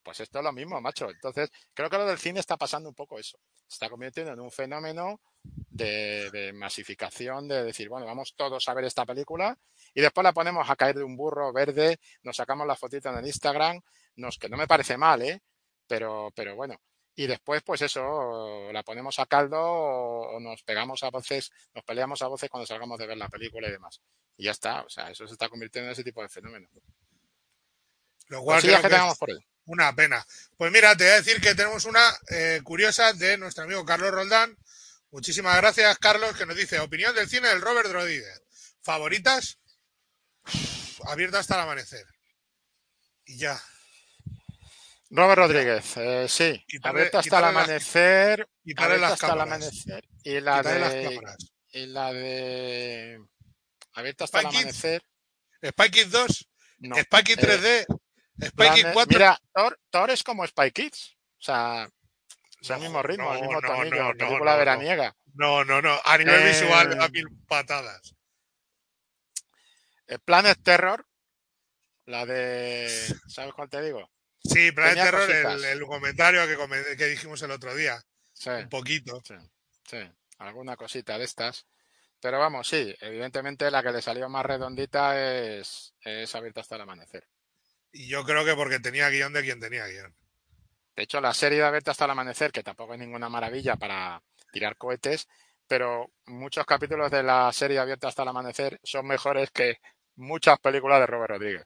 [0.03, 1.09] Pues esto es lo mismo, macho.
[1.09, 3.37] Entonces, creo que lo del cine está pasando un poco eso.
[3.67, 8.73] Se está convirtiendo en un fenómeno de, de, masificación, de decir, bueno, vamos todos a
[8.73, 9.57] ver esta película
[9.93, 13.19] y después la ponemos a caer de un burro verde, nos sacamos la fotita en
[13.19, 13.81] el Instagram,
[14.15, 15.41] nos, que no me parece mal, ¿eh?
[15.87, 16.75] Pero, pero bueno,
[17.19, 22.21] y después, pues eso, la ponemos a caldo o nos pegamos a voces, nos peleamos
[22.21, 23.99] a voces cuando salgamos de ver la película y demás.
[24.37, 26.69] Y ya está, o sea, eso se está convirtiendo en ese tipo de fenómeno.
[28.27, 29.45] Lo cual creo que, que tengamos por él.
[29.65, 30.25] Una pena.
[30.55, 34.11] Pues mira, te voy a decir que tenemos una eh, curiosa de nuestro amigo Carlos
[34.11, 34.57] Roldán.
[35.11, 38.43] Muchísimas gracias, Carlos, que nos dice opinión del cine del Robert Rodríguez.
[38.81, 39.59] ¿Favoritas?
[41.03, 42.05] Abierta hasta el amanecer.
[43.25, 43.61] Y ya.
[45.11, 46.63] Robert Rodríguez, eh, sí.
[46.83, 48.47] Abierta hasta el amanecer.
[48.77, 50.07] Abierta las hasta el amanecer.
[50.23, 51.03] Y la Quitarle las de.
[51.03, 51.37] cámaras.
[51.71, 53.19] Y la de.
[53.93, 54.55] Abierta hasta el Kids.
[54.59, 55.03] amanecer.
[55.65, 56.49] Spy Kids 2,
[56.79, 56.95] No.
[56.95, 57.85] Spy Kids Eh, 3D,
[58.47, 59.17] Spy Kids Plan- 4.
[59.17, 61.17] Mira, Thor, Thor es como Spy Kids.
[61.39, 61.89] O sea,
[62.61, 65.15] es el mismo ritmo, el mismo no, película veraniega.
[65.33, 65.99] No, no, no.
[66.05, 68.15] A nivel Eh, visual da mil patadas.
[70.07, 71.05] Eh, Planet Terror,
[72.05, 72.89] la de.
[73.27, 74.09] ¿Sabes cuál te digo?
[74.49, 75.71] Sí, Planet Terror, el, cositas.
[75.71, 76.41] el comentario
[76.97, 78.01] que, dijimos el otro día.
[78.33, 79.21] Sí, Un poquito.
[79.25, 79.35] sí,
[79.87, 79.97] sí,
[80.39, 81.65] alguna cosita de estas.
[82.21, 86.81] Pero vamos, sí, evidentemente la que le salió más redondita es, es abierta hasta el
[86.81, 87.27] amanecer.
[87.91, 90.13] Y yo creo que porque tenía guion de quien tenía guion.
[90.95, 94.21] De hecho, la serie de Abierta hasta el amanecer, que tampoco es ninguna maravilla para
[94.51, 95.29] tirar cohetes,
[95.65, 99.77] pero muchos capítulos de la serie Abierta hasta el amanecer son mejores que
[100.17, 101.65] muchas películas de Robert Rodríguez.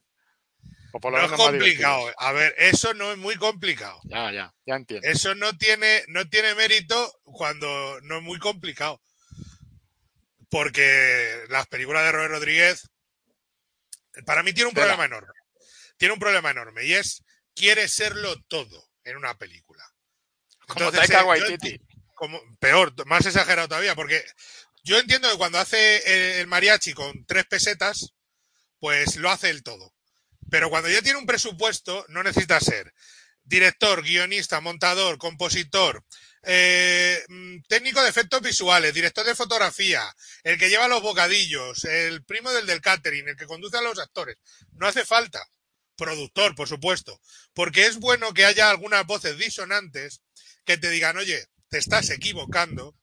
[0.95, 2.13] O por lo No es menos complicado.
[2.17, 3.99] A ver, eso no es muy complicado.
[4.03, 5.07] Ya, ya, ya entiendo.
[5.07, 9.01] Eso no tiene, no tiene mérito cuando no es muy complicado.
[10.51, 12.91] Porque las películas de Robert Rodríguez,
[14.23, 15.33] para mí tiene un problema enorme.
[15.97, 17.23] Tiene un problema enorme y es,
[17.55, 19.83] quiere serlo todo en una película.
[20.67, 21.81] Como Taika Waititi.
[22.13, 24.23] Como, peor, más exagerado todavía, porque
[24.83, 28.13] yo entiendo que cuando hace el mariachi con tres pesetas,
[28.79, 29.92] pues lo hace el todo.
[30.53, 32.93] Pero cuando ya tiene un presupuesto, no necesita ser
[33.43, 36.05] director, guionista, montador, compositor,
[36.43, 40.03] eh, mm, técnico de efectos visuales, director de fotografía,
[40.43, 43.97] el que lleva los bocadillos, el primo del del catering, el que conduce a los
[43.97, 44.37] actores.
[44.73, 45.43] No hace falta.
[45.95, 47.19] Productor, por supuesto.
[47.55, 50.21] Porque es bueno que haya algunas voces disonantes
[50.65, 52.95] que te digan, oye, te estás equivocando,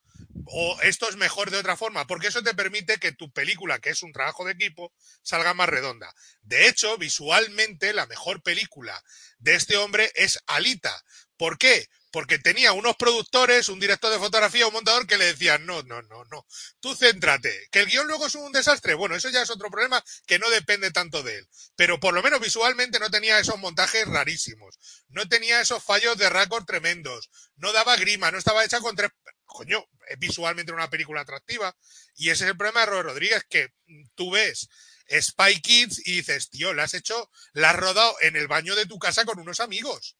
[0.53, 3.89] o esto es mejor de otra forma, porque eso te permite que tu película, que
[3.89, 6.13] es un trabajo de equipo, salga más redonda.
[6.41, 9.01] De hecho, visualmente, la mejor película
[9.39, 11.03] de este hombre es Alita.
[11.37, 11.87] ¿Por qué?
[12.11, 16.01] Porque tenía unos productores, un director de fotografía, un montador que le decían, no, no,
[16.01, 16.45] no, no,
[16.81, 17.69] tú céntrate.
[17.71, 20.49] Que el guion luego es un desastre, bueno, eso ya es otro problema que no
[20.49, 21.47] depende tanto de él.
[21.77, 26.29] Pero por lo menos visualmente no tenía esos montajes rarísimos, no tenía esos fallos de
[26.29, 29.11] récord tremendos, no daba grima, no estaba hecha con tres
[29.51, 31.75] coño, es visualmente una película atractiva.
[32.15, 33.73] Y ese es el problema de Robert Rodríguez, que
[34.15, 34.69] tú ves
[35.09, 38.85] Spy Kids y dices, tío, la has hecho, la has rodado en el baño de
[38.85, 40.17] tu casa con unos amigos.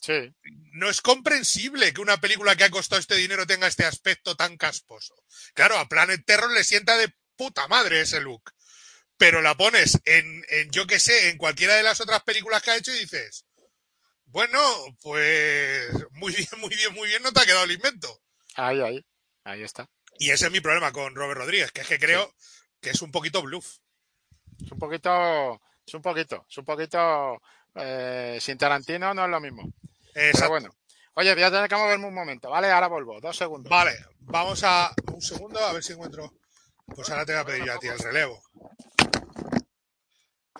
[0.00, 0.34] Sí.
[0.72, 4.56] No es comprensible que una película que ha costado este dinero tenga este aspecto tan
[4.56, 5.14] casposo.
[5.54, 8.52] Claro, a Planet Terror le sienta de puta madre ese look.
[9.16, 12.72] Pero la pones en, en yo qué sé, en cualquiera de las otras películas que
[12.72, 13.44] ha hecho y dices,
[14.24, 14.60] bueno,
[15.02, 18.21] pues muy bien, muy bien, muy bien, no te ha quedado el invento.
[18.56, 19.04] Ahí, ahí,
[19.44, 19.88] ahí está.
[20.18, 22.32] Y ese es mi problema con Robert Rodríguez, que es que creo
[22.80, 23.78] que es un poquito bluff.
[24.62, 27.42] Es un poquito, es un poquito, es un poquito,
[27.74, 29.72] eh, sin Tarantino no es lo mismo.
[30.12, 30.74] Pero bueno.
[31.14, 32.70] Oye, voy a tener que moverme un momento, ¿vale?
[32.70, 33.70] Ahora vuelvo, dos segundos.
[33.70, 36.32] Vale, vamos a un segundo a ver si encuentro.
[36.86, 38.42] Pues ahora te voy a pedir a ti el relevo.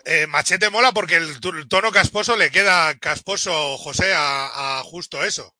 [0.05, 1.39] Eh, machete mola porque el,
[1.69, 5.55] tono casposo le queda casposo, José, a justo eso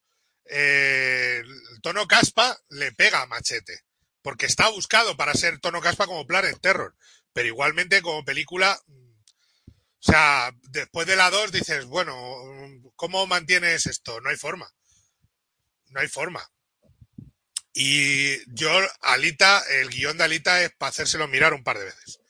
[0.46, 3.84] eh, el tono caspa le pega a Machete,
[4.22, 6.94] porque está buscado para ser tono caspa como Planet Terror,
[7.32, 12.14] pero igualmente como película, o sea, después de la 2 dices, bueno,
[12.94, 14.20] ¿cómo mantienes esto?
[14.20, 14.70] No hay forma.
[15.90, 16.46] No hay forma.
[17.72, 22.20] Y yo, Alita, el guion de Alita es para hacérselo mirar un par de veces.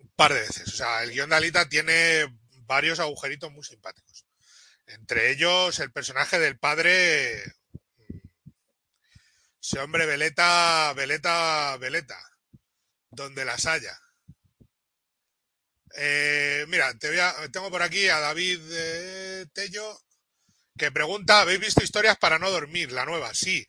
[0.00, 0.68] Un par de veces.
[0.68, 2.26] O sea, el guion de Alita tiene
[2.66, 4.23] varios agujeritos muy simpáticos.
[4.86, 7.42] Entre ellos el personaje del padre,
[9.62, 12.18] ese hombre veleta, veleta, veleta,
[13.10, 13.98] donde las haya.
[15.96, 20.00] Eh, mira, te voy a, tengo por aquí a David eh, Tello
[20.76, 22.90] que pregunta, ¿habéis visto historias para no dormir?
[22.90, 23.64] La nueva, sí.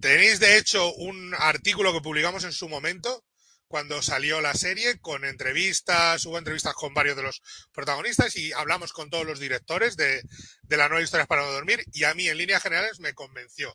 [0.00, 3.24] Tenéis de hecho un artículo que publicamos en su momento
[3.72, 7.40] cuando salió la serie, con entrevistas, hubo entrevistas con varios de los
[7.72, 10.22] protagonistas y hablamos con todos los directores de,
[10.68, 13.72] la nueva historia para no dormir y a mí en líneas generales me convenció.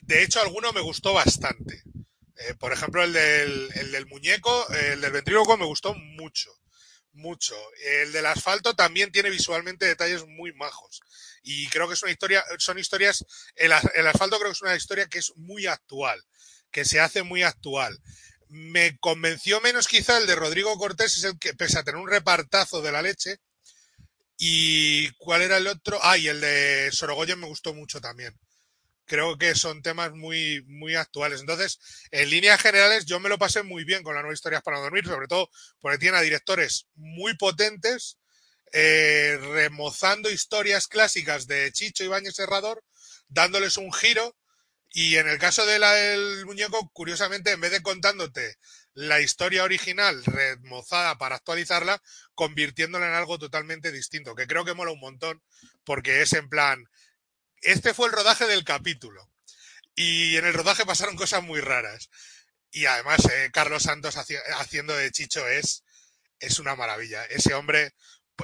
[0.00, 1.82] De hecho, alguno me gustó bastante.
[2.36, 6.50] Eh, por ejemplo, el del, el muñeco, el del ventríloco me gustó mucho,
[7.12, 7.54] mucho.
[7.84, 11.02] El del asfalto también tiene visualmente detalles muy majos.
[11.42, 13.26] Y creo que es una historia, son historias,
[13.56, 16.18] el, el asfalto creo que es una historia que es muy actual,
[16.70, 18.00] que se hace muy actual
[18.48, 22.08] me convenció menos quizá el de Rodrigo Cortés, es el que, pese a tener un
[22.08, 23.38] repartazo de la leche.
[24.36, 25.98] ¿Y cuál era el otro?
[26.02, 28.38] Ah, y el de Sorogoyen me gustó mucho también.
[29.04, 31.40] Creo que son temas muy, muy actuales.
[31.40, 31.78] Entonces,
[32.10, 35.06] en líneas generales, yo me lo pasé muy bien con las nuevas historias para dormir,
[35.06, 35.50] sobre todo
[35.80, 38.18] porque tiene a directores muy potentes,
[38.72, 42.84] eh, remozando historias clásicas de Chicho Ibáñez Serrador,
[43.28, 44.36] dándoles un giro
[44.90, 48.56] y en el caso de del muñeco, curiosamente, en vez de contándote
[48.94, 52.02] la historia original remozada para actualizarla,
[52.34, 55.42] convirtiéndola en algo totalmente distinto, que creo que mola un montón,
[55.84, 56.88] porque es en plan,
[57.60, 59.30] este fue el rodaje del capítulo.
[59.94, 62.08] Y en el rodaje pasaron cosas muy raras.
[62.70, 65.84] Y además, eh, Carlos Santos haciendo de Chicho es,
[66.40, 67.24] es una maravilla.
[67.26, 67.94] Ese hombre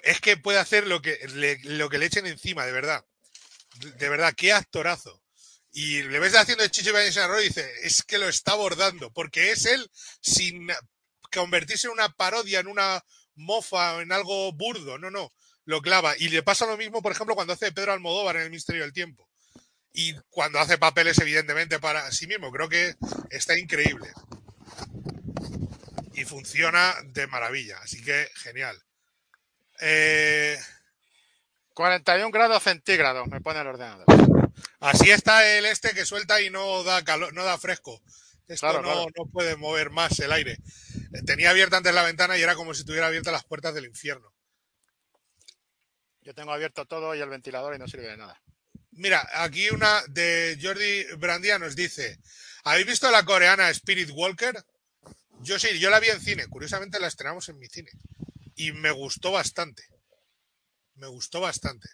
[0.03, 3.05] es que puede hacer lo que le, lo que le echen encima, de verdad.
[3.99, 5.24] De verdad, qué actorazo.
[5.77, 9.67] Y le ves haciendo el chicho y dice, es que lo está abordando, porque es
[9.67, 9.91] él
[10.21, 10.69] sin
[11.33, 15.33] convertirse en una parodia, en una mofa, en algo burdo, no, no,
[15.65, 16.15] lo clava.
[16.17, 18.93] Y le pasa lo mismo, por ejemplo, cuando hace Pedro Almodóvar en El Misterio del
[18.93, 19.29] Tiempo.
[19.93, 22.53] Y cuando hace papeles, evidentemente, para sí mismo.
[22.53, 22.95] Creo que
[23.31, 24.13] está increíble.
[26.15, 27.79] Y funciona de maravilla.
[27.79, 28.81] Así que, genial.
[31.75, 34.34] 41 eh, grados centígrados, me pone el ordenador.
[34.85, 38.03] Así está el este que suelta y no da calor, no da fresco.
[38.47, 39.07] Esto Claro, no, claro.
[39.17, 40.53] no puede mover más el aire.
[40.53, 43.87] Eh, Tenía abierta antes la ventana y era como si tuviera abiertas las puertas del
[43.87, 44.35] infierno.
[46.21, 48.43] Yo tengo abierto todo y el ventilador y no sirve de nada.
[48.91, 52.21] Mira, aquí una de Jordi Brandia nos dice:
[52.65, 54.55] ¿Habéis visto la coreana Spirit Walker?
[55.41, 56.47] Yo sí, yo la vi en cine.
[56.47, 57.91] Curiosamente la estrenamos en mi cine.
[58.55, 59.83] Y me gustó bastante.
[60.97, 61.89] Me gustó bastante.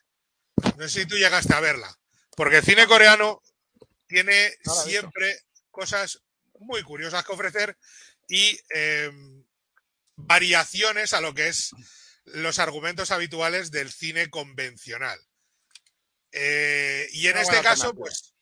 [0.76, 1.96] No sé si tú llegaste a verla.
[2.36, 3.42] Porque el cine coreano
[4.06, 4.52] tiene
[4.84, 5.40] siempre
[5.70, 6.22] cosas
[6.58, 7.76] muy curiosas que ofrecer
[8.28, 9.10] y eh,
[10.16, 11.70] variaciones a lo que es
[12.24, 15.18] los argumentos habituales del cine convencional.
[16.32, 18.34] Eh, y en Una este caso, pues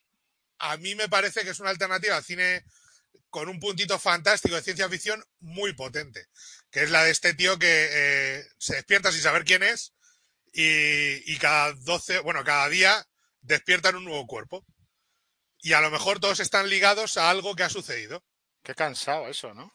[0.59, 2.65] a mí me parece que es una alternativa al cine
[3.31, 6.29] con un puntito fantástico de ciencia ficción muy potente,
[6.71, 9.95] que es la de este tío que eh, se despierta sin saber quién es
[10.53, 13.07] y, y cada 12, bueno, cada día
[13.41, 14.65] despierta en un nuevo cuerpo.
[15.61, 18.23] Y a lo mejor todos están ligados a algo que ha sucedido.
[18.63, 19.73] Qué cansado eso, ¿no?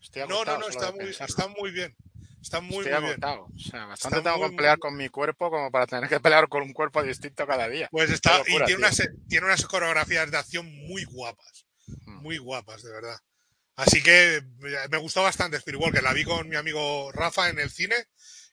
[0.00, 1.96] Estoy No, no, no, está muy, está muy bien.
[2.42, 3.24] Está muy, Estoy muy bien.
[3.24, 3.48] agotado.
[3.54, 6.20] O sea, bastante Está tengo muy, que pelear con mi cuerpo como para tener que
[6.20, 7.88] pelear con un cuerpo distinto cada día.
[7.90, 11.66] Pues está, locura, y tiene unas, tiene unas coreografías de acción muy guapas.
[12.06, 12.22] Mm.
[12.22, 13.18] Muy guapas, de verdad.
[13.76, 14.42] Así que
[14.90, 16.02] me gustó bastante Spirit Walker.
[16.02, 17.96] La vi con mi amigo Rafa en el cine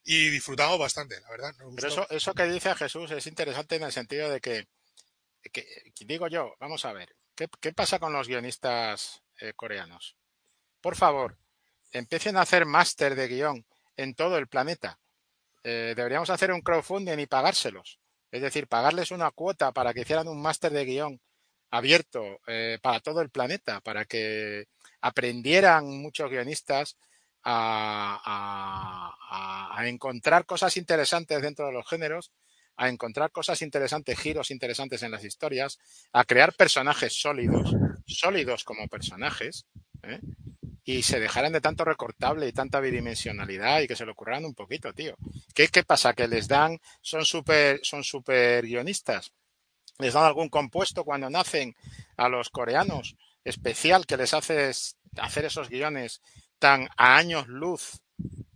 [0.10, 1.54] y disfrutamos bastante, la verdad.
[1.60, 4.66] nos Pero eso, eso que dice Jesús es interesante en el sentido de que,
[5.52, 10.16] que- que digo yo, vamos a ver, ¿qué, qué pasa con los guionistas eh, coreanos?
[10.80, 11.38] Por favor,
[11.92, 13.66] empiecen a hacer máster de guion
[13.98, 14.98] en todo el planeta.
[15.64, 18.00] Eh, deberíamos hacer un crowdfunding y pagárselos.
[18.32, 21.20] Es decir, pagarles una cuota para que hicieran un máster de guion
[21.70, 24.68] abierto eh, para todo el planeta, para que
[25.02, 26.96] aprendieran muchos guionistas
[27.44, 29.14] a,
[29.86, 32.32] encontrar cosas interesantes dentro de los géneros,
[32.76, 35.80] a encontrar cosas interesantes, giros interesantes en las historias,
[36.12, 37.74] a crear personajes sólidos,
[38.06, 39.66] sólidos como personajes,
[40.04, 40.20] ¿eh?
[40.88, 44.56] y se dejaran de tanto recortable y tanta bidimensionalidad y que se lo ocurran un
[44.56, 45.18] poquito, tío.
[45.54, 46.14] ¿Qué, pasa?
[46.14, 49.34] ¿Que les dan, son súper son super guionistas?
[50.00, 51.76] ¿Les dan algún compuesto cuando nacen
[52.16, 54.72] a los coreanos especial que les hace
[55.18, 56.22] hacer esos guiones
[56.60, 58.00] tan a años luz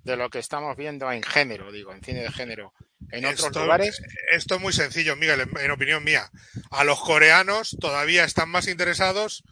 [0.03, 2.73] de lo que estamos viendo en género, digo, en cine de género,
[3.11, 4.01] en otros Esto- lugares?
[4.31, 6.29] Esto es muy sencillo, Miguel, en, en opinión mía.
[6.71, 9.43] A los coreanos todavía están más interesados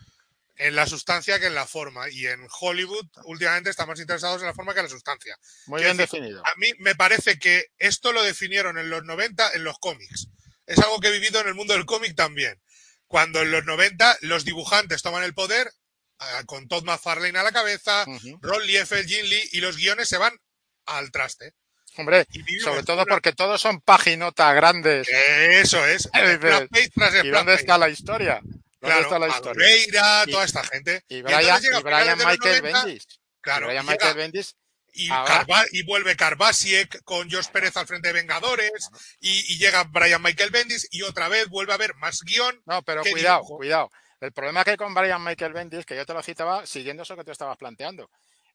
[0.58, 2.10] en la sustancia que en la forma.
[2.10, 5.38] Y en Hollywood últimamente están más interesados en la forma que en la sustancia.
[5.68, 6.46] Muy quiero bien decir, definido.
[6.46, 10.28] A mí me parece que esto lo definieron en los 90 en los cómics.
[10.66, 12.60] Es algo que he vivido en el mundo del cómic también.
[13.08, 15.72] Cuando en los 90 los dibujantes toman el poder,
[16.46, 18.40] con Todd McFarlane a la cabeza, Ujú.
[18.42, 20.34] Ron Liefeld, Jim Lee, y los guiones se van
[20.86, 21.54] al traste.
[21.98, 22.26] Hombre,
[22.64, 25.08] sobre todo una- porque todos son paginotas grandes.
[25.10, 26.10] Eso es.
[26.72, 28.40] Dices, ¿Y dónde está la historia?
[28.42, 30.26] ¿Dónde Claro, está la historia?
[30.30, 31.04] Toda esta gente.
[31.10, 32.18] Y Y Brian, y Michael
[32.62, 33.08] 90, Bendis.
[33.42, 34.56] Claro, Brian llega- Michael Bendis.
[34.94, 38.72] y, ahora- Carva- y vuelve Carvasiek con Josh Pérez al frente de Vengadores
[39.20, 42.62] y, llega Brian Michael Bendis y otra vez vuelve a haber más guion.
[42.66, 43.58] No, pero ¿Qué cuidado, dibujo?
[43.58, 43.92] cuidado.
[44.20, 47.16] El problema que hay con Brian Michael Bendis, que yo te lo citaba siguiendo eso
[47.16, 48.10] que tú estabas planteando,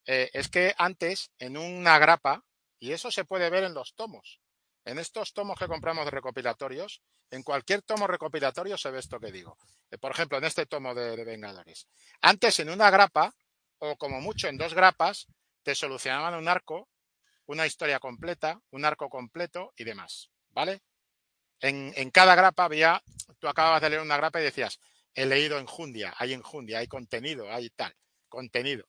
[0.07, 2.45] eh, es que antes, en una grapa,
[2.79, 4.41] y eso se puede ver en los tomos,
[4.85, 7.01] en estos tomos que compramos de recopilatorios,
[7.31, 9.57] en cualquier tomo recopilatorio se ve esto que digo.
[9.91, 11.89] Eh, por ejemplo, en este tomo de, Vengadores.
[12.21, 13.35] Antes, en una grapa,
[13.79, 15.27] o como mucho en dos grapas,
[15.63, 16.89] te solucionaban un arco,
[17.47, 20.31] una historia completa, un arco completo y demás.
[20.51, 20.83] ¿Vale?
[21.61, 23.03] En, en cada grapa había,
[23.39, 24.79] tú acababas de leer una grapa y decías,
[25.15, 27.95] he leído enjundia, hay enjundia, hay contenido, hay tal,
[28.29, 28.87] contenido.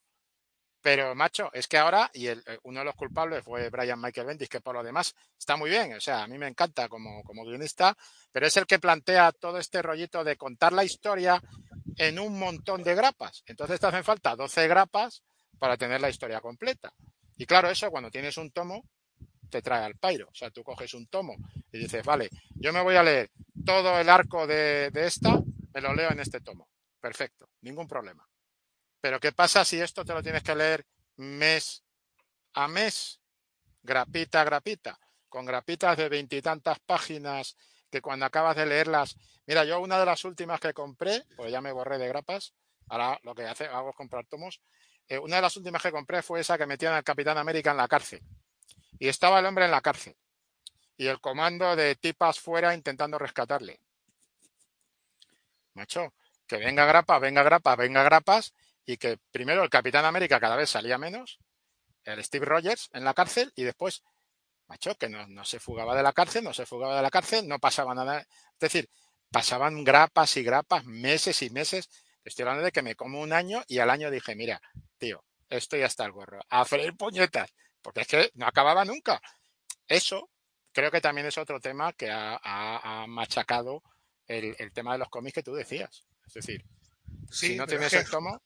[0.81, 4.27] Pero, macho, es que ahora, y el, eh, uno de los culpables fue Brian Michael
[4.27, 7.23] Bendis, que por lo demás está muy bien, o sea, a mí me encanta como,
[7.23, 7.97] como guionista,
[8.31, 11.41] pero es el que plantea todo este rollito de contar la historia
[11.97, 13.43] en un montón de grapas.
[13.47, 15.23] Entonces te hacen falta 12 grapas
[15.57, 16.93] para tener la historia completa.
[17.35, 18.83] Y claro, eso cuando tienes un tomo,
[19.49, 20.27] te trae al pairo.
[20.27, 21.35] O sea, tú coges un tomo
[21.71, 23.31] y dices, vale, yo me voy a leer
[23.65, 25.41] todo el arco de, de esta,
[25.75, 26.69] me lo leo en este tomo.
[27.01, 28.27] Perfecto, ningún problema.
[29.01, 30.85] Pero ¿qué pasa si esto te lo tienes que leer
[31.17, 31.83] mes
[32.53, 33.19] a mes?
[33.83, 34.97] Grapita a grapita,
[35.27, 37.57] con grapitas de veintitantas páginas
[37.91, 39.17] que cuando acabas de leerlas.
[39.45, 42.53] Mira, yo una de las últimas que compré, pues ya me borré de grapas,
[42.87, 44.61] ahora lo que hago es comprar tomos.
[45.07, 47.77] Eh, una de las últimas que compré fue esa que metían al Capitán América en
[47.77, 48.23] la cárcel.
[48.97, 50.15] Y estaba el hombre en la cárcel.
[50.97, 53.81] Y el comando de tipas fuera intentando rescatarle.
[55.75, 56.13] Macho,
[56.47, 58.53] que venga grapa, venga grapa, venga grapas.
[58.85, 61.39] Y que primero el Capitán América cada vez salía menos.
[62.03, 63.51] El Steve Rogers en la cárcel.
[63.55, 64.03] Y después,
[64.67, 67.47] macho, que no, no se fugaba de la cárcel, no se fugaba de la cárcel,
[67.47, 68.19] no pasaba nada.
[68.19, 68.89] Es decir,
[69.31, 71.89] pasaban grapas y grapas, meses y meses.
[72.23, 74.61] Estoy hablando de que me como un año y al año dije, mira,
[74.97, 79.21] tío, estoy hasta el gorro, a freír puñetas, porque es que no acababa nunca.
[79.87, 80.29] Eso
[80.71, 83.83] creo que también es otro tema que ha, machacado
[84.27, 86.03] el, tema de los cómics que tú decías.
[86.27, 86.65] Es decir,
[87.31, 88.41] si no tienes el tomo.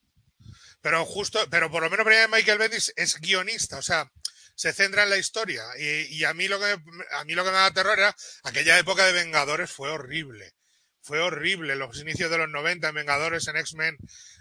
[0.80, 4.10] Pero justo, pero por lo menos Michael Bendis es guionista, o sea,
[4.54, 5.62] se centra en la historia.
[5.78, 6.78] Y, a mí lo que
[7.12, 10.54] a mí lo que me da terror era aquella época de Vengadores fue horrible.
[11.02, 11.76] Fue horrible.
[11.76, 13.96] Los inicios de los 90 en Vengadores, en X-Men,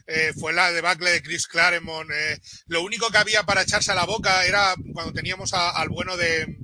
[0.08, 2.10] eh, fue la debacle de Chris Claremont.
[2.12, 6.18] Eh, lo único que había para echarse a la boca era cuando teníamos al bueno
[6.18, 6.58] de,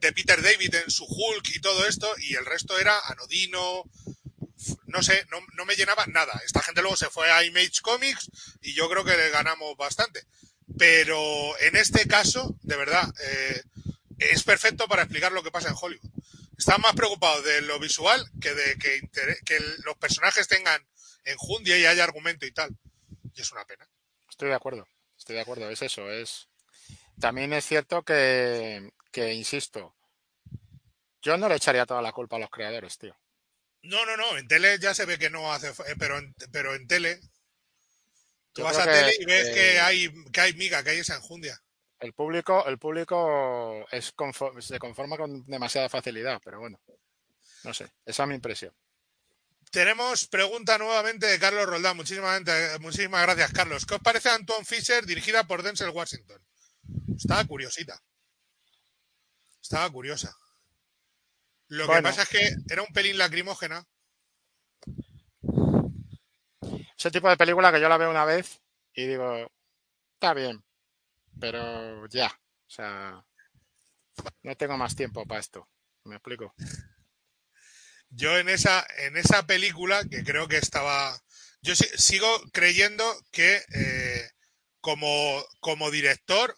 [0.00, 3.84] de Peter David en su Hulk y todo esto, y el resto era anodino,
[4.86, 6.40] no sé, no, no, me llenaba nada.
[6.44, 8.30] Esta gente luego se fue a Image Comics
[8.62, 10.24] y yo creo que le ganamos bastante.
[10.78, 13.62] Pero en este caso, de verdad, eh,
[14.18, 16.10] es perfecto para explicar lo que pasa en Hollywood.
[16.58, 19.00] Están más preocupados de lo visual que de que,
[19.44, 20.86] que los personajes tengan
[21.24, 22.76] enjundia y haya argumento y tal.
[23.34, 23.86] Y es una pena.
[24.28, 24.86] Estoy de acuerdo,
[25.16, 26.48] estoy de acuerdo, es eso, es...
[27.18, 29.96] También es cierto que, que, insisto,
[31.22, 33.16] yo no le echaría toda la culpa a los creadores, tío.
[33.80, 36.74] No, no, no, en tele ya se ve que no hace, eh, pero en, pero
[36.74, 37.18] en tele
[38.52, 41.58] Tú vas a tele y ves que hay que hay miga, que hay esa enjundia.
[41.98, 44.12] El público, el público es
[44.60, 46.78] se conforma con demasiada facilidad, pero bueno,
[47.64, 48.74] no sé, esa es mi impresión.
[49.70, 51.96] Tenemos pregunta nuevamente de Carlos Roldán.
[51.96, 52.42] Muchísimas,
[52.80, 53.86] muchísimas gracias, Carlos.
[53.86, 56.40] ¿Qué os parece Antoine Fisher dirigida por Denzel Washington?
[57.16, 57.98] Estaba curiosita.
[59.66, 60.32] Estaba curiosa.
[61.66, 63.84] Lo que pasa es que era un pelín lacrimógena.
[66.96, 68.60] Ese tipo de película que yo la veo una vez
[68.94, 69.50] y digo,
[70.14, 70.62] está bien,
[71.40, 73.26] pero ya, o sea,
[74.44, 75.68] no tengo más tiempo para esto.
[76.04, 76.54] ¿Me explico?
[78.10, 81.20] Yo en esa, en esa película, que creo que estaba.
[81.60, 84.30] Yo sigo creyendo que eh,
[84.80, 86.54] como, como director,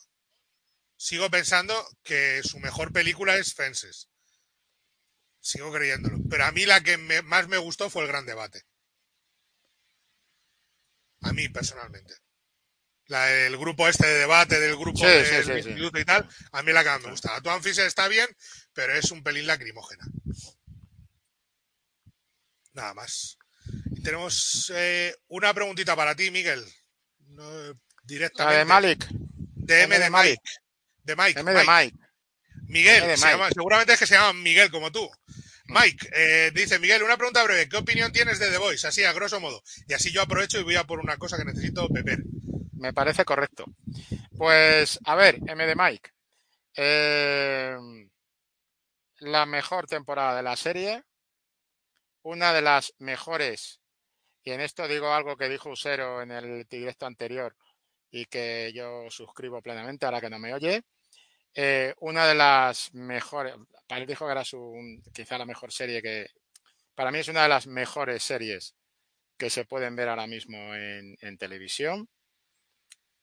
[0.99, 4.11] sigo pensando que su mejor película es Fences.
[5.41, 6.19] Sigo creyéndolo.
[6.29, 8.65] Pero a mí la que más me gustó fue el gran debate.
[11.23, 12.15] A mí personalmente.
[13.07, 16.83] La, el grupo este de debate del grupo de instituto y tal, a mí la
[16.83, 17.41] que más me gusta.
[17.41, 18.29] tu Fisher está bien,
[18.75, 20.05] pero es un pelín lacrimógena.
[22.75, 23.39] Nada más.
[23.93, 26.63] Y tenemos eh, una preguntita para ti, Miguel.
[28.05, 28.59] directamente.
[28.59, 29.07] de Malik.
[29.11, 29.99] De M,
[31.09, 31.43] de Mike.
[31.43, 31.51] De Mike.
[31.51, 31.99] M de Mike.
[32.69, 33.17] Miguel,
[33.55, 35.11] seguramente es que se llama Miguel como tú.
[35.69, 37.69] Mike, eh, dice Miguel, una pregunta breve.
[37.69, 38.87] ¿Qué opinión tienes de The Voice?
[38.87, 39.63] Así, a grosso modo.
[39.87, 42.21] Y así yo aprovecho y voy a por una cosa que necesito beber.
[42.73, 43.65] Me parece correcto.
[44.37, 46.11] Pues, a ver, M de Mike.
[46.77, 47.77] Eh,
[49.21, 51.03] la mejor temporada de la serie.
[52.23, 53.81] Una de las mejores.
[54.43, 57.57] Y en esto digo algo que dijo Usero en el directo anterior
[58.11, 60.83] y que yo suscribo plenamente ahora que no me oye.
[61.55, 63.55] Eh, una de las mejores,
[63.87, 66.29] para él dijo que era su, quizá la mejor serie que,
[66.95, 68.75] para mí es una de las mejores series
[69.37, 72.09] que se pueden ver ahora mismo en, televisión.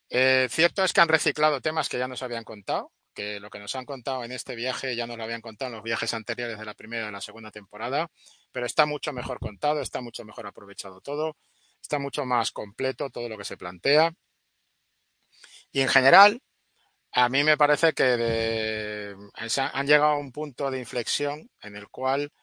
[0.10, 3.60] Eh, cierto es que han reciclado temas que ya nos habían contado, que lo que
[3.60, 6.57] nos han contado en este viaje ya nos lo habían contado en los viajes anteriores
[6.57, 8.10] de la primera y la segunda temporada,
[8.52, 11.35] pero está mucho mejor contado, está mucho mejor aprovechado todo,
[11.81, 14.14] está mucho más completo todo lo que se plantea.
[15.72, 16.41] Y en general,
[17.17, 19.15] a mí me parece que
[19.55, 22.33] han llegado a un punto de inflexión en el cual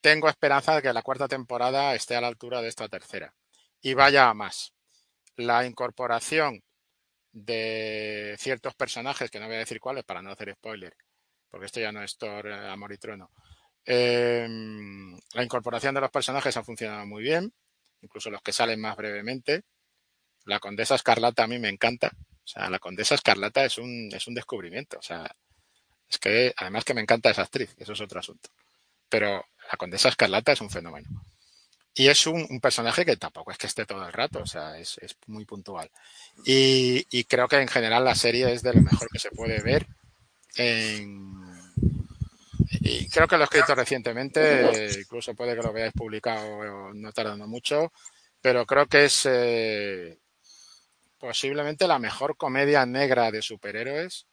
[0.00, 3.32] tengo esperanza de que la cuarta temporada esté a la altura de esta tercera
[3.80, 4.74] y vaya a más.
[5.36, 6.60] La incorporación
[7.30, 10.96] de ciertos personajes, que no voy a decir cuáles para no hacer spoiler,
[11.48, 13.30] porque esto ya no es Thor, eh, Amor y Trono.
[13.84, 17.52] Em, la incorporación de los personajes ha funcionado muy bien,
[18.02, 19.62] incluso los que salen más brevemente.
[20.46, 22.10] La Condesa Escarlata a mí me encanta,
[22.44, 24.98] o sea, la Condesa Escarlata es un, es un descubrimiento.
[24.98, 25.34] O sea,
[26.08, 28.50] es que además que me encanta esa actriz, eso es otro asunto.
[29.08, 31.08] Pero la Condesa Escarlata es un fenómeno.
[31.96, 34.98] Y es un, personaje que tampoco es que esté todo el rato, o sea, es,
[35.28, 35.88] muy puntual.
[36.44, 39.86] Y, creo que en general la serie es de lo mejor que se puede ver.
[42.80, 47.46] y creo que lo he escrito recientemente, incluso puede que lo veáis publicado no tardando
[47.46, 47.92] mucho,
[48.40, 50.18] pero creo que es eh,
[51.24, 54.26] posiblemente la mejor comedia negra de superhéroes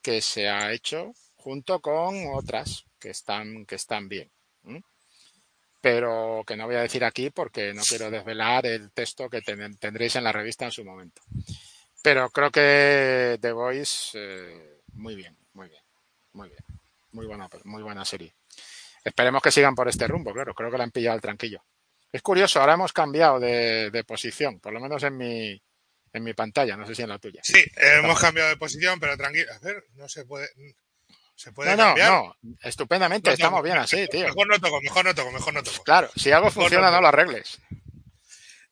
[0.00, 4.30] que se ha hecho junto con otras que están, que están bien.
[5.80, 10.14] Pero que no voy a decir aquí porque no quiero desvelar el texto que tendréis
[10.14, 11.20] en la revista en su momento.
[12.00, 15.82] Pero creo que The Voice, eh, muy bien, muy bien,
[16.32, 16.62] muy bien.
[17.10, 18.34] Muy buena, muy buena serie.
[19.02, 20.54] Esperemos que sigan por este rumbo, claro.
[20.54, 21.64] Creo que le han pillado el tranquillo.
[22.12, 25.60] Es curioso, ahora hemos cambiado de, posición, por lo menos en mi,
[26.18, 27.40] en mi pantalla, no sé si en la tuya.
[27.42, 29.52] Sí, hemos cambiado de posición, pero tranquilo.
[29.52, 30.48] A ver, no se puede.
[31.34, 32.10] ¿Se puede no, cambiar?
[32.10, 34.24] no, estupendamente, estamos bien así, tío.
[34.26, 35.84] Mejor no toco, mejor no toco, mejor no toco.
[35.84, 37.60] Claro, si algo funciona, no, lo arregles.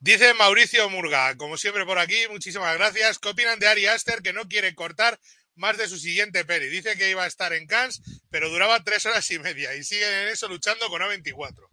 [0.00, 3.18] Dice Mauricio Murga, como siempre por aquí, muchísimas gracias.
[3.20, 5.18] ¿Qué opinan de Ari Aster que no quiere cortar
[5.54, 6.66] más de su siguiente peli?
[6.66, 10.12] Dice que iba a estar en Cannes, pero duraba tres horas y media y siguen
[10.12, 11.68] en eso luchando con A24.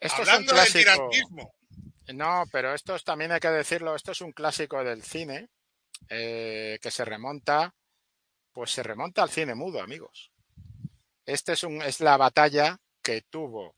[0.00, 1.10] Esto Hablando es un clásico.
[2.12, 5.48] No, pero esto también hay que decirlo, esto es un clásico del cine
[6.08, 7.74] eh, que se remonta,
[8.52, 10.30] pues se remonta al cine mudo, amigos.
[11.24, 13.74] Este es, es la batalla que tuvo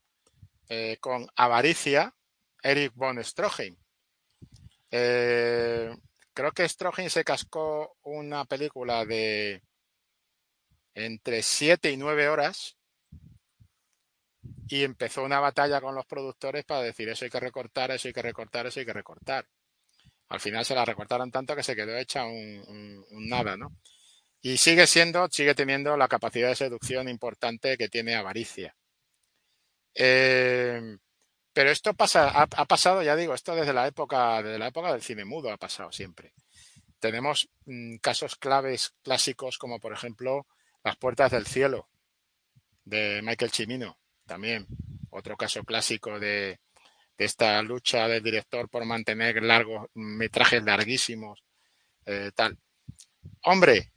[0.68, 2.14] eh, con avaricia
[2.62, 3.76] Eric von Stroheim.
[4.90, 5.94] Eh,
[6.32, 9.62] creo que Stroheim se cascó una película de
[10.94, 12.76] entre 7 y 9 horas
[14.68, 18.14] y empezó una batalla con los productores para decir eso hay que recortar, eso hay
[18.14, 19.46] que recortar, eso hay que recortar.
[20.28, 23.72] Al final se la recortaron tanto que se quedó hecha un, nada, ¿no?
[24.42, 28.76] Y sigue siendo, sigue teniendo la capacidad de seducción importante que tiene avaricia.
[29.94, 30.98] Eh,
[31.52, 35.00] pero esto pasa, ha, pasado, ya digo, esto desde la época, desde la época del
[35.02, 36.34] cine mudo ha pasado siempre.
[36.98, 40.46] Tenemos mm, casos claves clásicos como por ejemplo
[40.84, 41.88] Las Puertas del Cielo
[42.84, 44.66] de Michael Cimino, también
[45.10, 46.60] otro caso clásico de,
[47.16, 51.42] esta lucha del director por mantener largos metrajes larguísimos,
[52.04, 52.58] eh, tal.
[53.44, 53.92] Hombre,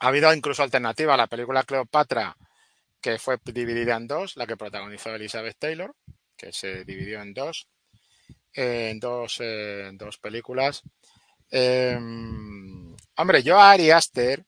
[0.00, 1.16] ha habido incluso alternativa.
[1.16, 2.36] La película Cleopatra,
[3.00, 5.94] que fue dividida en dos, la que protagonizó Elizabeth Taylor,
[6.36, 7.68] que se dividió en dos,
[8.54, 10.82] eh, en dos, eh, dos películas.
[11.50, 14.44] Em, hombre, yo a Ari Aster,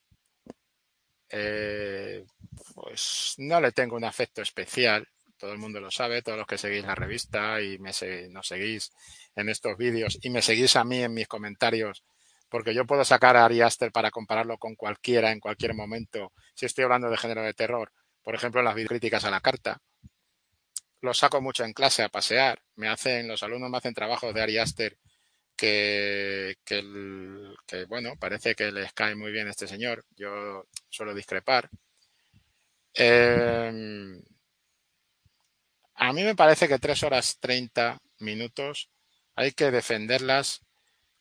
[2.75, 5.07] pues no le tengo un afecto especial
[5.45, 7.91] todo el mundo lo sabe, todos los que seguís la revista y me
[8.31, 8.93] nos seguís
[9.37, 12.05] en estos vídeos y me seguís a mí en mis comentarios,
[12.49, 16.67] porque yo puedo sacar a Ari Aster para compararlo con cualquiera en cualquier momento, si
[16.67, 17.93] estoy hablando de género de terror,
[18.23, 19.83] por ejemplo, en las críticas a la carta.
[21.03, 24.41] Lo saco mucho en clase a pasear, me hacen, los alumnos me hacen trabajos de
[24.41, 24.97] Ari Aster
[25.57, 31.69] que, que, bueno, parece que les cae muy bien este señor, yo suelo discrepar.
[32.95, 34.23] Eh,
[35.95, 38.91] a mí me parece que tres horas 30 minutos
[39.35, 40.61] hay que defenderlas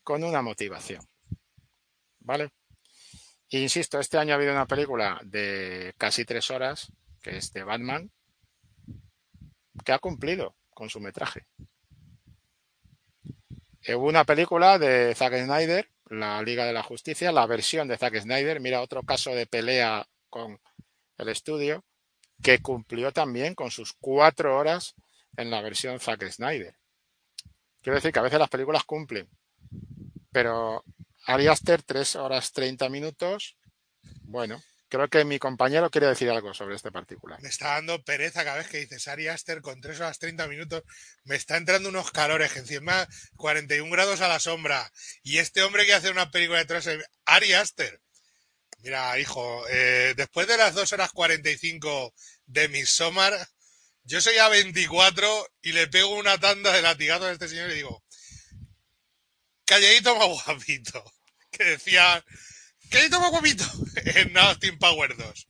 [0.04, 1.02] con una motivación.
[2.20, 2.52] ¿Vale?
[3.50, 6.91] insisto, este año ha habido una película de casi tres horas,
[7.22, 8.12] que es de Batman,
[9.86, 11.45] que ha cumplido con su metraje.
[13.88, 18.22] Hubo una película de Zack Snyder, la Liga de la Justicia, la versión de Zack
[18.22, 20.60] Snyder, mira otro caso de pelea con
[21.18, 21.84] el estudio,
[22.41, 24.95] que cumplió también con sus cuatro horas
[25.38, 26.76] en la versión Zack Snyder.
[27.81, 29.30] Quiero decir que a veces las películas cumplen,
[30.31, 30.84] pero
[31.26, 33.57] Ari Aster, tres horas 30 minutos,
[34.23, 37.41] bueno, creo que mi compañero quiere decir algo sobre este particular.
[37.41, 40.84] Me está dando pereza cada vez que dices Ari Aster con tres horas 30 minutos.
[41.23, 43.07] Me está entrando unos calores, encima
[43.38, 44.91] 41 grados a la sombra.
[45.23, 46.88] Y este hombre que hace una película de tres
[47.26, 48.03] Ari Aster.
[48.84, 52.14] Mira, hijo, eh, después de las 2 horas 45
[52.47, 53.47] de Midsommar,
[54.03, 57.69] yo soy a 24 y le pego una tanda de latigazos a este señor y
[57.69, 58.03] le digo,
[59.64, 61.01] calladito más guapito,
[61.51, 62.26] que decía,
[62.89, 63.64] calladito más guapito,
[64.03, 65.47] en Austin Power 2.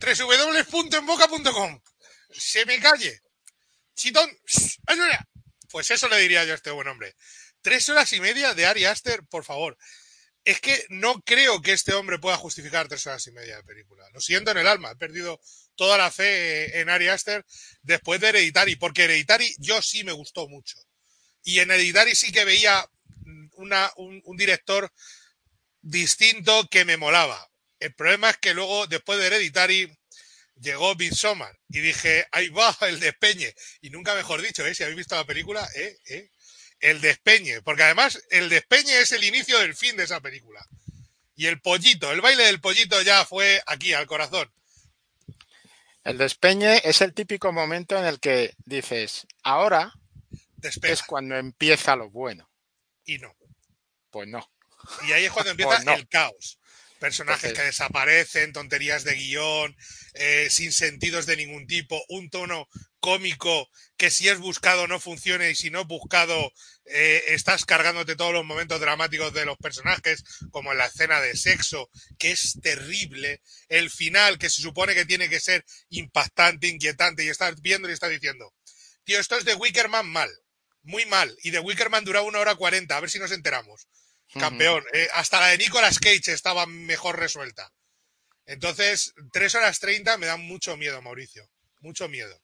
[0.00, 1.82] www.enboca.com
[2.30, 3.20] Se me calle.
[3.94, 4.30] Chitón.
[5.70, 7.14] Pues eso le diría yo a este buen hombre.
[7.60, 9.76] Tres horas y media de Ari Aster, por favor
[10.48, 14.08] es que no creo que este hombre pueda justificar tres horas y media de película.
[14.14, 15.38] Lo siento en el alma, he perdido
[15.74, 17.44] toda la fe en Ari Aster
[17.82, 20.78] después de Hereditary, porque Hereditary yo sí me gustó mucho.
[21.42, 22.82] Y en Hereditary sí que veía
[23.56, 24.90] una, un, director
[25.82, 27.46] distinto que me molaba.
[27.78, 29.98] El problema es que luego, después de Hereditary,
[30.54, 33.54] llegó Midsommar y dije, ahí va el despeñe.
[33.82, 34.74] Y nunca mejor dicho, ¿eh?
[34.74, 35.98] si habéis visto la película, ¿eh?
[36.06, 36.30] ¿eh?
[36.80, 40.66] El despeñe, porque además el despeñe es el inicio del fin de esa película.
[41.34, 44.52] Y el pollito, el baile del pollito ya fue aquí, al corazón.
[46.04, 49.92] El despeñe es el típico momento en el que dices, ahora
[50.62, 52.50] es cuando empieza lo bueno.
[53.04, 53.36] Y no.
[54.10, 54.50] Pues no.
[55.06, 56.58] Y ahí es cuando empieza pues el caos.
[56.98, 59.76] Personajes que desaparecen, tonterías de guion,
[60.14, 62.68] eh, sin sentidos de ningún tipo, un tono
[63.00, 66.52] cómico que si es buscado no funciona y si no es buscado
[66.84, 71.36] eh, estás cargándote todos los momentos dramáticos de los personajes, como en la escena de
[71.36, 77.24] sexo, que es terrible, el final que se supone que tiene que ser impactante, inquietante
[77.24, 78.54] y estás viendo y estás diciendo,
[79.04, 80.30] tío, esto es de Wickerman mal,
[80.82, 83.86] muy mal, y de Wickerman dura una hora cuarenta, a ver si nos enteramos.
[84.34, 84.84] Campeón.
[84.92, 87.72] Eh, hasta la de Nicolas Cage estaba mejor resuelta.
[88.44, 91.50] Entonces, tres horas treinta me dan mucho miedo, Mauricio.
[91.80, 92.42] Mucho miedo.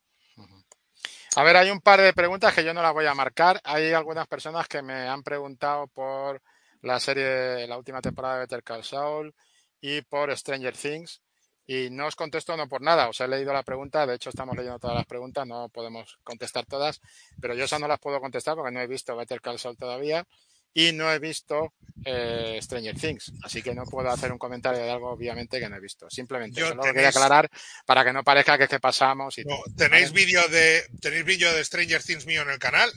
[1.36, 3.60] A ver, hay un par de preguntas que yo no las voy a marcar.
[3.64, 6.40] Hay algunas personas que me han preguntado por
[6.80, 9.34] la serie, la última temporada de Better Call Saul
[9.80, 11.22] y por Stranger Things.
[11.66, 14.54] Y no os contesto no por nada, os he leído la pregunta, de hecho estamos
[14.54, 17.00] leyendo todas las preguntas, no podemos contestar todas,
[17.40, 20.26] pero yo esas no las puedo contestar porque no he visto Better Call Saul todavía
[20.74, 21.72] y no he visto
[22.04, 25.76] eh, Stranger Things, así que no puedo hacer un comentario de algo obviamente que no
[25.76, 26.10] he visto.
[26.10, 27.48] Simplemente Yo solo lo quería aclarar
[27.86, 29.38] para que no parezca que, que pasamos.
[29.38, 29.44] Y
[29.76, 32.90] tenéis vídeo de tenéis vídeo de Stranger Things mío en el canal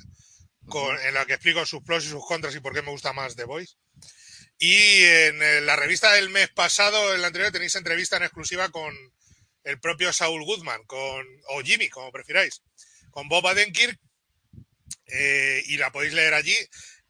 [0.68, 3.14] con, en la que explico sus pros y sus contras y por qué me gusta
[3.14, 3.76] más The Voice.
[4.60, 8.70] Y en eh, la revista del mes pasado, en la anterior, tenéis entrevista en exclusiva
[8.70, 8.94] con
[9.64, 12.64] el propio Saul Goodman, con, o Jimmy, como prefiráis,
[13.12, 14.00] con Bob Adenkirk,
[15.06, 16.56] eh, y la podéis leer allí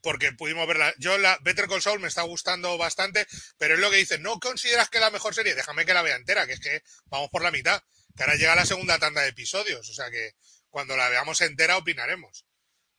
[0.08, 0.94] porque pudimos verla.
[1.00, 3.28] Yo la Better Call Saul me está gustando bastante,
[3.58, 5.54] pero es lo que dice, ¿no consideras que es la mejor serie?
[5.54, 7.84] Déjame que la vea entera, que es que vamos por la mitad,
[8.16, 10.36] que ahora llega la segunda tanda de episodios, o sea que
[10.70, 12.46] cuando la veamos entera opinaremos.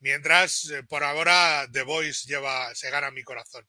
[0.00, 3.66] Mientras, eh, por ahora, The Voice lleva, se gana mi corazón.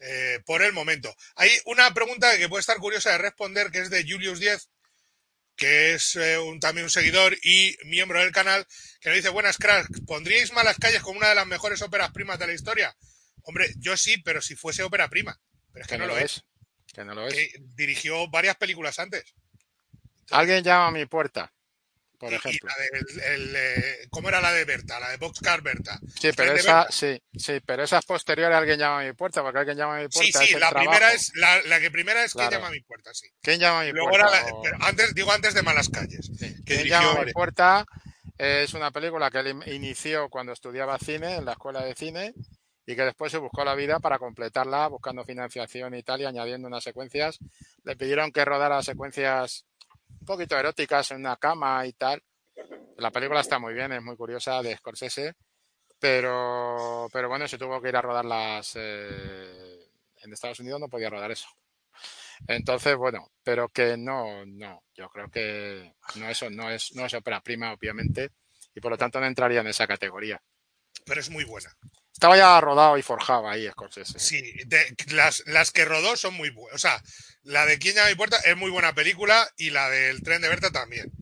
[0.00, 1.16] Eh, por el momento.
[1.36, 4.68] Hay una pregunta que puede estar curiosa de responder, que es de Julius 10,
[5.58, 8.66] que es eh, un, también un seguidor y miembro del canal,
[9.00, 12.38] que nos dice, buenas cracks, ¿pondríais Malas Calles como una de las mejores óperas primas
[12.38, 12.96] de la historia?
[13.42, 15.38] Hombre, yo sí, pero si fuese ópera prima.
[15.72, 16.44] Pero es que, no, lo es.
[16.94, 17.34] Que no lo es.
[17.74, 19.34] dirigió varias películas antes.
[20.30, 21.52] Alguien llama a mi puerta
[22.18, 22.70] por ejemplo.
[22.80, 24.98] Eh, ¿Cómo era la de Berta?
[24.98, 25.98] La de Boxcar Berta.
[26.20, 29.42] Sí, pero esa, sí, sí, pero esa es posterior a alguien llama a mi puerta,
[29.42, 30.40] porque alguien llama a mi puerta.
[30.40, 33.14] Sí, sí, la primera es, la, la, que primera es ¿Quién llama a mi puerta?
[33.14, 33.28] Sí.
[33.40, 34.46] ¿Quién llama a mi puerta?
[34.80, 36.30] antes, digo antes de Malas Calles.
[36.64, 37.86] ¿Quién llama a mi puerta?
[38.36, 42.34] Es una película que él inició cuando estudiaba cine en la escuela de cine
[42.86, 46.68] y que después se buscó la vida para completarla, buscando financiación y tal, y añadiendo
[46.68, 47.38] unas secuencias.
[47.84, 49.66] Le pidieron que rodara secuencias
[50.26, 52.22] poquito eróticas en una cama y tal.
[52.98, 55.34] La película está muy bien, es muy curiosa de Scorsese,
[55.98, 59.78] pero, pero bueno, se tuvo que ir a rodarlas eh,
[60.22, 61.48] en Estados Unidos, no podía rodar eso.
[62.46, 67.14] Entonces, bueno, pero que no, no, yo creo que no, eso no es, no es
[67.14, 68.30] ópera prima, obviamente,
[68.74, 70.40] y por lo tanto no entraría en esa categoría.
[71.04, 71.70] Pero es muy buena.
[72.18, 74.18] Estaba ya rodado y forjado ahí Scorsese.
[74.18, 74.42] Sí,
[75.12, 76.74] las, las, que rodó son muy buenas.
[76.74, 77.00] O sea,
[77.44, 80.48] la de Quién llama mi puerta es muy buena película y la del tren de
[80.48, 81.12] Berta también.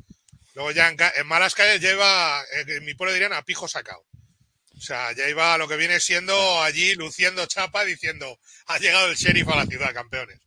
[0.54, 4.06] Luego ya en, malas calles lleva, eh, en mi pueblo dirían a pijo sacado.
[4.74, 9.08] O sea, ya iba a lo que viene siendo allí luciendo chapa diciendo, ha llegado
[9.08, 10.40] el sheriff a la ciudad, campeones.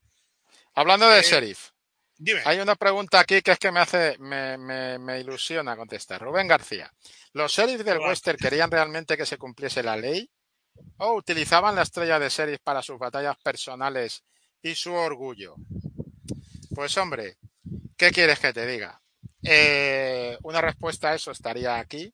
[0.73, 1.69] Hablando de eh, sheriff,
[2.43, 6.19] hay una pregunta aquí que es que me hace, me, me, ilusiona contestar.
[6.19, 6.91] Rubén García,
[7.34, 10.27] ¿los sheriffs del western querían realmente que se cumpliese la ley?
[11.01, 14.21] ¿O utilizaban la estrella de sheriff para sus batallas personales
[14.61, 15.55] y su orgullo?
[16.76, 17.38] Pues hombre,
[17.95, 19.01] ¿qué quieres que te diga?
[19.41, 22.13] Eh, una respuesta a eso estaría aquí,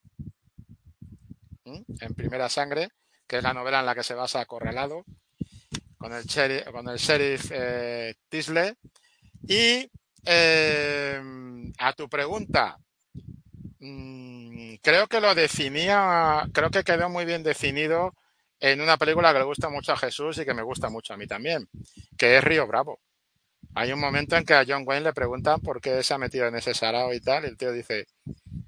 [1.65, 2.89] en Primera Sangre,
[3.25, 5.03] que es la novela en la que se basa Acorralado,
[5.97, 8.75] con el, sheriff, con eh, Tisle.
[9.47, 9.89] Y
[10.25, 11.21] eh,
[11.79, 12.77] a tu pregunta,
[13.79, 18.13] mm, creo que lo definía, creo que quedó muy bien definido
[18.71, 21.17] en una película que le gusta mucho a Jesús y que me gusta mucho a
[21.17, 21.69] mí también,
[22.17, 22.99] que es Río Bravo.
[23.75, 26.47] Hay un momento en que a John Wayne le preguntan por qué se ha metido
[26.47, 28.07] en ese sarao y tal, y el tío dice,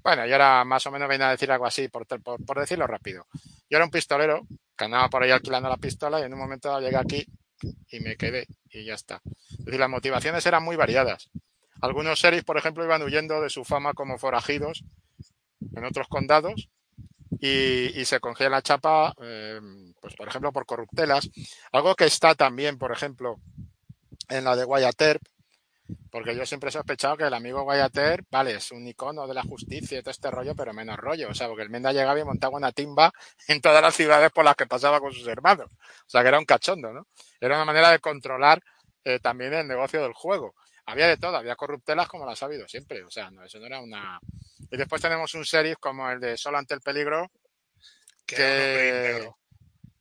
[0.04, 3.26] bueno, yo era más o menos venía a decir algo así, por, por, decirlo rápido.
[3.68, 4.46] Yo era un pistolero
[4.76, 7.26] que andaba por ahí alquilando la pistola y en un momento llegué aquí
[7.90, 9.20] y me quedé y ya está.
[9.50, 11.28] Es decir, las motivaciones eran muy variadas.
[11.80, 14.84] Algunos series, por ejemplo, iban huyendo de su fama como forajidos
[15.74, 16.68] en otros condados
[17.40, 19.60] y, se congela la chapa, eh,
[20.00, 21.30] pues por ejemplo, por corruptelas.
[21.72, 23.36] Algo que está también, por ejemplo,
[24.28, 25.02] en la de Wyatt
[26.10, 27.98] porque yo siempre he sospechado que el amigo Wyatt
[28.30, 31.30] vale, es un icono de la justicia y todo este rollo, pero menos rollo.
[31.30, 33.10] O sea, porque el Menda llegaba y montaba una timba
[33.48, 35.70] en todas las ciudades por las que pasaba con sus hermanos.
[35.72, 37.06] O sea, que era un cachondo, ¿no?
[37.40, 38.62] Era una manera de controlar
[39.04, 40.54] eh, también el negocio del juego.
[40.88, 43.04] Había de todo, había corruptelas como las ha habido siempre.
[43.04, 44.18] O sea, no, eso no era una.
[44.70, 47.30] Y después tenemos un series como el de Solo ante el peligro,
[48.24, 49.28] que,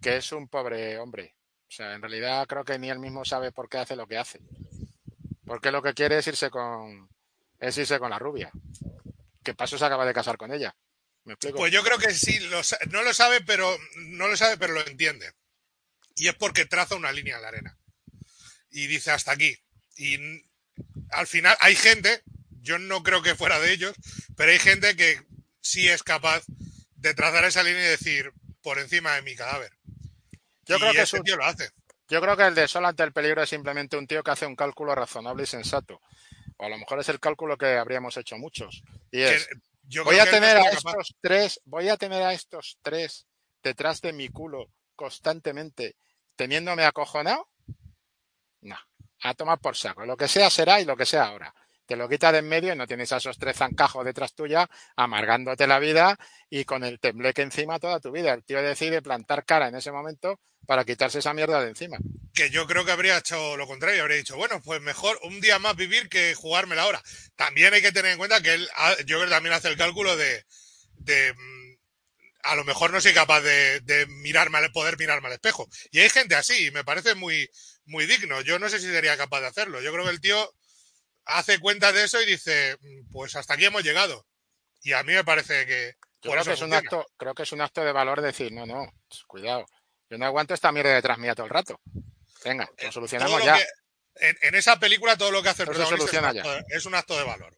[0.01, 3.51] que es un pobre hombre O sea, en realidad creo que ni él mismo sabe
[3.51, 4.39] por qué hace lo que hace.
[5.45, 7.09] Porque lo que quiere es irse con,
[7.59, 8.49] es irse con la rubia.
[9.43, 10.73] ¿Qué paso se acaba de casar con ella?
[11.25, 11.57] ¿Me explico?
[11.57, 12.61] Pues yo creo que sí, lo
[12.91, 15.33] no lo sabe, pero no lo sabe, pero lo entiende.
[16.15, 17.77] Y es porque traza una línea en la arena.
[18.69, 19.53] Y dice hasta aquí.
[19.97, 20.17] Y
[21.11, 22.21] al final hay gente,
[22.61, 23.95] yo no creo que fuera de ellos,
[24.35, 25.21] pero hay gente que
[25.61, 26.43] sí es capaz
[26.95, 28.31] de trazar esa línea y decir
[28.61, 29.71] por encima de mi cadáver.
[30.65, 31.69] Yo y creo que un- tío lo hace.
[32.09, 34.45] Yo creo que el de Sol ante el peligro es simplemente un tío que hace
[34.45, 36.01] un cálculo razonable y sensato.
[36.57, 38.81] O a lo mejor es el cálculo que habríamos hecho muchos.
[39.11, 39.49] Y Que es,
[39.83, 40.77] yo voy a no tener a capaz.
[40.77, 43.27] estos tres, voy a tener a estos tres
[43.61, 45.95] detrás de mi culo constantemente,
[46.35, 47.49] teniéndome acojonado.
[49.23, 50.05] A tomar por saco.
[50.05, 51.53] Lo que sea será y lo que sea ahora.
[51.87, 54.69] Te lo quitas de en medio y no tienes a esos tres zancajos detrás tuya,
[54.97, 56.17] amargándote la vida
[56.49, 58.33] y con el tembleque encima toda tu vida.
[58.33, 61.97] El tío decide plantar cara en ese momento para quitarse esa mierda de encima.
[62.33, 65.59] que yo creo que habría hecho lo contrario, habría dicho, bueno, pues mejor un día
[65.59, 67.01] más vivir que jugármela ahora.
[67.37, 68.69] También hay que tener en cuenta que él,
[69.05, 70.45] yo creo que también hace el cálculo de,
[72.51, 75.67] a lo mejor no soy capaz de, de mirarme al, poder mirarme al espejo.
[75.91, 77.49] Y hay gente así, y me parece muy,
[77.85, 78.41] muy digno.
[78.41, 79.81] Yo no sé si sería capaz de hacerlo.
[79.81, 80.53] Yo creo que el tío
[81.25, 84.25] hace cuenta de eso y dice, "Mm, pues hasta aquí hemos llegado.
[84.81, 87.51] Y a mí me parece que Yo creo que, es un acto, creo que es
[87.51, 88.91] un acto de valor decir, no, no,
[89.27, 89.65] cuidado.
[90.09, 91.81] Yo no aguanto esta mierda detrás mía todo el rato.
[92.45, 93.57] Venga, lo Eh, solucionamos lo ya.
[93.57, 93.67] que-
[94.19, 97.56] en, en esa película todo lo que hace el protagonista es un acto de valor.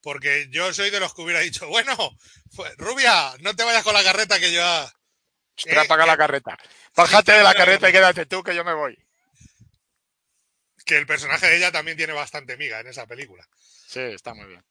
[0.00, 1.96] Porque yo soy de los que hubiera dicho, bueno,
[2.76, 4.64] Rubia, no te vayas con la carreta que yo...
[4.64, 4.92] ha-".
[5.56, 6.58] Ostras, eh, apaga eh, la carreta.
[6.94, 8.96] Bájate de la carreta y quédate tú que yo me voy.
[10.84, 13.46] Que el personaje de ella también tiene bastante miga en esa película.
[13.86, 14.64] Sí, está muy bien.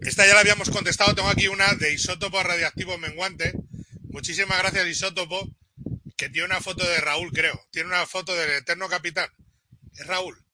[0.00, 3.52] Esta ya la habíamos contestado, tengo aquí una de isótopo radiactivo menguante.
[4.10, 5.48] Muchísimas gracias, isótopo,
[6.16, 7.60] que tiene una foto de Raúl, creo.
[7.70, 9.30] Tiene una foto del eterno capitán.
[9.94, 10.44] Es Raúl.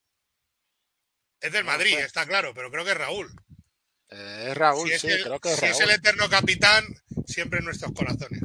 [1.41, 2.05] Es del Madrid, sé.
[2.05, 3.35] está claro, pero creo que es Raúl.
[4.13, 6.85] Eh, es Raúl, si es, sí, el, creo que es si es el eterno capitán,
[7.27, 8.41] siempre en nuestros corazones.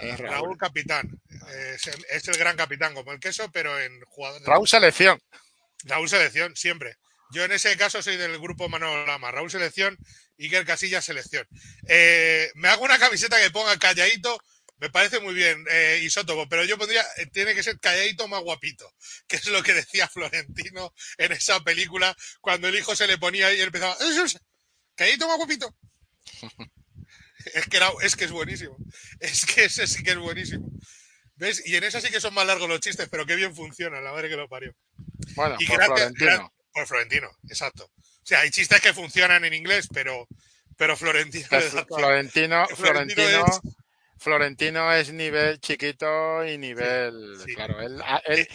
[0.00, 0.58] Es Raúl, Raúl.
[0.58, 1.20] Capitán.
[1.74, 4.40] Es el, es el gran capitán, como el queso, pero en jugador.
[4.40, 5.20] de- Raúl Selección.
[5.84, 6.96] Raúl Selección, siempre.
[7.32, 9.30] Yo en ese caso soy del grupo Manolo Lama.
[9.30, 9.96] Raúl Selección,
[10.38, 11.46] Iker Casillas Selección.
[11.88, 14.40] Eh, me hago una camiseta que ponga calladito.
[14.78, 18.42] Me parece muy bien, eh, isótopo, pero yo pondría, eh, tiene que ser calladito más
[18.42, 18.86] guapito,
[19.26, 23.50] que es lo que decía Florentino en esa película, cuando el hijo se le ponía
[23.54, 23.96] y él empezaba,
[24.96, 25.74] "Eso es, calladito más guapito.
[27.54, 28.76] Es que, era, es que es buenísimo.
[29.20, 30.68] Es que ese sí que es buenísimo.
[31.36, 31.62] ¿Ves?
[31.66, 34.12] Y en esa sí que son más largos los chistes, pero qué bien funcionan, la
[34.12, 34.74] madre que lo parió.
[35.34, 36.52] Bueno, Y por gracias- Florentino.
[36.72, 37.84] Por Florentino, exacto.
[37.84, 40.26] O sea, hay chistes que funcionan en inglés, pero,
[40.76, 41.46] pero Florentino.
[41.48, 43.60] Pues Florentino, Florentino Florentino, es-
[44.18, 47.54] Florentino es nivel chiquito y nivel, sí.
[47.54, 48.48] claro, él, él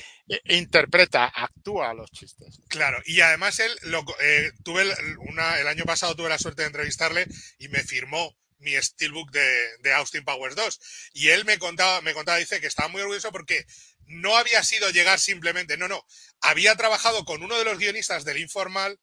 [0.45, 2.59] interpreta, actúa los chistes.
[2.67, 7.27] Claro, y además él, lo, eh, tuve el año pasado tuve la suerte de entrevistarle
[7.59, 10.79] y me firmó mi steelbook de, de Austin Powers 2.
[11.13, 13.65] Y él me contaba, me contaba, dice que estaba muy orgulloso porque
[14.05, 16.05] no había sido llegar simplemente, no, no,
[16.41, 18.99] había trabajado con uno de los guionistas del Informal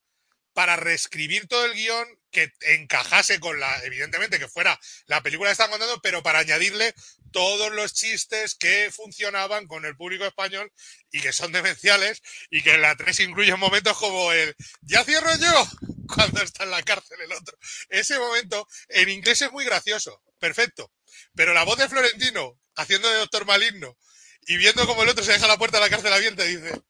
[0.53, 5.53] para reescribir todo el guion que encajase con la, evidentemente, que fuera la película que
[5.53, 6.95] están contando, pero para añadirle
[7.33, 10.73] todos los chistes que funcionaban con el público español
[11.11, 15.35] y que son demenciales y que en la 3 incluyen momentos como el ya cierro
[15.37, 15.69] yo
[16.15, 17.57] cuando está en la cárcel el otro.
[17.89, 20.93] Ese momento en inglés es muy gracioso, perfecto.
[21.35, 23.97] Pero la voz de Florentino haciendo de doctor maligno
[24.43, 26.81] y viendo como el otro se deja la puerta de la cárcel abierta y dice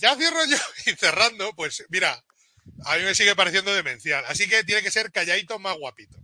[0.00, 0.56] ya cierro yo
[0.86, 2.24] y cerrando, pues mira,
[2.84, 4.24] a mí me sigue pareciendo demencial.
[4.26, 6.18] Así que tiene que ser calladito más guapito,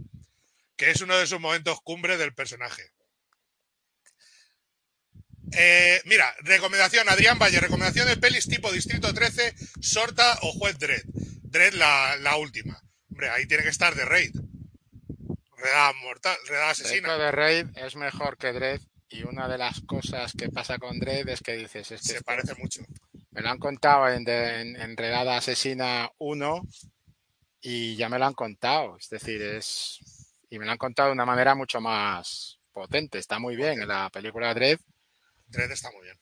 [0.77, 2.93] que es uno de sus momentos cumbre del personaje.
[5.53, 11.03] Eh, mira, recomendación, Adrián Valle, recomendación de pelis tipo Distrito 13, Sorta o Juez Dredd.
[11.43, 12.81] Dredd la, la última.
[13.11, 14.33] Hombre, ahí tiene que estar de Raid.
[15.57, 17.17] Redada mortal, redada asesina.
[17.17, 21.29] De Raid es mejor que Dredd y una de las cosas que pasa con Dredd
[21.29, 22.83] es que dices, es que Se esto- parece mucho.
[23.31, 26.63] me lo han contado en, en, en Redada Asesina 1
[27.63, 29.99] y ya me lo han contado, es decir, es
[30.51, 33.89] y me lo han contado de una manera mucho más potente, está muy bien en
[33.89, 34.79] la película Dredd.
[35.47, 36.19] Dredd está muy bien.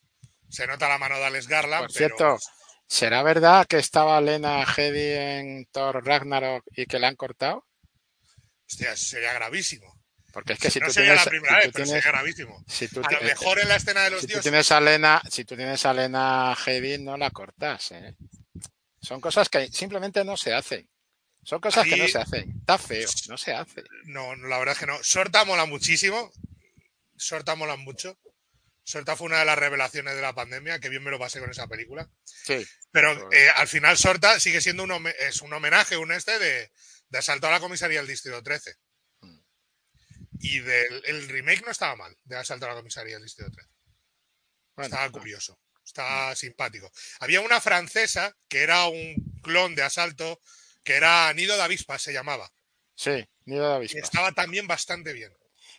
[0.48, 2.38] Se nota la mano de Alex Garland, Por pero cierto,
[2.86, 7.66] ¿será verdad que estaba Lena Headey en Thor Ragnarok y que la han cortado?
[8.68, 9.92] hostia, sería gravísimo.
[10.32, 12.02] Porque es que si no tú sería tienes, la primera si vez, tú pero tienes-
[12.02, 12.64] sería gravísimo.
[12.66, 14.42] si tú A lo mejor en la escena de los si tú dioses.
[14.50, 17.92] tienes a Lena, si tú tienes a Lena Headey, no la cortas.
[17.92, 18.16] ¿eh?
[19.00, 20.88] Son cosas que simplemente no se hacen.
[21.44, 22.50] Son cosas que no se hacen.
[22.58, 23.84] Está feo, no se hace.
[24.06, 24.98] No, la verdad es que no.
[25.04, 26.32] Sorta mola muchísimo.
[27.16, 28.18] Sorta mola mucho.
[28.86, 31.50] Sorta fue una de las revelaciones de la pandemia, que bien me lo pasé con
[31.50, 32.08] esa película.
[32.24, 32.64] Sí.
[32.92, 36.70] Pero eh, al final Sorta sigue siendo un, home- es un homenaje, un este de,
[37.08, 38.74] de Asalto a la Comisaría del Distrito 13.
[39.20, 39.38] Mm.
[40.40, 43.70] Y del, el remake no estaba mal, de Asalto a la Comisaría del Distrito 13.
[44.76, 46.92] Bueno, Estaba curioso, estaba simpático.
[47.20, 50.40] Había una francesa que era un clon de Asalto,
[50.82, 52.52] que era Nido de Avispas, se llamaba.
[52.94, 54.02] Sí, Nido de Y avispas.
[54.02, 55.32] estaba también bastante bien.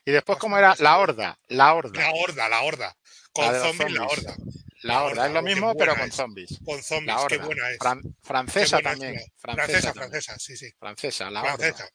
[0.06, 0.76] Y después, ¿cómo era?
[0.80, 1.38] La horda.
[1.48, 2.00] La horda.
[2.00, 2.96] La horda, la horda.
[3.34, 4.36] Con La zombies, la horda.
[4.84, 5.12] La horda.
[5.24, 6.14] horda, Es lo oh, mismo, pero con es.
[6.16, 6.60] zombies.
[6.64, 7.80] Con zombies, qué buena es.
[7.80, 9.14] Fran- francesa buena también.
[9.16, 10.10] Francesa, Francesa, también.
[10.12, 10.72] francesa, sí, sí.
[10.80, 11.84] Francesa, la Francesa.
[11.86, 11.90] horda.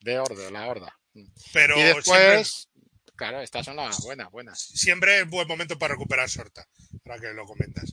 [0.00, 0.98] De horda, la horda.
[1.52, 2.68] Pero y siempre, después,
[3.16, 4.58] claro, estas son las buenas, buenas.
[4.60, 6.66] siempre es buen momento para recuperar Sorta,
[7.04, 7.92] para que lo comentas.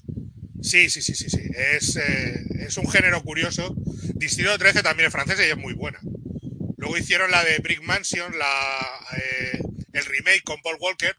[0.61, 1.41] Sí, sí, sí, sí, sí.
[1.55, 3.73] Es, eh, es un género curioso.
[4.15, 5.99] Distrito 13 también es francesa y es muy buena.
[6.79, 9.59] Luego hicieron la de Brick Mansion, la, eh,
[9.91, 11.13] el remake con Paul Walker,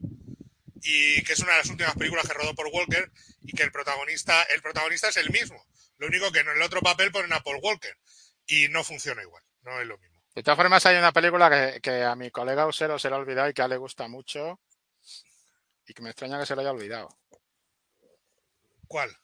[0.80, 3.12] y que es una de las últimas películas que rodó Paul Walker,
[3.42, 5.62] y que el protagonista, el protagonista es el mismo.
[5.98, 7.94] Lo único que en el otro papel ponen a Paul Walker,
[8.46, 10.18] y no funciona igual, no es lo mismo.
[10.34, 13.18] De todas formas, hay una película que, que a mi colega Usero se le ha
[13.18, 14.60] olvidado y que a él le gusta mucho.
[15.86, 17.08] Y que me extraña que se lo haya olvidado.
[18.86, 19.14] ¿Cuál?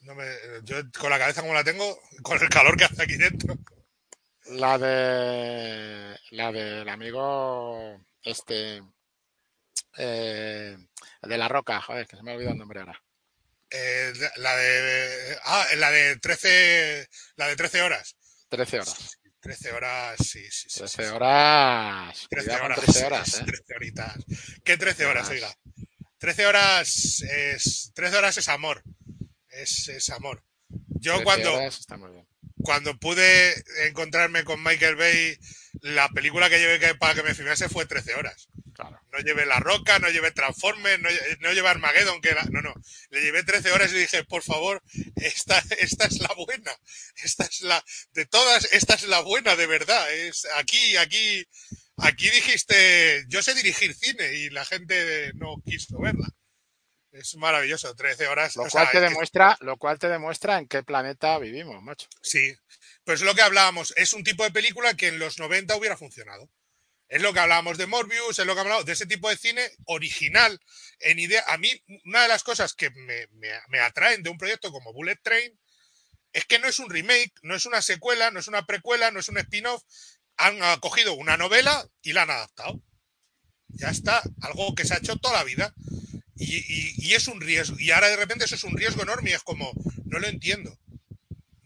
[0.00, 0.26] No me,
[0.64, 3.56] yo con la cabeza como la tengo, con el calor que hace aquí dentro.
[4.50, 6.16] La de.
[6.30, 8.00] La del amigo.
[8.22, 8.82] Este.
[9.98, 10.76] eh,
[11.22, 13.02] de la roca, joder, que se me ha olvidado el nombre ahora.
[13.70, 15.38] Eh, la de.
[15.44, 17.08] Ah, la de 13.
[17.36, 18.16] La de 13 horas.
[18.48, 19.18] 13 horas.
[19.40, 20.78] 13 horas, sí, sí, sí.
[20.80, 21.10] 13 sí.
[21.10, 22.26] horas.
[22.30, 22.84] 13 Cuidado con horas.
[22.84, 23.44] 13 horas, ¿eh?
[23.44, 24.16] 13 horitas.
[24.64, 25.54] ¿Qué 13 horas, oiga?
[26.18, 27.92] 13 horas es.
[27.94, 28.82] 13 horas es amor.
[29.48, 30.42] Es, es amor.
[30.68, 32.26] Yo 13 cuando, horas está muy bien.
[32.66, 33.54] Cuando pude
[33.86, 35.38] encontrarme con Michael Bay,
[35.82, 38.48] la película que llevé para que me filmase fue 13 horas.
[38.74, 39.00] Claro.
[39.12, 41.08] No llevé La Roca, no llevé Transformers, no,
[41.40, 42.74] no llevé Armageddon, que era, no, no.
[43.10, 44.82] Le llevé 13 horas y dije, por favor,
[45.14, 46.72] esta, esta es la buena.
[47.22, 47.82] Esta es la,
[48.14, 50.12] de todas, esta es la buena, de verdad.
[50.12, 51.46] Es aquí, aquí,
[51.98, 56.26] aquí dijiste, yo sé dirigir cine y la gente no quiso verla.
[57.18, 58.56] Es maravilloso, 13 horas.
[58.56, 62.08] Lo o cual sea, te demuestra, lo cual te demuestra en qué planeta vivimos, macho.
[62.22, 62.54] Sí,
[63.04, 63.94] pues es lo que hablábamos.
[63.96, 66.50] Es un tipo de película que en los 90 hubiera funcionado.
[67.08, 69.70] Es lo que hablábamos de Morbius, es lo que hablábamos de ese tipo de cine
[69.86, 70.60] original
[70.98, 71.44] en idea.
[71.46, 71.70] A mí,
[72.04, 75.58] una de las cosas que me, me- me atraen de un proyecto como Bullet Train
[76.32, 79.20] es que no es un remake, no es una secuela, no es una precuela, no
[79.20, 79.82] es un spin-off.
[80.36, 82.82] Han cogido una novela y la han adaptado.
[83.68, 85.72] Ya está, algo que se ha hecho toda la vida.
[86.38, 87.76] Y, es un riesgo.
[87.78, 89.72] Y ahora de repente eso es un riesgo enorme y es como,
[90.04, 90.78] no lo entiendo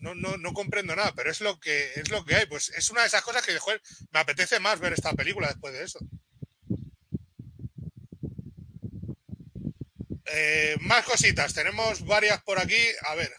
[0.01, 2.47] no, no, no comprendo nada, pero es lo que es lo que hay.
[2.47, 3.81] Pues es una de esas cosas que joder,
[4.11, 5.99] me apetece más ver esta película después de eso.
[10.33, 12.81] Eh, más cositas, tenemos varias por aquí.
[13.07, 13.33] A ver.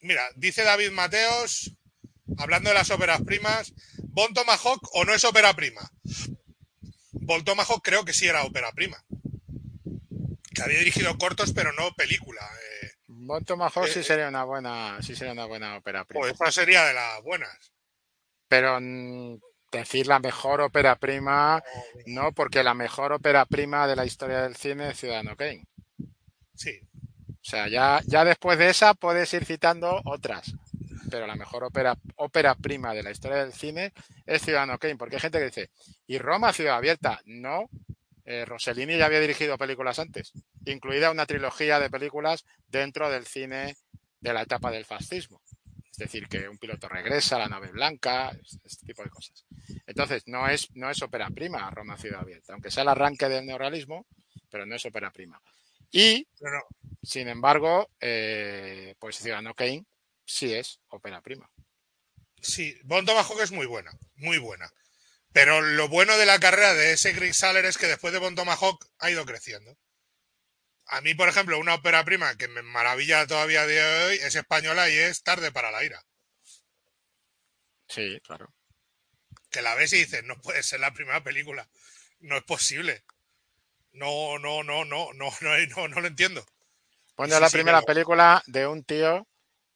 [0.00, 1.76] Mira, dice David Mateos,
[2.38, 5.90] hablando de las óperas primas, ¿Bon Tomahawk o no es ópera prima?
[7.32, 9.02] Bon Tomahawk creo que sí era ópera prima.
[10.54, 12.42] Que había dirigido cortos, pero no película.
[12.42, 12.90] Eh,
[13.46, 16.20] Tomahawk sí Eh, sería una buena, sí sería una buena ópera prima.
[16.20, 17.72] pues esta sería de las buenas.
[18.48, 19.38] Pero mm,
[19.70, 21.62] decir la mejor ópera prima,
[22.04, 25.64] no, porque la mejor ópera prima de la historia del cine es Ciudadano Kane.
[26.54, 26.78] Sí,
[27.30, 30.52] O sea, ya, ya después de esa puedes ir citando otras.
[31.12, 33.92] Pero la mejor ópera, ópera prima de la historia del cine
[34.24, 34.96] es Ciudadano Kane.
[34.96, 35.70] Porque hay gente que dice,
[36.06, 37.20] ¿y Roma, Ciudad Abierta?
[37.26, 37.68] No.
[38.24, 40.32] Eh, Rossellini ya había dirigido películas antes,
[40.64, 43.76] incluida una trilogía de películas dentro del cine
[44.20, 45.42] de la etapa del fascismo.
[45.90, 48.34] Es decir, que un piloto regresa, la nave blanca,
[48.64, 49.44] este, tipo de cosas.
[49.86, 53.44] Entonces, no es, no es ópera prima Roma Ciudad Abierta, aunque sea el arranque del
[53.44, 54.06] neorrealismo,
[54.50, 55.38] pero no es ópera prima.
[55.90, 56.26] Y,
[57.02, 59.84] sin embargo, eh, pues Ciudadano Kane
[60.24, 61.50] sí es ópera prima.
[62.40, 64.72] Sí, Bon Tomahawk es muy buena, muy buena.
[65.32, 68.34] Pero lo bueno de la carrera de ese Greg Saller es que después de Bon
[68.34, 69.78] Tomahawk ha ido creciendo.
[70.86, 74.90] A mí, por ejemplo, una ópera prima que me maravilla todavía de hoy es española
[74.90, 76.04] y es Tarde para la ira.
[77.88, 78.52] Sí, claro.
[79.50, 81.68] Que la ves y dices, no puede ser la primera película.
[82.20, 83.04] No es posible.
[83.92, 86.44] No, no, no, no, no, no, no, no lo entiendo.
[87.16, 89.26] Bueno, la primera película de un tío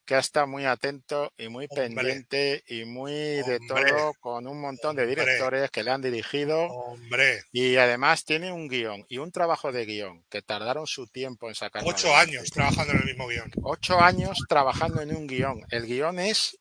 [0.07, 1.89] que ha estado muy atento y muy Hombre.
[1.89, 3.91] pendiente y muy de Hombre.
[3.91, 5.23] todo con un montón de Hombre.
[5.25, 9.85] directores que le han dirigido Hombre, y además tiene un guion y un trabajo de
[9.85, 11.89] guion que tardaron su tiempo en sacarlo.
[11.91, 13.51] ocho años trabajando en el mismo guion.
[13.63, 15.63] Ocho años trabajando en un guion.
[15.71, 16.59] El guion es,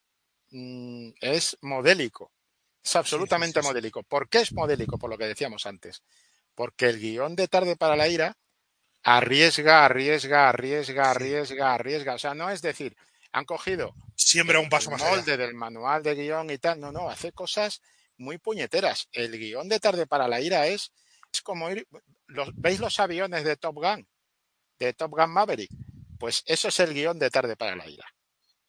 [0.49, 2.31] mm, es modélico.
[2.83, 4.03] Es absolutamente modélico.
[4.03, 4.97] ¿Por qué es modélico?
[4.97, 6.01] Por lo que decíamos antes.
[6.55, 8.37] Porque el guion de Tarde para la Ira
[9.03, 12.13] arriesga, arriesga, arriesga, arriesga, arriesga.
[12.15, 12.95] O sea, no es decir,
[13.35, 16.79] han cogido siempre un paso el más molde del manual de guion y tal.
[16.79, 17.81] No, no, hace cosas
[18.15, 19.09] muy puñeteras.
[19.11, 20.93] El guion de Tarde para la Ira es,
[21.33, 21.85] es como ir.
[22.53, 24.07] ¿Veis los aviones de Top Gun?
[24.79, 25.69] De Top Gun Maverick.
[26.17, 28.05] Pues eso es el guion de Tarde para la Ira.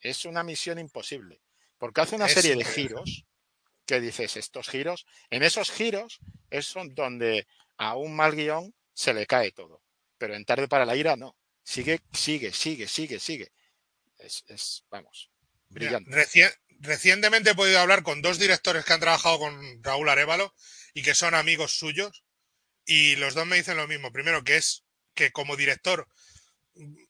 [0.01, 1.41] Es una misión imposible.
[1.79, 3.25] Porque hace una serie de giros
[3.87, 6.19] que dices, estos giros, en esos giros
[6.51, 9.81] es donde a un mal guion se le cae todo.
[10.19, 11.37] Pero en Tarde para la Ira no.
[11.63, 13.53] Sigue, sigue, sigue, sigue, sigue.
[14.19, 15.31] Es, es vamos,
[15.69, 16.11] brillante.
[16.81, 20.55] recientemente he podido hablar con dos directores que han trabajado con Raúl Arevalo
[20.95, 22.25] y que son amigos suyos.
[22.85, 24.13] Y los dos me dicen lo mismo.
[24.13, 24.85] Primero, que es
[25.15, 26.09] que como director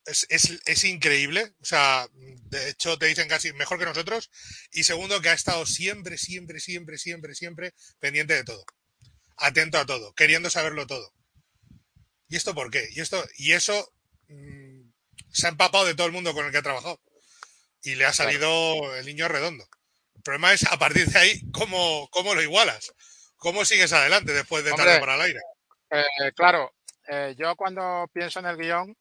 [0.06, 1.54] es, es, es, increíble.
[1.60, 4.30] O sea, de hecho te dicen casi mejor que nosotros.
[4.72, 8.64] Y segundo, que ha estado siempre, siempre, siempre, siempre, siempre pendiente de todo.
[9.36, 11.12] Atento a todo, queriendo saberlo todo.
[12.28, 12.88] ¿Y esto por qué?
[12.92, 13.92] Y esto, y eso
[15.36, 16.98] se ha empapado de todo el mundo con el que ha trabajado.
[17.82, 19.66] Y le ha salido el niño redondo.
[20.14, 22.94] El problema es a partir de ahí, ¿cómo, cómo lo igualas?
[23.36, 25.40] ¿Cómo sigues adelante después de Hombre, tarde para el aire?
[25.90, 26.72] Eh, claro,
[27.06, 28.96] eh, yo cuando pienso en el guion,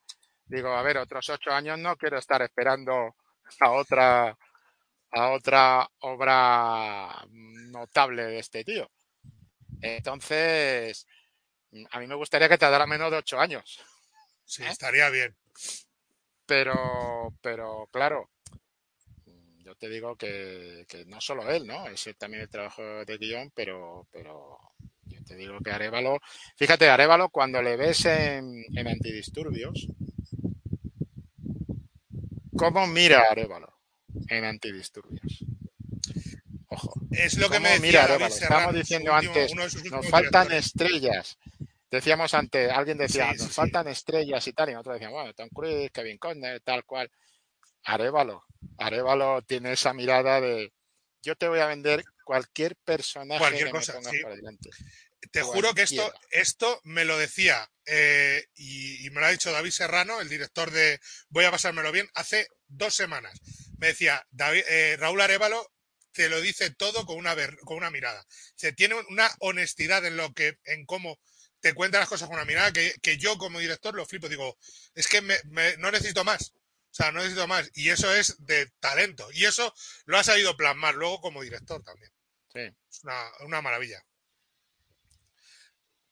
[0.46, 3.16] digo, a ver, otros ocho años no quiero estar esperando
[3.62, 4.38] a otra,
[5.12, 8.92] a otra obra notable de este tío.
[9.82, 11.08] Entonces,
[11.92, 13.80] a mí me gustaría que tardara menos de ocho años.
[14.44, 14.68] Sí, ¿eh?
[14.70, 15.34] estaría bien.
[16.46, 18.30] Pero, pero claro,
[19.64, 21.88] yo te digo que, que, no solo él, ¿no?
[21.88, 24.60] Es también el trabajo de guion, pero, pero
[25.06, 26.20] yo te digo que Arevalo,
[26.56, 29.88] fíjate, Arevalo cuando le ves en, en antidisturbios,
[32.56, 33.74] ¿cómo mira Arevalo
[34.28, 35.44] en antidisturbios?
[36.68, 36.94] Ojo.
[37.12, 38.36] Es lo que me decía mira David Arevalo?
[38.36, 41.38] Serrano, Estamos diciendo último- antes, nos faltan estrellas.
[41.92, 43.54] Decíamos antes, alguien decía, Sí, nos sí.
[43.54, 47.10] faltan estrellas y tal, y nosotros decíamos, bueno, Tom Cruise, Kevin Conner, tal cual.
[47.84, 48.44] Arevalo,
[48.80, 50.74] Arevalo tiene esa mirada de,
[51.22, 54.70] yo te voy a vender cualquier personaje Cualquier que cosa, me pongas por delante.
[55.32, 59.52] Te juro que esto, esto me lo decía eh, y, y me lo ha dicho
[59.52, 61.00] David Serrano, el director de
[61.30, 63.40] Voy a pasármelo bien, hace dos semanas.
[63.78, 65.72] Me decía, David, eh, Raúl Arevalo
[66.12, 67.36] te lo dice todo con una,
[67.66, 68.24] con una mirada.
[68.56, 71.20] Se tiene una honestidad en lo que, en cómo
[71.66, 74.30] te cuenta las cosas con una mirada que, que yo como director lo flipo.
[74.30, 74.56] Digo,
[74.94, 76.52] es que me- me- no necesito más.
[76.52, 77.72] O sea, no necesito más.
[77.74, 79.28] Y eso es de talento.
[79.34, 79.74] Y eso
[80.06, 82.12] lo ha sabido plasmar luego como director también.
[82.54, 82.60] Sí.
[82.88, 84.00] Es una, una maravilla.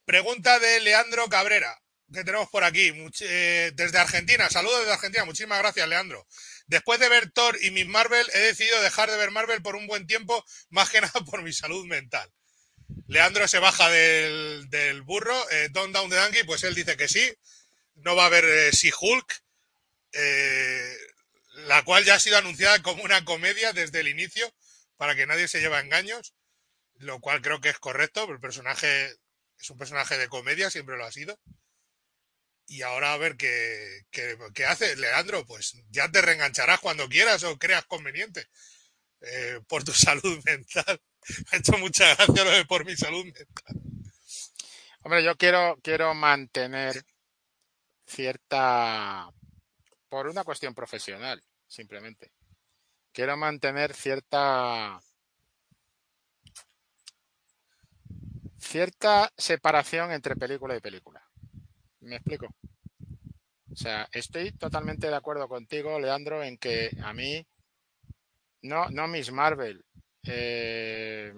[0.06, 1.80] Pregunta de Leandro Cabrera,
[2.12, 4.50] que tenemos por aquí, eh, desde Argentina.
[4.50, 5.24] Saludos desde Argentina.
[5.26, 6.28] Muchísimas gracias, Leandro.
[6.66, 9.86] Después de ver Thor y Miss Marvel, he decidido dejar de ver Marvel por un
[9.86, 12.28] buen tiempo, más que nada por mi salud mental.
[13.14, 17.32] Leandro se baja del, burro, eh, Don't Down the Donkey, pues él dice que sí.
[17.94, 19.44] No va a haber eh, She-Hulk,
[20.14, 20.98] eh,
[21.68, 24.52] la cual ya ha sido anunciada como una comedia desde el inicio,
[24.98, 26.34] para que nadie se lleve engaños,
[26.96, 29.16] lo cual creo que es correcto, el personaje
[29.60, 31.40] es un personaje de comedia, siempre lo ha sido.
[32.66, 37.60] Y ahora a ver qué, qué, hace, Leandro, pues ya te reengancharás cuando quieras o
[37.60, 38.48] creas conveniente,
[39.68, 41.00] por tu salud mental.
[41.52, 43.82] Ha hecho mucha gracia lo de por mi salud mental.
[45.02, 47.04] Hombre, yo quiero, quiero mantener
[48.06, 49.30] cierta,
[50.10, 52.32] por una cuestión profesional, simplemente.
[53.12, 55.00] Quiero mantener cierta,
[58.58, 61.22] cierta separación entre película y película.
[62.00, 62.48] ¿Me explico?
[63.72, 67.46] O sea, estoy totalmente de acuerdo contigo, Leandro, en que a mí,
[68.62, 69.84] no, no Miss Marvel,
[70.26, 71.34] eh,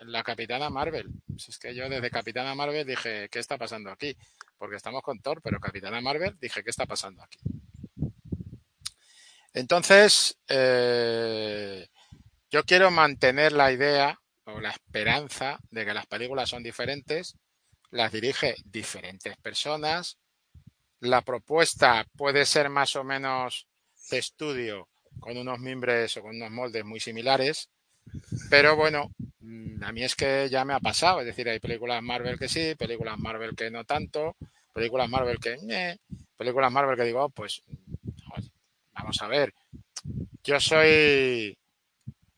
[0.00, 1.10] la Capitana Marvel.
[1.36, 4.16] Si es que yo desde Capitana Marvel dije, ¿qué está pasando aquí?
[4.58, 7.38] Porque estamos con Thor, pero Capitana Marvel dije, ¿qué está pasando aquí?
[9.52, 11.88] Entonces, eh,
[12.50, 17.36] yo quiero mantener la idea o la esperanza de que las películas son diferentes,
[17.90, 20.18] las dirige diferentes personas,
[21.00, 23.66] la propuesta puede ser más o menos
[24.10, 24.88] de estudio
[25.20, 27.70] con unos mimbres o con unos moldes muy similares,
[28.50, 29.10] pero bueno,
[29.40, 32.48] mm, a mí es que ya me ha pasado, es decir, hay películas Marvel que
[32.48, 34.36] sí, películas Marvel que no tanto,
[34.72, 35.56] películas Marvel que
[36.36, 37.62] películas Marvel que digo, oh, pues
[38.92, 39.52] vamos a ver,
[40.42, 41.56] yo soy,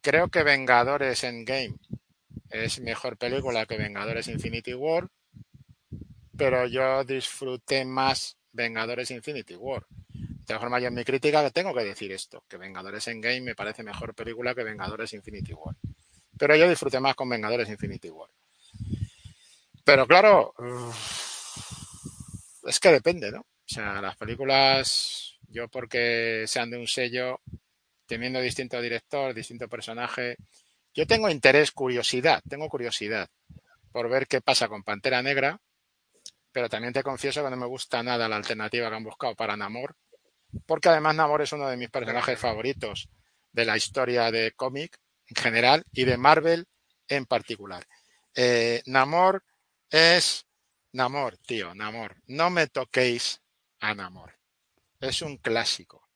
[0.01, 1.75] creo que Vengadores Endgame
[2.51, 5.09] es mejor película que Vengadores Infinity War,
[6.37, 9.85] pero yo disfruté más Vengadores Infinity War.
[10.49, 13.55] De todas formas, yo en mi crítica tengo que decir esto, que Vengadores Endgame me
[13.55, 15.77] parece mejor película que Vengadores Infinity War.
[16.39, 18.31] Pero yo disfruté más con Vengadores Infinity War.
[19.85, 20.55] Pero claro,
[22.67, 23.41] es que depende, ¿no?
[23.41, 27.43] O sea, las películas, yo porque sean de un sello,
[28.07, 30.39] teniendo distinto director, distinto personaje,
[30.95, 33.29] yo tengo interés, curiosidad, tengo curiosidad
[33.93, 35.61] por ver qué pasa con Pantera Negra,
[36.53, 39.55] pero también te confieso que no me gusta nada la alternativa que han buscado para
[39.55, 39.95] Namor,
[40.67, 43.09] porque además Namor es uno de mis personajes favoritos
[43.53, 46.67] de la historia de cómic en general y de Marvel
[47.09, 47.87] en particular.
[48.35, 49.45] Eh, Namor
[49.91, 50.47] es
[50.93, 52.17] Namor, tío, Namor.
[52.27, 53.43] No me toquéis
[53.81, 54.39] a Namor.
[55.01, 56.09] Es un clásico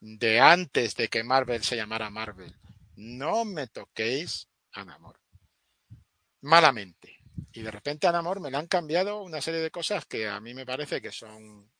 [0.00, 2.54] de antes de que Marvel se llamara Marvel.
[2.96, 5.20] No me toquéis a Namor.
[6.42, 7.18] Malamente.
[7.52, 10.40] Y de repente a Namor me le han cambiado una serie de cosas que a
[10.40, 11.70] mí me parece que son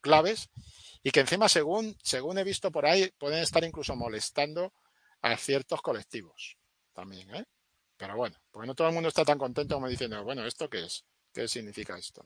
[0.00, 0.50] claves
[1.02, 4.72] y que encima, según, según he visto por ahí, pueden estar incluso molestando
[5.20, 6.56] a ciertos colectivos
[6.92, 7.44] también, ¿eh?
[7.96, 10.84] Pero bueno, porque no todo el mundo está tan contento como diciendo, bueno, ¿esto qué
[10.84, 11.04] es?
[11.32, 12.24] ¿Qué significa esto?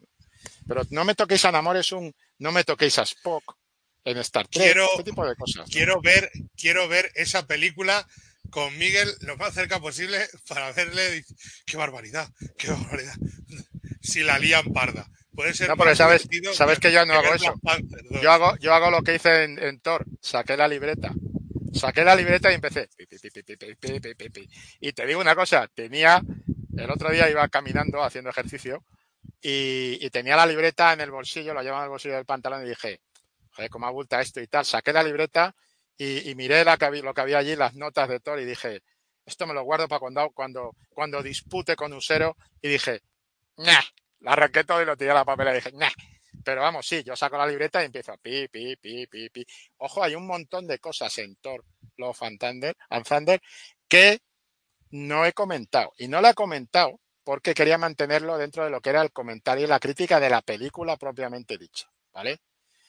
[0.66, 3.56] Pero no me toquéis a Namor es un, no me toquéis a Spock
[4.04, 5.68] en Star Trek, quiero, este tipo de cosas.
[5.70, 8.06] Quiero ver, quiero ver esa película
[8.50, 11.24] con Miguel lo más cerca posible para verle.
[11.66, 12.28] Qué barbaridad,
[12.58, 13.14] qué barbaridad.
[14.02, 15.10] Si la lían parda.
[15.36, 17.54] Puede ser no, porque sabes, sabes que yo no hago eso.
[18.22, 20.06] Yo hago, yo hago lo que hice en, en Thor.
[20.20, 21.12] Saqué la libreta.
[21.74, 22.88] Saqué la libreta y empecé.
[24.80, 26.22] Y te digo una cosa, tenía,
[26.76, 28.82] el otro día iba caminando haciendo ejercicio
[29.42, 32.64] y, y tenía la libreta en el bolsillo, la llevaba en el bolsillo del pantalón
[32.64, 33.00] y dije,
[33.52, 34.64] joder, cómo abulta esto y tal.
[34.64, 35.54] Saqué la libreta
[35.98, 38.82] y, y miré la lo que había allí, las notas de Thor y dije,
[39.26, 43.02] esto me lo guardo para cuando, cuando, cuando dispute con Usero y dije,
[43.58, 43.82] nah,
[44.20, 45.90] la todo y lo tiré a la papel y dije, nah.
[46.44, 49.44] Pero vamos, sí, yo saco la libreta y empiezo a pi, pi, pi, pi, pi.
[49.78, 51.64] Ojo, hay un montón de cosas en Thor,
[51.96, 53.40] Love and Thunder, and Thunder
[53.88, 54.20] que
[54.90, 55.92] no he comentado.
[55.98, 59.64] Y no la he comentado porque quería mantenerlo dentro de lo que era el comentario
[59.64, 62.40] y la crítica de la película propiamente dicha, ¿vale?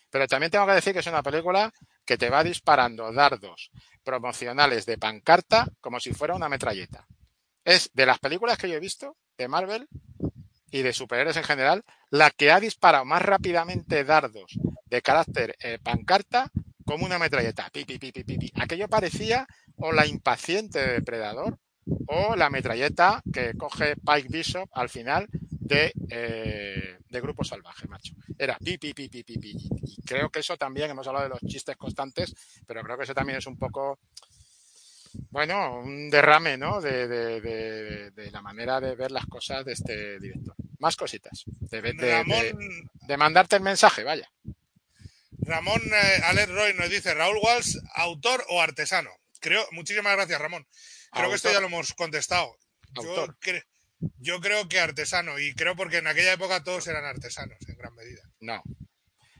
[0.10, 1.72] Pero también tengo que decir que es una película
[2.06, 3.72] que te va disparando dardos
[4.04, 7.08] promocionales de pancarta como si fuera una metralleta.
[7.66, 9.88] Es de las películas que yo he visto de Marvel
[10.72, 15.80] y de superhéroes en general, la que ha disparado más rápidamente dardos de carácter eh,
[15.81, 16.52] pancarta
[16.85, 17.69] como una metralleta.
[17.72, 18.52] Pi, pi, pi.
[18.56, 21.60] Aquello parecía o la impaciente depredador
[22.07, 25.27] o la metralleta que coge Pike Bishop al final
[25.68, 28.14] de, eh, de Grupo Salvaje, macho.
[28.38, 29.53] Era pi, pi, pi, pi, pi.
[29.84, 32.34] Y creo que eso también, hemos hablado de los chistes constantes,
[32.65, 33.99] pero creo que eso también es un poco,
[35.30, 36.81] bueno, un derrame, ¿no?
[36.81, 40.56] De, de, de, de la manera de ver las cosas de este director.
[40.80, 41.44] Más cositas.
[41.45, 44.30] De, Ramón, de mandarte el mensaje, vaya.
[45.39, 49.10] Ramón eh, Alex Roy nos dice, Raúl Walsh, autor o artesano.
[49.39, 50.65] Creo, muchísimas gracias, Ramón.
[51.11, 51.30] Creo Autor.
[51.30, 52.57] que esto ya lo hemos contestado.
[52.94, 53.38] Yo, Autor.
[53.39, 53.65] cre-
[54.19, 57.94] yo creo que artesano, y creo porque en aquella época todos eran artesanos, en gran
[57.95, 58.22] medida.
[58.39, 58.61] No.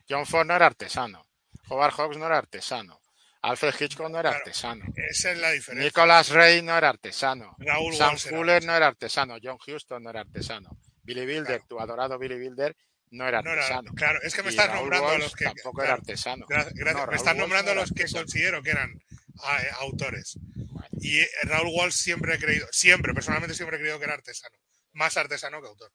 [0.10, 1.26] John Ford no era artesano.
[1.70, 3.02] Howard Hawks no era artesano.
[3.48, 4.38] Alfred Hitchcock no era Claro.
[4.46, 4.86] artesano.
[5.10, 5.86] Esa es la diferencia.
[5.86, 7.56] Nicholas Ray no era artesano.
[7.60, 9.38] Raúl Sam Fuller no era artesano.
[9.42, 10.78] John Huston no era artesano.
[11.04, 11.66] Billy Wilder, Claro.
[11.70, 12.76] tu adorado Billy Wilder,
[13.12, 13.94] no era No era- artesano.
[13.94, 15.46] claro, es que me estás nombrando a los que.
[15.46, 16.46] Tampoco claro, era artesano.
[16.50, 18.24] No, me estás nombrando a no los que artesano.
[18.26, 20.38] considero que eran eh, autores.
[20.56, 24.16] Bueno, Y eh, Raúl Walsh siempre he creído, siempre, personalmente siempre he creído que era
[24.16, 24.58] artesano.
[24.94, 25.94] Más artesano que autor.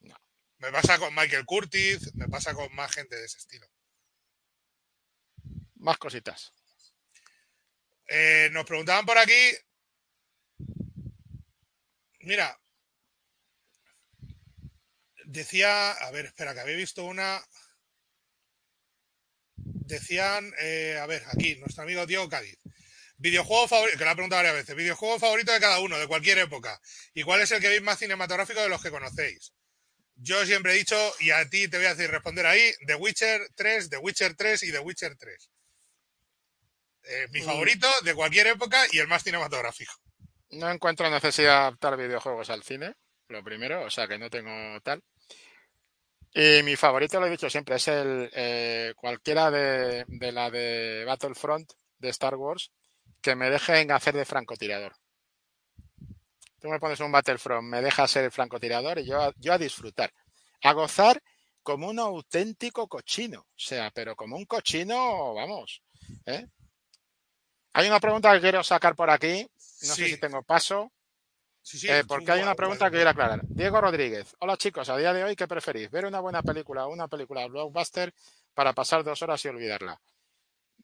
[0.00, 0.16] No.
[0.58, 3.68] Me pasa con Michael Curtis, me pasa con más gente de ese estilo.
[5.76, 6.52] más cositas.
[8.10, 9.52] Eh, nos preguntaban por aquí.
[12.20, 12.58] Mira.
[15.24, 15.92] Decía.
[15.92, 17.40] A ver, espera, que había visto una.
[19.56, 20.52] Decían.
[20.60, 22.58] eh, a ver, aquí, nuestro amigo Diego Cádiz.
[23.16, 24.74] Videojuego favorito, que lo ha preguntado varias veces.
[24.74, 26.80] Videojuego favorito de cada uno, de cualquier época.
[27.14, 29.52] ¿Y cuál es el que veis más cinematográfico de los que conocéis?
[30.16, 33.40] Yo siempre he dicho, y a ti te voy a decir responder ahí, The Witcher
[33.54, 35.50] 3, The Witcher 3 y The Witcher 3.
[37.04, 37.44] Eh, mi Mm.
[37.44, 39.92] favorito de cualquier época y el más cinematográfico.
[40.50, 42.94] No encuentro necesidad de adaptar videojuegos al cine,
[43.28, 45.02] lo primero, o sea que no tengo tal.
[46.32, 51.04] Y mi favorito, lo he dicho siempre, es el eh, cualquiera de, de la de
[51.04, 52.70] Battlefront de Star Wars
[53.20, 54.94] que me dejen hacer de francotirador.
[56.60, 59.58] Tú me pones un Battlefront, me dejas ser el francotirador y yo, a- yo a
[59.58, 60.12] disfrutar,
[60.62, 61.20] a gozar
[61.62, 65.82] como un auténtico cochino, o sea, pero como un cochino, vamos.
[66.26, 66.46] ¿eh?
[67.72, 70.92] Hay una pregunta que quiero sacar por aquí, no sé si tengo paso.
[71.62, 72.90] Sí, sí, Eh, porque hay una pregunta igual.
[72.90, 73.40] que quiero aclarar.
[73.44, 74.34] Diego Rodríguez.
[74.40, 75.90] Hola chicos, a día de hoy, ¿qué preferís?
[75.90, 78.12] ¿Ver una buena película o una película blockbuster
[78.54, 80.00] para pasar dos horas y olvidarla?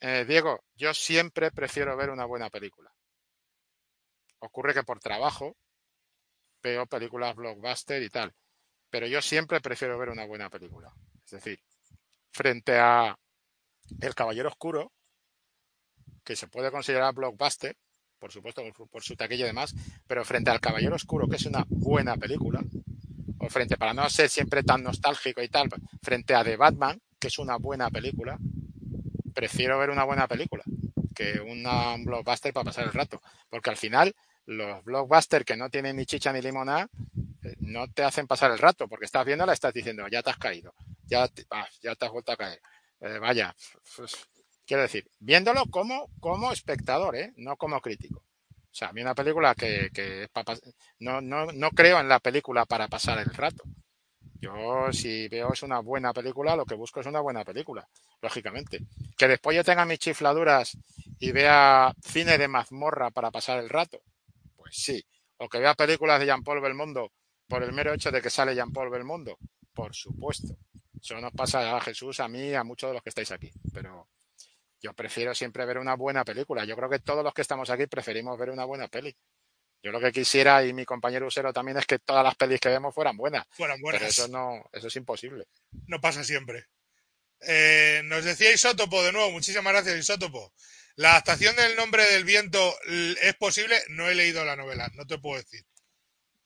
[0.01, 2.93] Eh, Diego, yo siempre prefiero ver una buena película.
[4.39, 5.57] ocurre que por trabajo
[6.63, 8.33] veo películas blockbuster y tal,
[8.91, 10.93] pero yo siempre prefiero ver una buena película.
[11.25, 11.59] Es decir,
[12.31, 13.19] frente a
[14.01, 14.93] El Caballero Oscuro,
[16.27, 17.77] que se puede considerar blockbuster,
[18.19, 19.75] por supuesto, por, su taquilla y demás,
[20.09, 22.61] pero frente al Caballero Oscuro, que es una buena película,
[23.39, 25.69] o frente, para no ser siempre tan nostálgico y tal,
[26.03, 28.39] frente a The Batman, que es una buena película,
[29.33, 30.65] prefiero ver una buena película
[31.15, 33.23] que un blockbuster para pasar el rato.
[33.49, 34.15] Porque al final,
[34.47, 36.89] los blockbusters que no tienen ni chicha ni limonada,
[37.43, 40.31] eh, no te hacen pasar el rato, porque estás viéndola y estás diciendo, ya te
[40.31, 40.75] has caído,
[41.05, 41.47] ya te,
[41.81, 42.61] ya te has vuelto a caer.
[43.01, 43.55] Eh, vaya,
[43.97, 44.17] pues,
[44.67, 47.33] quiero decir, viéndolo como, como espectador, ¿eh?
[47.37, 48.19] no como crítico.
[48.19, 50.29] O sea, a mí una película que, que
[50.99, 53.65] no, no, no creo en la película para pasar el rato.
[54.39, 57.89] Yo, si veo es una buena película, lo que busco es una buena película,
[58.21, 58.81] lógicamente.
[59.17, 60.77] Que después yo tenga mis chifladuras
[61.19, 64.03] y vea cine de mazmorra para pasar el rato,
[64.57, 65.03] pues sí.
[65.39, 67.13] O que vea películas de Jean-Paul Belmondo
[67.49, 69.39] por el mero hecho de que sale Jean-Paul Belmondo,
[69.73, 70.55] por supuesto.
[71.01, 73.51] Eso nos pasa a Jesús, a mí, a muchos de los que estáis aquí.
[73.73, 74.09] Pero
[74.81, 76.65] yo prefiero siempre ver una buena película.
[76.65, 79.17] Yo creo que todos los que estamos aquí preferimos ver una buena peli.
[79.83, 82.69] Yo lo que quisiera, y mi compañero Usero también, es que todas las pelis que
[82.69, 83.47] vemos fueran buenas.
[83.51, 84.01] Fueran buenas.
[84.01, 85.47] Pero eso no, eso es imposible.
[85.87, 86.67] No pasa siempre.
[87.41, 90.53] Eh, nos decía Isótopo de nuevo, muchísimas gracias Isótopo.
[90.97, 92.75] La adaptación del nombre del viento
[93.21, 95.65] es posible, no he leído la novela, no te puedo decir.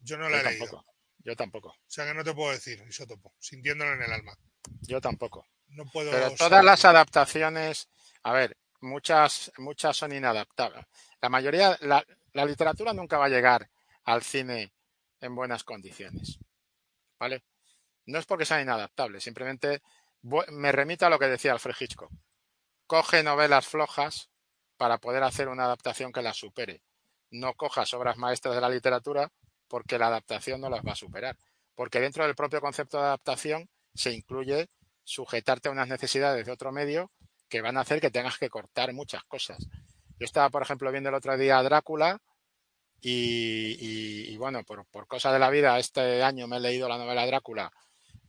[0.00, 0.76] Yo no la Yo he tampoco.
[0.76, 0.94] leído.
[1.22, 1.68] Yo tampoco.
[1.68, 4.36] O sea que no te puedo decir, Isótopo, sintiéndolo en el alma.
[4.82, 5.46] Yo tampoco.
[5.68, 6.10] No puedo.
[6.10, 6.38] Pero saber.
[6.38, 7.88] todas las adaptaciones,
[8.22, 10.84] a ver, muchas, muchas son inadaptables.
[11.20, 13.70] La mayoría, la, la literatura nunca va a llegar
[14.04, 14.72] al cine
[15.20, 16.38] en buenas condiciones.
[17.18, 17.42] ¿Vale?
[18.06, 19.82] No es porque sean inadaptables, simplemente
[20.22, 22.10] me remito a lo que decía Alfred Hitchcock.
[22.86, 24.30] Coge novelas flojas
[24.76, 26.82] para poder hacer una adaptación que las supere.
[27.30, 29.30] No cojas obras maestras de la literatura
[29.68, 31.36] porque la adaptación no las va a superar.
[31.74, 34.68] Porque dentro del propio concepto de adaptación se incluye
[35.04, 37.10] sujetarte a unas necesidades de otro medio
[37.50, 39.58] que van a hacer que tengas que cortar muchas cosas.
[40.18, 42.18] Yo estaba, por ejemplo, viendo el otro día Drácula
[43.00, 46.96] y, y- bueno, por, por cosa de la vida, este año me he leído la
[46.98, 47.70] novela Drácula.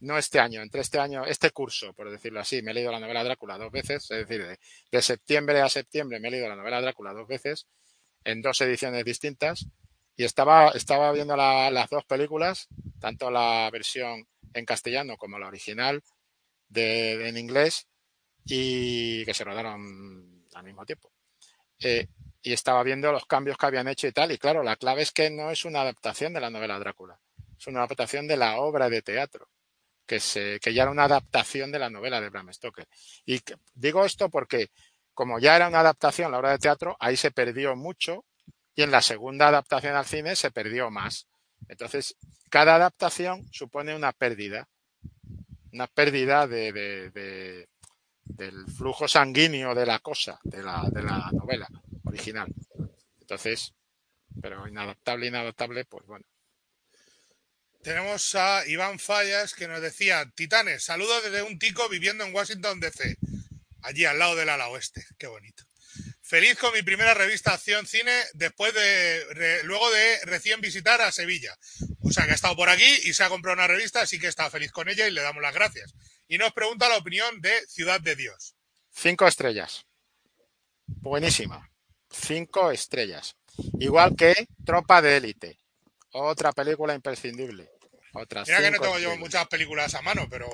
[0.02, 3.00] No este año, entre este año, este curso, por decirlo así, me he leído la
[3.00, 4.46] novela Drácula dos veces, es decir,
[4.92, 7.68] de, septiembre a septiembre me he leído la novela Drácula dos veces,
[8.24, 9.68] en dos ediciones distintas,
[10.18, 12.68] y estaba, estaba viendo la- las dos películas,
[13.00, 16.02] tanto la versión en castellano como la original
[16.70, 17.88] de- en inglés,
[18.46, 21.12] y que se rodaron al mismo tiempo.
[21.80, 22.08] Eh,
[22.42, 25.12] y estaba viendo los cambios que habían hecho y tal, y claro, la clave es
[25.12, 27.20] que no es una adaptación de la novela Drácula,
[27.58, 29.50] es una adaptación de la obra de teatro,
[30.06, 32.88] que, se, que ya era una adaptación de la novela de Bram Stoker.
[33.26, 33.40] Y
[33.74, 34.70] digo esto porque,
[35.14, 38.26] como ya era una adaptación la obra de teatro, ahí se perdió mucho,
[38.76, 41.28] y en la segunda adaptación al cine se perdió más.
[41.68, 42.16] Entonces,
[42.50, 44.68] cada adaptación supone una pérdida,
[45.72, 47.68] una pérdida de-
[48.36, 51.68] del flujo sanguíneo de la cosa, de la, de la novela
[52.06, 52.48] original.
[53.20, 53.74] Entonces,
[54.42, 56.26] pero inadaptable, inadaptable, pues bueno.
[57.84, 62.80] Tenemos a Iván Fallas que nos decía, Titanes, saludos desde un tico viviendo en Washington
[62.80, 63.18] DC,
[63.82, 65.64] allí al lado del ala oeste, qué bonito.
[66.22, 71.58] Feliz con mi primera revista Acción Cine después de, luego de recién visitar a Sevilla.
[72.00, 74.28] O sea que ha estado por aquí y se ha comprado una revista, así que
[74.28, 75.94] está feliz con ella y le damos las gracias.
[76.32, 78.56] Y nos pregunta la opinión de Ciudad de Dios.
[78.90, 79.86] Cinco estrellas.
[80.88, 81.70] Buenísima.
[82.10, 83.36] Cinco estrellas.
[83.82, 85.60] Igual que Tropa de Élite.
[86.14, 87.70] Otra película imprescindible.
[88.14, 90.48] Otras Mira que no tengo yo muchas películas a mano, pero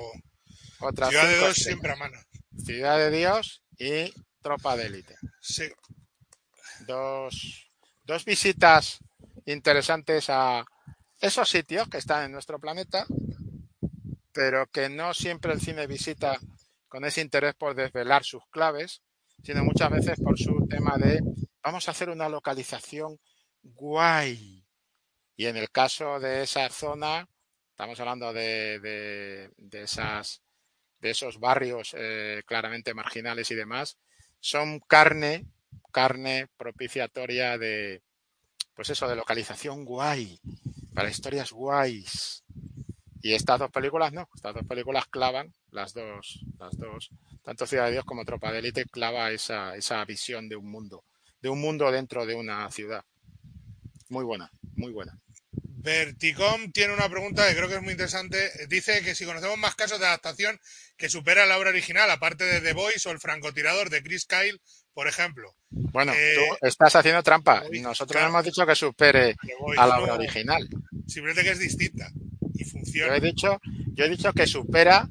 [0.80, 1.64] Otras Ciudad de Dios estrellas.
[1.64, 2.18] siempre a mano.
[2.64, 5.14] Ciudad de Dios y Tropa de Élite.
[5.40, 5.70] Sí.
[6.88, 7.70] Dos,
[8.02, 8.98] dos visitas
[9.46, 10.64] interesantes a
[11.20, 13.06] esos sitios que están en nuestro planeta,
[14.38, 16.38] pero que no siempre el cine visita
[16.86, 19.02] con ese interés por desvelar sus claves,
[19.42, 21.20] sino muchas veces por su tema de
[21.60, 23.18] vamos a hacer una localización
[23.64, 24.64] guay.
[25.34, 27.28] Y en el caso de esa zona,
[27.70, 30.40] estamos hablando de, de, esas,
[31.00, 33.98] de esos barrios eh, claramente marginales y demás,
[34.38, 35.46] son carne,
[35.90, 38.04] carne propiciatoria de,
[38.72, 40.40] pues eso, de localización guay,
[40.94, 42.44] para historias guays.
[43.22, 47.10] Y estas dos películas no, estas dos películas clavan, las dos, las dos,
[47.42, 51.04] tanto Ciudad de Dios como Tropa de Élite clava esa, esa visión de un mundo,
[51.40, 53.04] de un mundo dentro de una ciudad.
[54.08, 55.18] Muy buena, muy buena.
[55.80, 58.50] Verticom tiene una pregunta que creo que es muy interesante.
[58.68, 60.58] Dice que si conocemos más casos de adaptación
[60.96, 64.60] que supera la obra original, aparte de The Voice o El francotirador de Chris Kyle,
[64.92, 65.54] por ejemplo.
[65.70, 67.60] Bueno, Eh, tú estás haciendo trampa.
[67.60, 68.28] Voice, Nosotros claro.
[68.28, 70.68] hemos dicho que supere Voice a la no, obra original.
[71.06, 72.10] Simplemente que es distinta
[72.58, 73.60] y Yo he dicho,
[73.94, 75.08] yo he dicho que supera,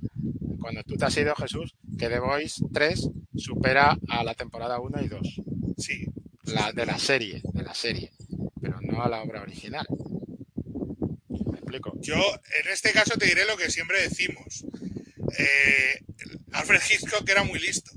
[0.60, 5.02] cuando tú te has ido, Jesús, que The Voice 3 supera a la temporada 1
[5.02, 5.42] y 2.
[5.78, 6.06] Sí.
[6.44, 8.12] La, de la serie, de la serie.
[8.62, 9.86] Pero no a la obra original.
[11.30, 11.94] ¿Me explico?
[12.02, 14.66] Yo, en este caso, te diré lo que siempre decimos.
[15.38, 16.02] Eh,
[16.52, 17.92] Alfred Hitchcock era muy listo.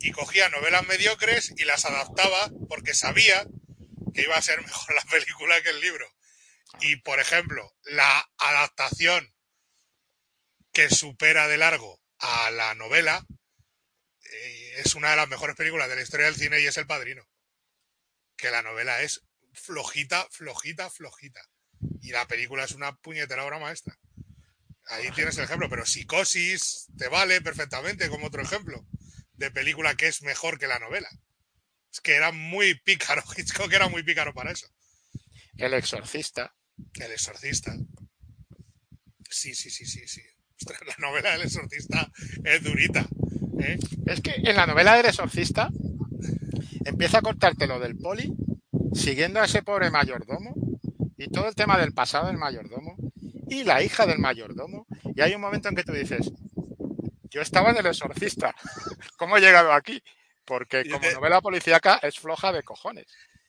[0.00, 3.46] Y cogía novelas mediocres y las adaptaba porque sabía
[4.14, 6.06] que iba a ser mejor la película que el libro.
[6.80, 9.34] Y, por ejemplo, la adaptación
[10.72, 13.26] que supera de largo a la novela
[14.30, 16.86] eh, es una de las mejores películas de la historia del cine y es El
[16.86, 17.26] Padrino.
[18.36, 19.22] Que la novela es
[19.52, 21.40] flojita, flojita, flojita.
[22.00, 23.98] Y la película es una puñetera obra maestra.
[24.90, 28.86] Ahí tienes el ejemplo, pero Psicosis te vale perfectamente como otro ejemplo
[29.34, 31.08] de película que es mejor que la novela.
[31.92, 34.66] Es que era muy pícaro, Hitchcock era muy pícaro para eso.
[35.56, 36.54] El exorcista.
[36.94, 37.76] El exorcista.
[39.30, 40.22] Sí, sí, sí, sí, sí.
[40.60, 42.10] Ostras, la novela del exorcista
[42.44, 43.06] es durita.
[43.60, 43.78] ¿eh?
[44.06, 45.68] Es que en la novela del exorcista
[46.84, 48.34] empieza a cortarte lo del poli,
[48.92, 50.54] siguiendo a ese pobre mayordomo
[51.16, 52.96] y todo el tema del pasado del mayordomo
[53.48, 54.86] y la hija del mayordomo.
[55.14, 56.30] Y hay un momento en que tú dices,
[57.30, 58.54] yo estaba en el exorcista,
[59.16, 60.02] ¿cómo he llegado aquí?
[60.44, 63.06] Porque como novela policíaca es floja de cojones.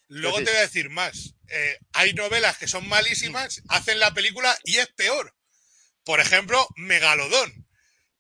[0.10, 0.44] Luego sí.
[0.44, 1.36] te voy a decir más.
[1.48, 5.36] Eh, hay novelas que son malísimas, hacen la película y es peor.
[6.04, 7.68] Por ejemplo, Megalodón.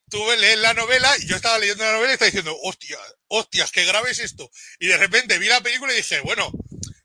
[0.09, 3.71] Tú lees la novela y yo estaba leyendo la novela y estaba diciendo, hostias, hostias,
[3.71, 4.49] qué grave es esto.
[4.79, 6.51] Y de repente vi la película y dije, bueno,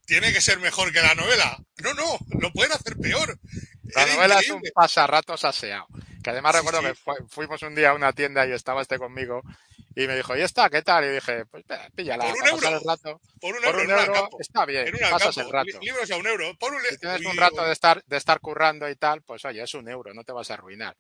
[0.07, 1.59] tiene que ser mejor que la novela.
[1.83, 3.39] No, no, lo pueden hacer peor.
[3.95, 5.87] La novela es un pasarratos aseado.
[6.23, 6.87] Que además Sí, recuerdo sí.
[6.87, 9.43] que fu- fuimos un día a una tienda y estaba este conmigo
[9.95, 11.05] y me dijo, ¿y esta qué tal?
[11.05, 11.65] Y dije, pues
[11.95, 12.69] píllala, Por un euro.
[12.69, 13.21] el rato.
[13.41, 15.79] Por un Por euro, un está bien, En pasas el rato.
[15.81, 16.55] Li- Libros a un euro.
[16.59, 19.63] Por un Si tienes un rato de estar, de estar currando y tal, pues oye,
[19.63, 20.97] es un euro, no te vas a arruinar.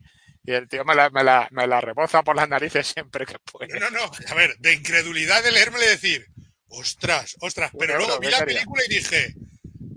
[0.46, 3.38] Y el tío me la, me la, me la reboza por las narices siempre que
[3.38, 3.80] puede.
[3.80, 4.10] No, no, no.
[4.28, 6.26] A ver, de incredulidad de leérmele decir,
[6.68, 7.70] ostras, ostras.
[7.78, 9.34] Pero luego vi ¿qué la película y dije,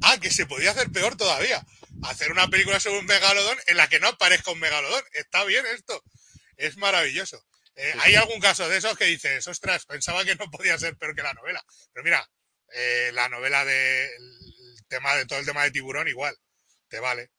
[0.03, 1.63] ah, que se podía hacer peor todavía.
[2.03, 5.03] Hacer una película sobre un megalodón en la que no aparezca un megalodón.
[5.13, 6.03] Está bien esto.
[6.57, 7.43] Es maravilloso.
[7.75, 10.97] Eh, Sí, hay algún caso de esos que dices, ostras, pensaba que no podía ser
[10.97, 11.63] peor que la novela.
[11.93, 12.27] Pero mira,
[12.73, 16.35] eh, la novela de el tema de todo el tema de tiburón igual.
[16.87, 17.31] Te vale.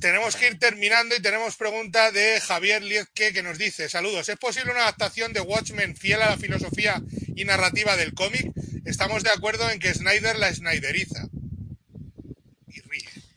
[0.00, 4.36] Tenemos que ir terminando y tenemos pregunta de Javier Liezque que nos dice, saludos, ¿es
[4.36, 7.02] posible una adaptación de Watchmen fiel a la filosofía
[7.34, 8.52] y narrativa del cómic?
[8.84, 11.26] Estamos de acuerdo en que Snyder la Snyderiza.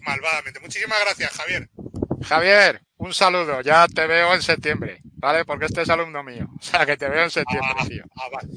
[0.06, 0.60] Malvadamente.
[0.60, 1.69] Muchísimas gracias, Javier.
[2.23, 5.45] Javier, un saludo, ya te veo en septiembre, ¿vale?
[5.45, 6.48] Porque este es alumno mío.
[6.60, 8.03] O sea, que te veo en septiembre, Ah, tío.
[8.15, 8.49] ah, vale.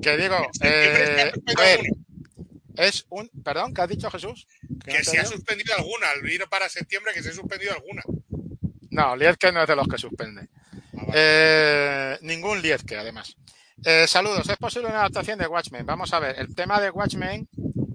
[0.00, 1.80] Que digo, eh, a ver,
[2.76, 3.28] es un...
[3.44, 4.46] Perdón, ¿qué has dicho Jesús?
[4.84, 8.02] ¿Que no se ha suspendido alguna, al ir para septiembre que se ha suspendido alguna.
[8.90, 10.48] No, Liezque no es de los que suspende.
[10.72, 11.12] Ah, vale.
[11.14, 13.36] Eh, ningún Liezque, además.
[13.84, 15.84] Eh, saludos, ¿es posible una adaptación de Watchmen?
[15.86, 17.48] Vamos a ver, el tema de Watchmen,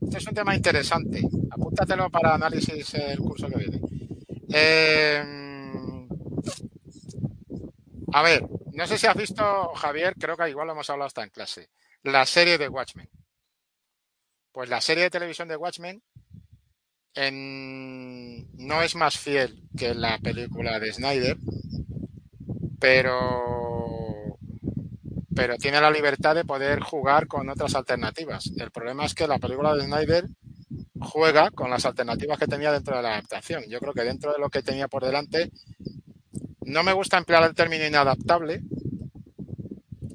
[0.07, 1.21] este es un tema interesante.
[1.51, 3.81] Apúntatelo para análisis el curso que viene.
[4.53, 5.23] Eh,
[8.13, 11.23] a ver, no sé si has visto, Javier, creo que igual lo hemos hablado hasta
[11.23, 11.69] en clase,
[12.03, 13.09] la serie de Watchmen.
[14.51, 16.01] Pues la serie de televisión de Watchmen
[17.13, 21.38] en- no es más fiel que la película de Snyder,
[22.79, 23.66] pero
[25.38, 28.51] pero tiene la libertad de poder jugar con otras alternativas.
[28.57, 30.26] El problema es que la película de Snyder
[30.99, 33.64] juega con las alternativas que tenía dentro de la adaptación.
[33.69, 35.51] Yo creo que dentro de lo que tenía por delante,
[36.65, 38.64] no me gusta emplear el término inadaptable,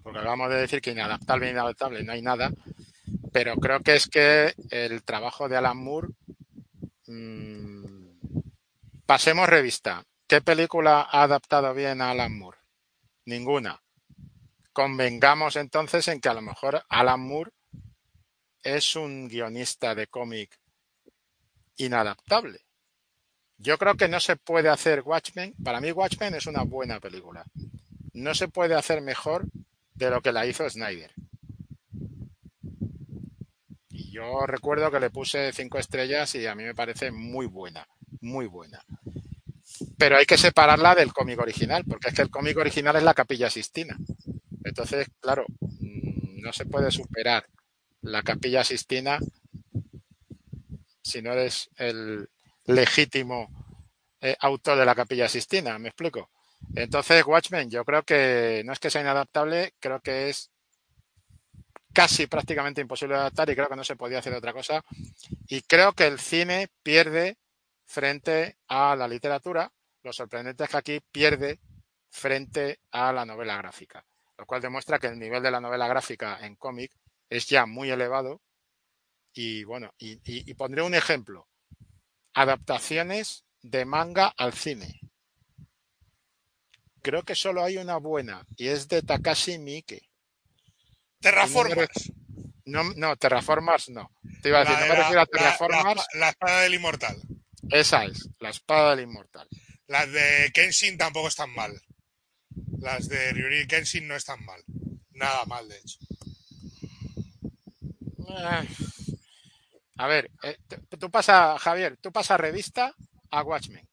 [0.03, 2.51] porque acabamos de decir que inadaptable inadaptable no hay nada,
[3.33, 6.09] pero creo que es que el trabajo de Alan Moore,
[7.07, 7.85] mmm,
[9.07, 10.03] pasemos revista.
[10.27, 12.59] ¿Qué película ha adaptado bien a Alan Moore?
[13.25, 13.81] Ninguna
[14.73, 17.53] convengamos entonces en que a lo mejor Alan Moore
[18.63, 20.59] es un guionista de cómic
[21.77, 22.61] inadaptable.
[23.59, 25.55] Yo creo que no se puede hacer Watchmen.
[25.63, 27.45] Para mí Watchmen es una buena película.
[28.13, 29.47] No se puede hacer mejor
[29.95, 31.13] de lo que la hizo Snyder.
[33.89, 37.87] Y yo recuerdo que le puse cinco estrellas y a mí me parece muy buena,
[38.21, 38.83] muy buena.
[39.97, 43.15] Pero hay que separarla del cómic original, porque es que el cómic original es la
[43.15, 43.97] Capilla Sistina.
[44.65, 47.47] Entonces, claro, mm, no se puede superar
[48.03, 49.19] la Capilla Sistina
[51.03, 52.29] si no eres el
[52.67, 53.49] legítimo
[54.21, 56.31] eh, autor de la Capilla Sistina, ¿me explico?
[56.75, 60.51] Entonces, Watchmen, yo creo que no es que sea inadaptable, creo que es
[61.93, 64.83] casi prácticamente imposible de adaptar y creo que no se podía hacer otra cosa.
[65.49, 67.37] Y creo que el cine pierde
[67.85, 69.71] frente a la literatura.
[70.03, 71.61] Lo sorprendente es que aquí pierde
[72.09, 74.05] frente a la novela gráfica,
[74.39, 76.93] lo cual demuestra que el nivel de la novela gráfica en cómic
[77.29, 78.41] es ya muy elevado.
[79.35, 81.49] Y bueno, y, pondré un ejemplo.
[82.35, 85.01] Adaptaciones de manga al cine.
[87.03, 90.09] Creo que solo hay una buena y es de Takashi Miike.
[91.21, 92.13] Terraformers.
[92.65, 94.13] No, no, Terraformers no.
[94.43, 96.07] Te iba a decir, no me refiero a Terraformers.
[96.15, 97.17] La, espada del inmortal.
[97.71, 99.49] Esa es, la espada del inmortal.
[99.87, 101.73] Las de Kenshin tampoco están mal.
[102.79, 104.63] Las de Ryuri Kenshin no están mal.
[105.13, 105.99] Nada mal, de hecho.
[109.97, 110.59] A ver, eh,
[110.99, 112.95] tú pasas, Javier, tú pasas revista
[113.31, 113.89] a Watchmen.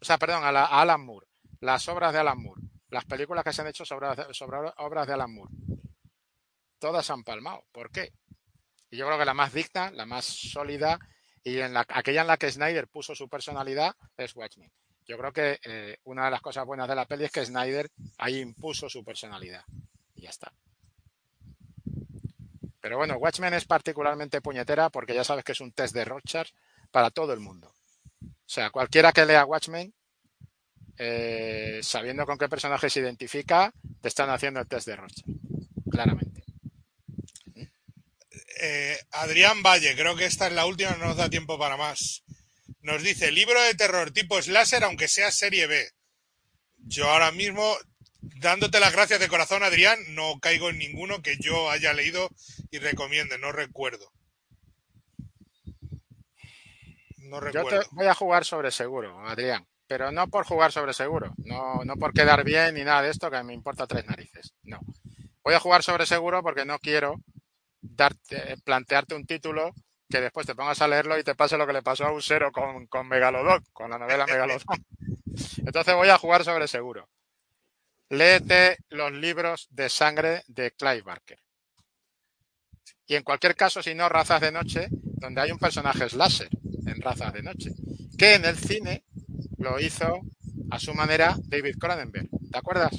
[0.00, 1.26] O sea, perdón, a, Alan Moore.
[1.60, 2.60] Las obras de Alan Moore.
[2.90, 5.52] Las películas que se han hecho sobre, sobre obras de Alan Moore
[6.84, 7.64] todas han palmado.
[7.72, 8.12] ¿Por qué?
[8.90, 10.98] Y yo creo que la más digna, la más sólida
[11.42, 14.70] y en la, aquella en la que Snyder puso su personalidad es Watchmen.
[15.06, 17.90] Yo creo que eh, una de las cosas buenas de la peli es que Snyder
[18.18, 19.64] ahí impuso su personalidad.
[20.14, 20.52] Y ya está.
[22.80, 26.50] Pero bueno, Watchmen es particularmente puñetera porque ya sabes que es un test de Rorschach
[26.90, 27.74] para todo el mundo.
[28.22, 29.92] O sea, cualquiera que lea Watchmen,
[30.98, 35.24] eh, sabiendo con qué personaje se identifica, te están haciendo el test de Rorschach.
[35.90, 36.44] Claramente.
[38.60, 42.23] Eh, Adrián Valle, creo que esta es la última, no nos da tiempo para más.
[42.84, 45.90] Nos dice, libro de terror tipo slasher, aunque sea serie B.
[46.76, 47.74] Yo ahora mismo,
[48.20, 52.28] dándote las gracias de corazón, Adrián, no caigo en ninguno que yo haya leído
[52.70, 54.12] y recomiende, no recuerdo.
[57.20, 57.84] No recuerdo.
[57.84, 61.96] Yo voy a jugar sobre seguro, Adrián, pero no por jugar sobre seguro, no, no
[61.96, 64.78] por quedar bien ni nada de esto, que me importa tres narices, no.
[65.42, 67.16] Voy a jugar sobre seguro porque no quiero
[67.80, 69.72] darte, plantearte un título
[70.14, 72.52] que después te pongas a leerlo y te pase lo que le pasó a Usero
[72.52, 74.62] con, con Megalodon, con la novela Megalodon.
[75.66, 77.08] Entonces voy a jugar sobre seguro.
[78.10, 81.40] Léete los libros de sangre de Clive Barker.
[83.08, 86.48] Y en cualquier caso, si no, Razas de Noche, donde hay un personaje slasher
[86.86, 87.72] en Razas de Noche,
[88.16, 89.02] que en el cine
[89.58, 90.20] lo hizo
[90.70, 92.28] a su manera David Cronenberg.
[92.52, 92.92] ¿Te acuerdas?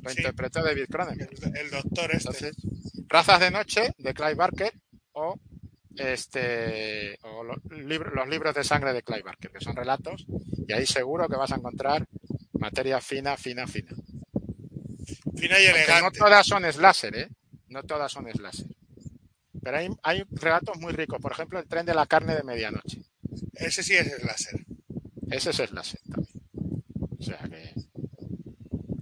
[0.00, 1.32] Lo interpretó David Cronenberg.
[1.56, 2.52] El, doctor este.
[3.08, 4.72] Razas de Noche de Clive Barker
[5.14, 5.36] o
[5.96, 10.26] este o los, los libros de sangre de Clive Barker, que son relatos,
[10.66, 12.06] y ahí seguro que vas a encontrar
[12.54, 13.92] materia fina, fina, fina.
[15.36, 16.02] Fina y elegante.
[16.02, 17.28] no todas son slasher, ¿eh?
[17.68, 18.66] No todas son slasher.
[19.62, 21.20] Pero hay, hay relatos muy ricos.
[21.20, 23.02] Por ejemplo, el tren de la carne de medianoche.
[23.54, 24.64] Ese sí es slasher.
[25.30, 26.44] Ese es slasher también.
[27.18, 27.74] O sea que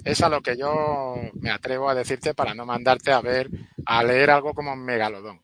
[0.04, 3.48] es a lo que yo me atrevo a decirte para no mandarte a ver,
[3.86, 5.42] a leer algo como Megalodón.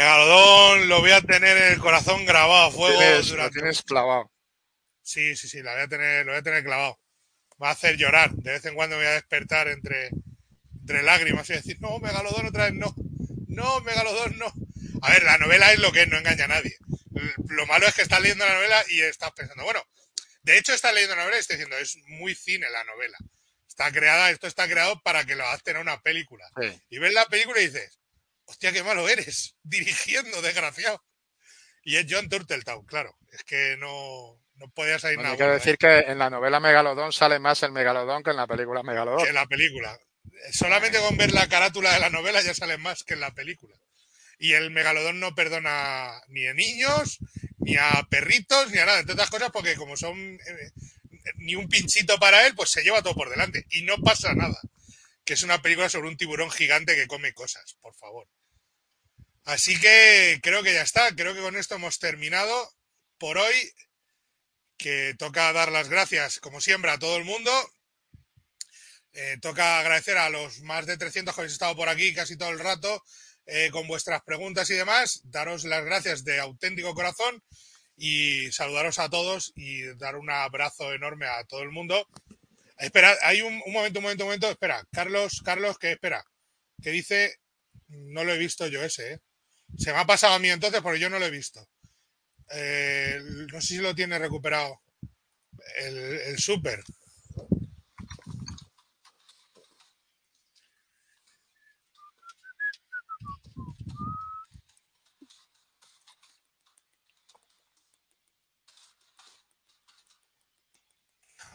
[0.00, 2.98] Megalodón lo voy a tener en el corazón grabado a fuego.
[3.36, 4.32] Lo tienes clavado.
[5.02, 6.98] Sí, sí, sí, lo voy a tener, lo voy a tener clavado.
[7.62, 8.30] Va a hacer llorar.
[8.32, 10.08] De vez en cuando me voy a despertar entre,
[10.80, 12.94] entre lágrimas y decir, no, Megalodón otra vez no.
[13.48, 14.50] No, Megalodón no.
[15.02, 16.78] A ver, la novela es lo que es, no engaña a nadie.
[17.48, 19.82] Lo malo es que estás leyendo la novela y estás pensando, bueno,
[20.44, 23.18] de hecho, está leyendo la novela y está diciendo, es muy cine la novela.
[23.68, 26.48] Está creada, esto está creado para que lo adapten a una película.
[26.88, 27.99] Y ves la película y dices,
[28.50, 31.02] hostia, qué malo eres, dirigiendo, desgraciado.
[31.82, 33.16] Y es John Turteltaub, claro.
[33.32, 35.30] Es que no, no podía salir nada.
[35.30, 38.46] Hay que decir que en la novela Megalodón sale más el Megalodón que en la
[38.46, 39.22] película Megalodón.
[39.22, 39.98] Que en la película.
[40.52, 43.74] Solamente con ver la carátula de la novela ya sale más que en la película.
[44.38, 47.18] Y el megalodón no perdona ni a niños,
[47.58, 50.70] ni a perritos, ni a nada, entre otras cosas, porque como son eh,
[51.36, 53.66] ni un pinchito para él, pues se lleva todo por delante.
[53.70, 54.58] Y no pasa nada.
[55.24, 58.26] Que es una película sobre un tiburón gigante que come cosas, por favor.
[59.44, 61.14] Así que creo que ya está.
[61.14, 62.70] Creo que con esto hemos terminado
[63.18, 63.72] por hoy.
[64.76, 67.50] Que toca dar las gracias, como siempre, a todo el mundo.
[69.12, 72.50] Eh, toca agradecer a los más de 300 que habéis estado por aquí casi todo
[72.50, 73.02] el rato
[73.46, 75.20] eh, con vuestras preguntas y demás.
[75.24, 77.42] Daros las gracias de auténtico corazón
[77.96, 82.06] y saludaros a todos y dar un abrazo enorme a todo el mundo.
[82.78, 84.50] Espera, hay un, momento, un momento, un momento.
[84.50, 86.24] Espera, Carlos, Carlos, que espera,
[86.82, 87.36] que dice,
[87.88, 89.20] no lo he visto yo ese, ¿eh?
[89.78, 91.66] Se me ha pasado a mí entonces porque yo no lo he visto.
[93.52, 94.80] No sé si lo tiene recuperado
[95.78, 96.82] el, el Super.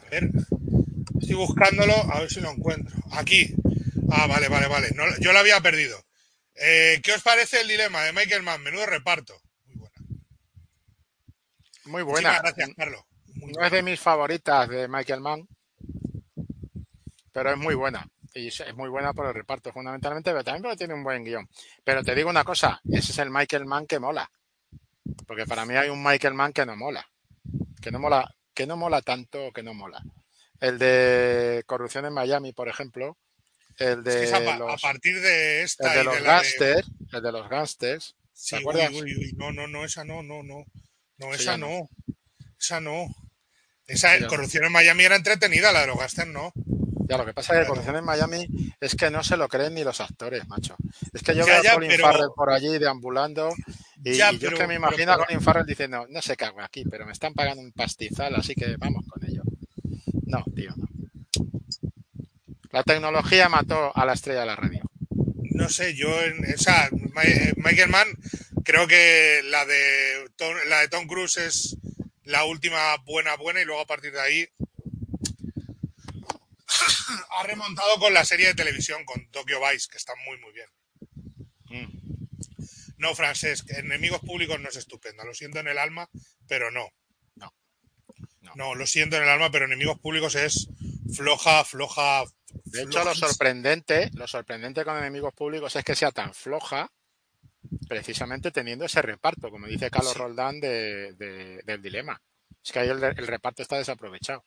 [0.06, 0.30] A ver,
[1.20, 2.96] estoy buscándolo a ver si lo encuentro.
[3.12, 3.54] Aquí.
[4.10, 4.90] Ah, vale, vale, vale.
[4.94, 5.98] No, yo lo había perdido.
[6.58, 8.62] Eh, ¿Qué os parece el dilema de Michael Mann?
[8.62, 9.34] Menudo reparto.
[9.66, 9.96] Muy buena.
[11.84, 12.30] Muy buena.
[12.30, 13.04] Muchísimas gracias, Carlos.
[13.34, 15.46] Muy No es de mis favoritas de Michael Mann,
[17.32, 18.06] pero es muy buena.
[18.34, 21.22] Y es es muy buena por el reparto, fundamentalmente, pero también porque tiene un buen
[21.22, 21.48] guion.
[21.84, 24.30] Pero te digo una cosa, ese es el Michael Mann que mola.
[25.26, 27.06] Porque para mí hay un Michael Mann que no mola.
[27.80, 30.02] Que no mola, que no mola tanto que no mola.
[30.60, 33.18] El de corrupción en Miami, por ejemplo.
[33.78, 36.20] El Es de que a, pa- a los, partir de esta el de los de
[36.22, 36.84] la de...
[37.12, 38.14] el de los gángsters.
[38.32, 38.90] Sí, ¿Te acuerdas?
[38.90, 40.64] uy, uy, uy, no, no, no, esa no, no, no.
[41.18, 41.88] No, esa no.
[42.58, 43.06] Esa no.
[43.86, 44.28] Esa Sí, ya no.
[44.28, 46.52] corrupción en Miami era entretenida, la de los Gaster no.
[47.08, 48.48] Ya, lo que pasa es que corrupción en Miami
[48.80, 50.74] es que no se lo creen ni los actores, macho.
[51.12, 53.54] Es que yo Ya, veo ya, a Colin pero- Farrell por allí deambulando
[54.02, 56.36] y, Ya, y yo es que me pero- imagino a Colin Farrell diciendo, no sé
[56.36, 59.42] qué hago aquí, pero me están pagando un pastizal, así que vamos con ello.
[60.24, 60.88] No, tío, no.
[62.76, 64.82] La tecnología mató a la estrella de la radio.
[65.54, 68.06] No sé, yo en esa Ma- eh, Michael Mann
[68.64, 71.78] creo que la de Tom, la de Tom Cruise es
[72.24, 74.46] la última buena buena y luego a partir de ahí
[77.38, 80.68] ha remontado con la serie de televisión con Tokyo Vice que está muy muy bien.
[81.70, 81.98] Mm.
[82.98, 86.10] No, francés, enemigos públicos no es estupenda, lo siento en el alma,
[86.46, 86.90] pero no.
[87.36, 87.54] No.
[88.42, 88.52] No.
[88.54, 90.68] No, lo siento en el alma, pero enemigos públicos es
[91.14, 92.24] floja, floja.
[92.64, 96.90] De hecho, lo sorprendente, lo sorprendente con enemigos públicos es que sea tan floja,
[97.88, 100.18] precisamente teniendo ese reparto, como dice Carlos Sí.
[100.18, 102.20] Roldán de, de- del dilema.
[102.64, 104.44] Es que ahí el, el reparto está desaprovechado.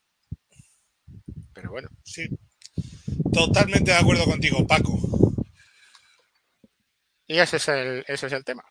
[1.54, 1.90] Pero bueno.
[2.04, 2.28] Sí.
[3.34, 4.98] Totalmente de acuerdo contigo, Paco.
[7.28, 8.64] Y ese es el, ese es el tema.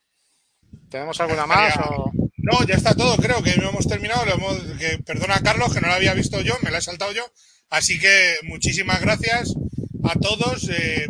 [0.91, 1.77] ¿Tenemos alguna más?
[1.89, 2.11] O...
[2.39, 4.25] No, ya está todo, creo que hemos terminado.
[4.25, 7.13] Lo hemos, que, perdona Carlos, que no lo había visto yo, me la he saltado
[7.13, 7.31] yo.
[7.71, 9.53] Así que muchísimas gracias
[10.03, 10.71] a todos.
[10.71, 11.07] eh,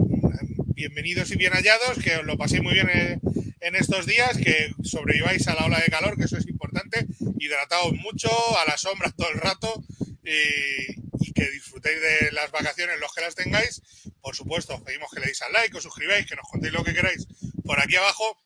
[0.74, 3.20] bienvenidos y bien hallados, que os lo paséis muy bien eh,
[3.60, 7.06] en estos días, que sobreviváis a la ola de calor, que eso es importante.
[7.38, 8.28] Hidrataos mucho,
[8.58, 9.84] a la sombra todo el rato
[10.24, 13.80] y, y que disfrutéis de las vacaciones los que las tengáis.
[14.20, 16.82] Por supuesto, os pedimos que le deis al like, os suscribáis, que nos contéis lo
[16.82, 17.24] que queráis
[17.64, 18.36] por aquí abajo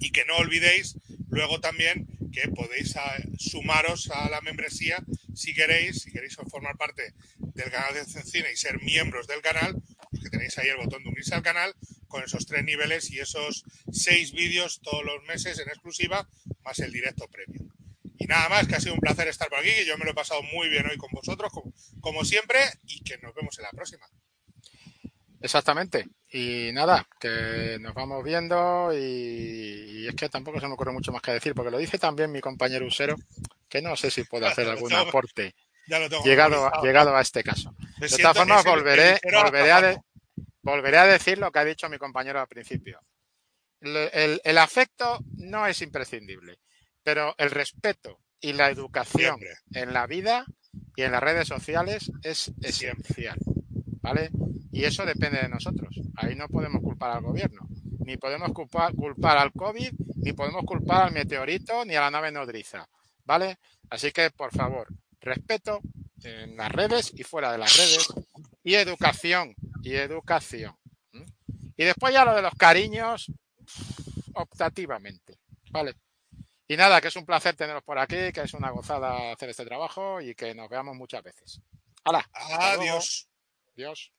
[0.00, 0.96] y que no olvidéis
[1.30, 5.02] luego también que podéis ah, sumaros a la membresía
[5.36, 9.76] si queréis, si queréis formar parte del canal de Cine y ser miembros del canal,
[10.10, 11.74] pues que tenéis ahí el botón de unirse al canal
[12.08, 16.28] con esos tres niveles y esos seis vídeos todos los meses en exclusiva,
[16.64, 17.68] más el directo premium.
[18.18, 20.12] Y nada más, que ha sido un placer estar por aquí, que yo me lo
[20.12, 21.52] he pasado muy bien hoy con vosotros,
[22.00, 24.08] como siempre, y que nos vemos en la próxima.
[25.40, 26.06] Exactamente.
[26.30, 31.12] Y nada, que nos vamos viendo y, y es que tampoco se me ocurre mucho
[31.12, 33.16] más que decir, porque lo dice también mi compañero Usero,
[33.68, 35.54] que no sé si puede hacer algún aporte
[36.24, 37.74] llegado, a- llegado a este caso.
[37.98, 40.00] De todas formas, volveré, volveré, a de-
[40.62, 43.00] volveré a decir lo que ha dicho mi compañero al principio.
[43.80, 46.58] El, el afecto no es imprescindible,
[47.02, 49.54] pero el respeto y la educación Siempre.
[49.74, 50.44] en la vida
[50.96, 53.38] y en las redes sociales es esencial,
[54.06, 54.30] ¿vale?
[54.70, 56.00] Y eso depende de nosotros.
[56.14, 57.66] Ahí no podemos culpar al gobierno,
[58.04, 58.92] ni podemos culpar,
[59.36, 62.88] al COVID, ni podemos culpar al meteorito, ni a la nave nodriza,
[63.24, 63.58] ¿vale?
[63.90, 64.86] Así que, por favor,
[65.20, 65.80] respeto
[66.22, 68.06] en las redes y fuera de las redes,
[68.62, 70.76] y educación, y educación.
[71.76, 73.32] Y después ya lo de los cariños,
[74.34, 75.36] optativamente,
[75.72, 75.96] ¿vale?
[76.68, 79.64] Y nada, que es un placer teneros por aquí, que es una gozada hacer este
[79.64, 81.60] trabajo y que nos veamos muchas veces.
[82.04, 82.24] ¡Hala!
[82.32, 83.28] Adiós.
[83.76, 84.15] Adiós.